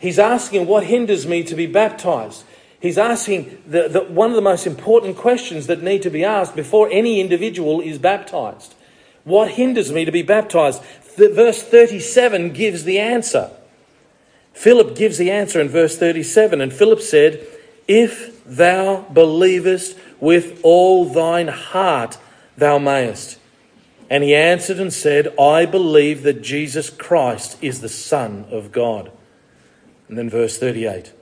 He's 0.00 0.18
asking, 0.18 0.66
What 0.66 0.84
hinders 0.84 1.26
me 1.26 1.44
to 1.44 1.54
be 1.54 1.66
baptized? 1.66 2.44
He's 2.80 2.98
asking 2.98 3.62
the, 3.66 3.88
the, 3.88 4.02
one 4.02 4.30
of 4.30 4.36
the 4.36 4.42
most 4.42 4.66
important 4.66 5.16
questions 5.16 5.66
that 5.66 5.82
need 5.82 6.00
to 6.02 6.10
be 6.10 6.24
asked 6.24 6.56
before 6.56 6.88
any 6.90 7.20
individual 7.20 7.82
is 7.82 7.98
baptized. 7.98 8.74
What 9.24 9.52
hinders 9.52 9.92
me 9.92 10.06
to 10.06 10.10
be 10.10 10.22
baptized? 10.22 10.82
Verse 11.16 11.62
37 11.62 12.52
gives 12.52 12.84
the 12.84 12.98
answer. 12.98 13.50
Philip 14.54 14.96
gives 14.96 15.18
the 15.18 15.30
answer 15.30 15.60
in 15.60 15.68
verse 15.68 15.98
37, 15.98 16.60
and 16.62 16.72
Philip 16.72 17.00
said, 17.00 17.46
If 17.86 18.42
thou 18.44 19.02
believest 19.12 19.96
with 20.18 20.60
all 20.62 21.04
thine 21.04 21.48
heart, 21.48 22.16
thou 22.56 22.78
mayest. 22.78 23.38
And 24.08 24.24
he 24.24 24.34
answered 24.34 24.80
and 24.80 24.92
said, 24.92 25.38
I 25.38 25.66
believe 25.66 26.22
that 26.22 26.42
Jesus 26.42 26.90
Christ 26.90 27.62
is 27.62 27.80
the 27.80 27.88
Son 27.88 28.46
of 28.50 28.72
God. 28.72 29.12
And 30.10 30.18
then 30.18 30.28
verse 30.28 30.58
38 30.58 31.12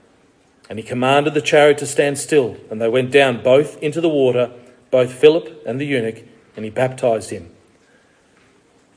And 0.67 0.79
he 0.79 0.83
commanded 0.83 1.35
the 1.35 1.41
chariot 1.41 1.77
to 1.77 1.85
stand 1.85 2.17
still, 2.17 2.57
and 2.71 2.81
they 2.81 2.89
went 2.89 3.11
down 3.11 3.43
both 3.43 3.81
into 3.83 4.01
the 4.01 4.09
water, 4.09 4.51
both 4.89 5.13
Philip 5.13 5.61
and 5.65 5.79
the 5.79 5.85
eunuch, 5.85 6.23
and 6.55 6.65
he 6.65 6.71
baptized 6.71 7.29
him. 7.29 7.51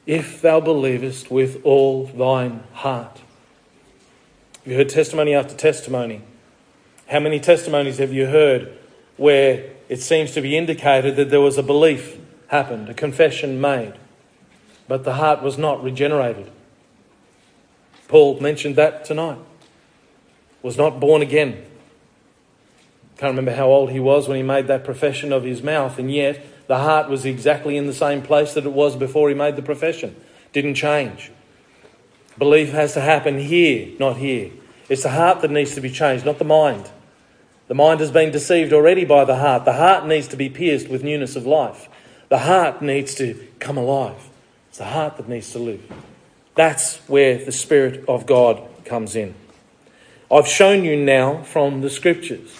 if 0.04 0.40
thou 0.40 0.58
believest 0.58 1.30
with 1.30 1.60
all 1.62 2.06
thine 2.06 2.64
heart. 2.72 3.20
You 4.64 4.74
heard 4.74 4.88
testimony 4.88 5.34
after 5.34 5.54
testimony. 5.54 6.22
How 7.06 7.20
many 7.20 7.38
testimonies 7.38 7.98
have 7.98 8.12
you 8.12 8.26
heard 8.26 8.76
where 9.16 9.70
it 9.88 10.00
seems 10.00 10.32
to 10.32 10.40
be 10.40 10.56
indicated 10.56 11.14
that 11.16 11.30
there 11.30 11.40
was 11.40 11.58
a 11.58 11.62
belief 11.62 12.18
happened, 12.48 12.88
a 12.88 12.94
confession 12.94 13.60
made, 13.60 13.92
but 14.88 15.04
the 15.04 15.14
heart 15.14 15.42
was 15.42 15.58
not 15.58 15.84
regenerated? 15.84 16.50
Paul 18.08 18.40
mentioned 18.40 18.74
that 18.76 19.04
tonight. 19.04 19.38
Was 20.62 20.76
not 20.76 21.00
born 21.00 21.22
again. 21.22 21.64
Can't 23.18 23.30
remember 23.30 23.54
how 23.54 23.66
old 23.66 23.90
he 23.90 24.00
was 24.00 24.28
when 24.28 24.36
he 24.36 24.42
made 24.42 24.66
that 24.68 24.84
profession 24.84 25.32
of 25.32 25.44
his 25.44 25.62
mouth, 25.62 25.98
and 25.98 26.10
yet 26.10 26.44
the 26.66 26.78
heart 26.78 27.08
was 27.08 27.24
exactly 27.24 27.76
in 27.76 27.86
the 27.86 27.92
same 27.92 28.22
place 28.22 28.54
that 28.54 28.64
it 28.64 28.72
was 28.72 28.96
before 28.96 29.28
he 29.28 29.34
made 29.34 29.56
the 29.56 29.62
profession. 29.62 30.16
Didn't 30.52 30.74
change. 30.74 31.30
Belief 32.38 32.70
has 32.70 32.94
to 32.94 33.00
happen 33.00 33.38
here, 33.38 33.90
not 33.98 34.16
here. 34.16 34.50
It's 34.88 35.02
the 35.02 35.10
heart 35.10 35.40
that 35.42 35.50
needs 35.50 35.74
to 35.74 35.80
be 35.80 35.90
changed, 35.90 36.24
not 36.24 36.38
the 36.38 36.44
mind. 36.44 36.90
The 37.68 37.74
mind 37.74 38.00
has 38.00 38.10
been 38.10 38.30
deceived 38.30 38.72
already 38.72 39.04
by 39.04 39.24
the 39.24 39.36
heart. 39.36 39.64
The 39.64 39.74
heart 39.74 40.06
needs 40.06 40.28
to 40.28 40.36
be 40.36 40.48
pierced 40.48 40.88
with 40.88 41.04
newness 41.04 41.36
of 41.36 41.46
life. 41.46 41.88
The 42.28 42.38
heart 42.38 42.82
needs 42.82 43.14
to 43.16 43.46
come 43.58 43.76
alive. 43.76 44.30
It's 44.68 44.78
the 44.78 44.86
heart 44.86 45.16
that 45.18 45.28
needs 45.28 45.52
to 45.52 45.58
live. 45.58 45.82
That's 46.54 46.98
where 47.08 47.44
the 47.44 47.52
Spirit 47.52 48.04
of 48.08 48.26
God 48.26 48.66
comes 48.84 49.14
in. 49.14 49.34
I've 50.32 50.48
shown 50.48 50.86
you 50.86 50.96
now 50.96 51.42
from 51.42 51.82
the 51.82 51.90
Scriptures. 51.90 52.58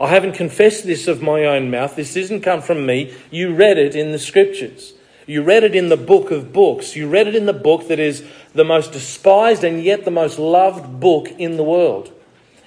I 0.00 0.08
haven't 0.08 0.32
confessed 0.32 0.86
this 0.86 1.06
of 1.06 1.20
my 1.20 1.44
own 1.44 1.70
mouth. 1.70 1.96
This 1.96 2.14
doesn't 2.14 2.40
come 2.40 2.62
from 2.62 2.86
me. 2.86 3.14
You 3.30 3.54
read 3.54 3.76
it 3.76 3.94
in 3.94 4.10
the 4.12 4.18
Scriptures. 4.18 4.94
You 5.26 5.42
read 5.42 5.64
it 5.64 5.74
in 5.74 5.90
the 5.90 5.98
book 5.98 6.30
of 6.30 6.50
books. 6.50 6.96
You 6.96 7.06
read 7.06 7.26
it 7.26 7.34
in 7.34 7.44
the 7.44 7.52
book 7.52 7.88
that 7.88 7.98
is 7.98 8.24
the 8.54 8.64
most 8.64 8.92
despised 8.92 9.64
and 9.64 9.84
yet 9.84 10.06
the 10.06 10.10
most 10.10 10.38
loved 10.38 10.98
book 10.98 11.28
in 11.32 11.58
the 11.58 11.62
world. 11.62 12.10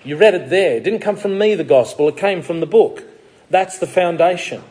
You 0.03 0.17
read 0.17 0.36
it 0.36 0.51
there. 0.51 0.78
It 0.78 0.84
didn't 0.84 0.99
come 0.99 1.15
from 1.15 1.39
me, 1.39 1.55
the 1.55 1.63
gospel, 1.63 2.07
it 2.09 2.17
came 2.17 2.43
from 2.43 2.59
the 2.59 2.67
book. 2.67 3.03
That's 3.49 3.80
the 3.80 3.88
foundation. 3.88 4.61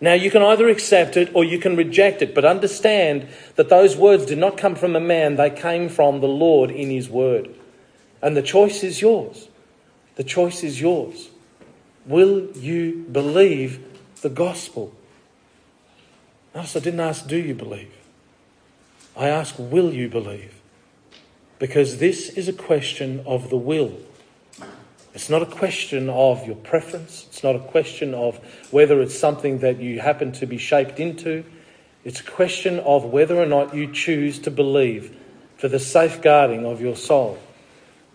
Now, 0.00 0.14
you 0.14 0.30
can 0.30 0.40
either 0.40 0.70
accept 0.70 1.18
it 1.18 1.30
or 1.34 1.44
you 1.44 1.58
can 1.58 1.76
reject 1.76 2.22
it, 2.22 2.34
but 2.34 2.46
understand 2.46 3.28
that 3.56 3.68
those 3.68 3.94
words 3.94 4.24
did 4.24 4.38
not 4.38 4.56
come 4.56 4.74
from 4.74 4.96
a 4.96 5.00
man, 5.00 5.36
they 5.36 5.50
came 5.50 5.90
from 5.90 6.20
the 6.20 6.28
Lord 6.28 6.70
in 6.70 6.88
His 6.88 7.10
word. 7.10 7.54
And 8.26 8.36
the 8.36 8.42
choice 8.42 8.82
is 8.82 9.00
yours. 9.00 9.46
The 10.16 10.24
choice 10.24 10.64
is 10.64 10.80
yours. 10.80 11.28
Will 12.06 12.50
you 12.56 13.06
believe 13.12 13.80
the 14.20 14.28
gospel? 14.28 14.92
I 16.52 16.64
didn't 16.64 16.98
ask, 16.98 17.28
do 17.28 17.36
you 17.36 17.54
believe? 17.54 17.94
I 19.16 19.28
ask, 19.28 19.54
will 19.60 19.94
you 19.94 20.08
believe? 20.08 20.60
Because 21.60 21.98
this 21.98 22.28
is 22.30 22.48
a 22.48 22.52
question 22.52 23.22
of 23.26 23.48
the 23.48 23.56
will. 23.56 23.96
It's 25.14 25.30
not 25.30 25.42
a 25.42 25.46
question 25.46 26.10
of 26.10 26.44
your 26.48 26.56
preference. 26.56 27.26
It's 27.28 27.44
not 27.44 27.54
a 27.54 27.60
question 27.60 28.12
of 28.12 28.40
whether 28.72 29.00
it's 29.02 29.16
something 29.16 29.60
that 29.60 29.78
you 29.78 30.00
happen 30.00 30.32
to 30.32 30.46
be 30.46 30.58
shaped 30.58 30.98
into. 30.98 31.44
It's 32.02 32.18
a 32.18 32.24
question 32.24 32.80
of 32.80 33.04
whether 33.04 33.40
or 33.40 33.46
not 33.46 33.72
you 33.72 33.92
choose 33.92 34.40
to 34.40 34.50
believe 34.50 35.16
for 35.56 35.68
the 35.68 35.78
safeguarding 35.78 36.66
of 36.66 36.80
your 36.80 36.96
soul. 36.96 37.38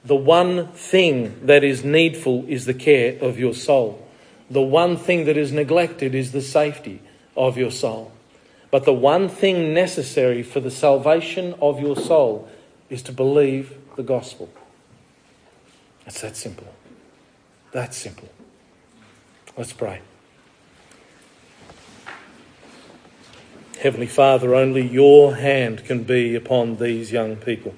The 0.03 0.15
one 0.15 0.67
thing 0.69 1.45
that 1.45 1.63
is 1.63 1.83
needful 1.83 2.45
is 2.47 2.65
the 2.65 2.73
care 2.73 3.17
of 3.21 3.37
your 3.37 3.53
soul. 3.53 4.07
The 4.49 4.61
one 4.61 4.97
thing 4.97 5.25
that 5.25 5.37
is 5.37 5.51
neglected 5.51 6.15
is 6.15 6.31
the 6.31 6.41
safety 6.41 7.01
of 7.37 7.57
your 7.57 7.71
soul. 7.71 8.11
But 8.71 8.85
the 8.85 8.93
one 8.93 9.29
thing 9.29 9.73
necessary 9.73 10.43
for 10.43 10.59
the 10.59 10.71
salvation 10.71 11.53
of 11.61 11.79
your 11.79 11.95
soul 11.95 12.49
is 12.89 13.03
to 13.03 13.11
believe 13.11 13.77
the 13.95 14.03
gospel. 14.03 14.49
It's 16.05 16.21
that 16.21 16.35
simple. 16.35 16.73
That 17.71 17.93
simple. 17.93 18.29
Let's 19.57 19.73
pray. 19.73 20.01
Heavenly 23.81 24.07
Father, 24.07 24.55
only 24.55 24.87
your 24.87 25.35
hand 25.35 25.85
can 25.85 26.03
be 26.03 26.35
upon 26.35 26.77
these 26.77 27.11
young 27.11 27.35
people. 27.35 27.73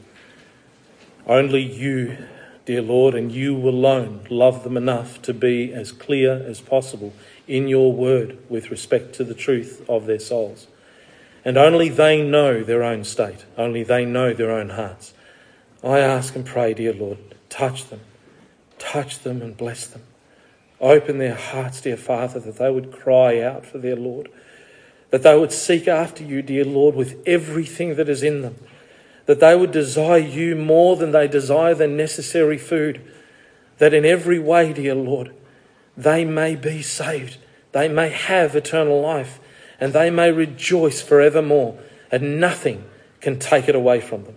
Only 1.28 1.62
you, 1.62 2.18
dear 2.66 2.82
Lord, 2.82 3.16
and 3.16 3.32
you 3.32 3.58
alone 3.58 4.28
love 4.30 4.64
them 4.64 4.78
enough 4.78 5.22
to 5.24 5.34
be 5.34 5.74
as 5.74 5.92
clear 5.92 6.44
as 6.46 6.62
possible 6.62 7.14
in 7.48 7.68
your 7.68 7.94
word 7.94 8.38
with 8.50 8.72
respect 8.72 9.14
to 9.16 9.24
the 9.24 9.34
truth 9.34 9.86
of 9.88 10.06
their 10.06 10.20
souls. 10.20 10.68
And 11.46 11.58
only 11.58 11.90
they 11.90 12.22
know 12.22 12.64
their 12.64 12.84
own 12.84 13.04
state, 13.04 13.46
only 13.58 13.84
they 13.84 14.06
know 14.06 14.34
their 14.34 14.52
own 14.52 14.70
hearts. 14.70 15.14
I 15.84 16.00
ask 16.00 16.36
and 16.36 16.46
pray, 16.46 16.74
dear 16.74 16.94
Lord, 16.94 17.18
touch 17.50 17.90
them 17.90 18.00
touch 18.84 19.20
them 19.20 19.42
and 19.42 19.56
bless 19.56 19.88
them. 19.88 20.04
Open 20.80 21.18
their 21.18 21.36
hearts, 21.36 21.82
dear 21.82 21.98
Father, 21.98 22.40
that 22.42 22.58
they 22.58 22.70
would 22.70 22.92
cry 22.92 23.40
out 23.40 23.66
for 23.66 23.78
their 23.78 23.96
Lord, 23.96 24.30
that 25.10 25.24
they 25.24 25.38
would 25.38 25.52
seek 25.52 25.88
after 25.88 26.24
you, 26.24 26.42
dear 26.42 26.66
Lord, 26.66 26.96
with 26.96 27.22
everything 27.26 27.96
that 27.96 28.10
is 28.10 28.24
in 28.24 28.42
them, 28.42 28.56
that 29.26 29.40
they 29.40 29.56
would 29.56 29.72
desire 29.72 30.18
you 30.18 30.56
more 30.56 30.96
than 30.96 31.12
they 31.12 31.28
desire 31.28 31.74
the 31.74 31.88
necessary 31.88 32.58
food, 32.58 33.02
that 33.78 33.94
in 33.94 34.06
every 34.06 34.40
way, 34.40 34.74
dear 34.74 34.96
Lord, 34.96 35.34
they 35.96 36.26
may 36.26 36.56
be 36.56 36.82
saved, 36.82 37.38
they 37.72 37.88
may 37.88 38.10
have 38.10 38.56
eternal 38.56 39.02
life, 39.02 39.40
and 39.80 39.94
they 39.94 40.10
may 40.10 40.32
rejoice 40.32 41.02
forevermore, 41.02 41.78
and 42.12 42.40
nothing 42.40 42.84
can 43.22 43.40
take 43.40 43.68
it 43.68 43.76
away 43.76 44.00
from 44.00 44.24
them. 44.26 44.36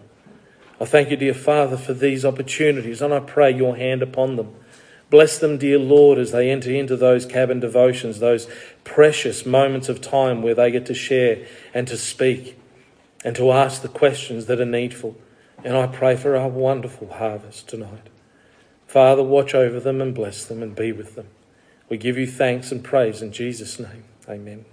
I 0.80 0.84
thank 0.84 1.10
you, 1.10 1.16
dear 1.16 1.34
Father, 1.34 1.76
for 1.76 1.94
these 1.94 2.24
opportunities, 2.24 3.00
and 3.00 3.12
I 3.12 3.20
pray 3.20 3.50
your 3.50 3.76
hand 3.76 4.02
upon 4.02 4.36
them. 4.36 4.54
Bless 5.08 5.38
them, 5.38 5.56
dear 5.56 5.78
Lord, 5.78 6.18
as 6.18 6.32
they 6.32 6.50
enter 6.50 6.70
into 6.70 6.96
those 6.96 7.26
cabin 7.26 7.60
devotions, 7.60 8.18
those 8.18 8.48
precious 8.84 9.46
moments 9.46 9.88
of 9.88 10.00
time 10.00 10.42
where 10.42 10.54
they 10.54 10.70
get 10.70 10.84
to 10.86 10.94
share 10.94 11.46
and 11.72 11.86
to 11.88 11.96
speak 11.96 12.58
and 13.26 13.34
to 13.34 13.50
ask 13.50 13.82
the 13.82 13.88
questions 13.88 14.46
that 14.46 14.60
are 14.60 14.64
needful. 14.64 15.16
And 15.64 15.76
I 15.76 15.88
pray 15.88 16.14
for 16.14 16.36
our 16.36 16.48
wonderful 16.48 17.14
harvest 17.14 17.68
tonight. 17.68 18.08
Father, 18.86 19.24
watch 19.24 19.52
over 19.52 19.80
them 19.80 20.00
and 20.00 20.14
bless 20.14 20.44
them 20.44 20.62
and 20.62 20.76
be 20.76 20.92
with 20.92 21.16
them. 21.16 21.26
We 21.88 21.96
give 21.96 22.16
you 22.16 22.28
thanks 22.28 22.70
and 22.70 22.84
praise 22.84 23.22
in 23.22 23.32
Jesus' 23.32 23.80
name. 23.80 24.04
Amen. 24.28 24.64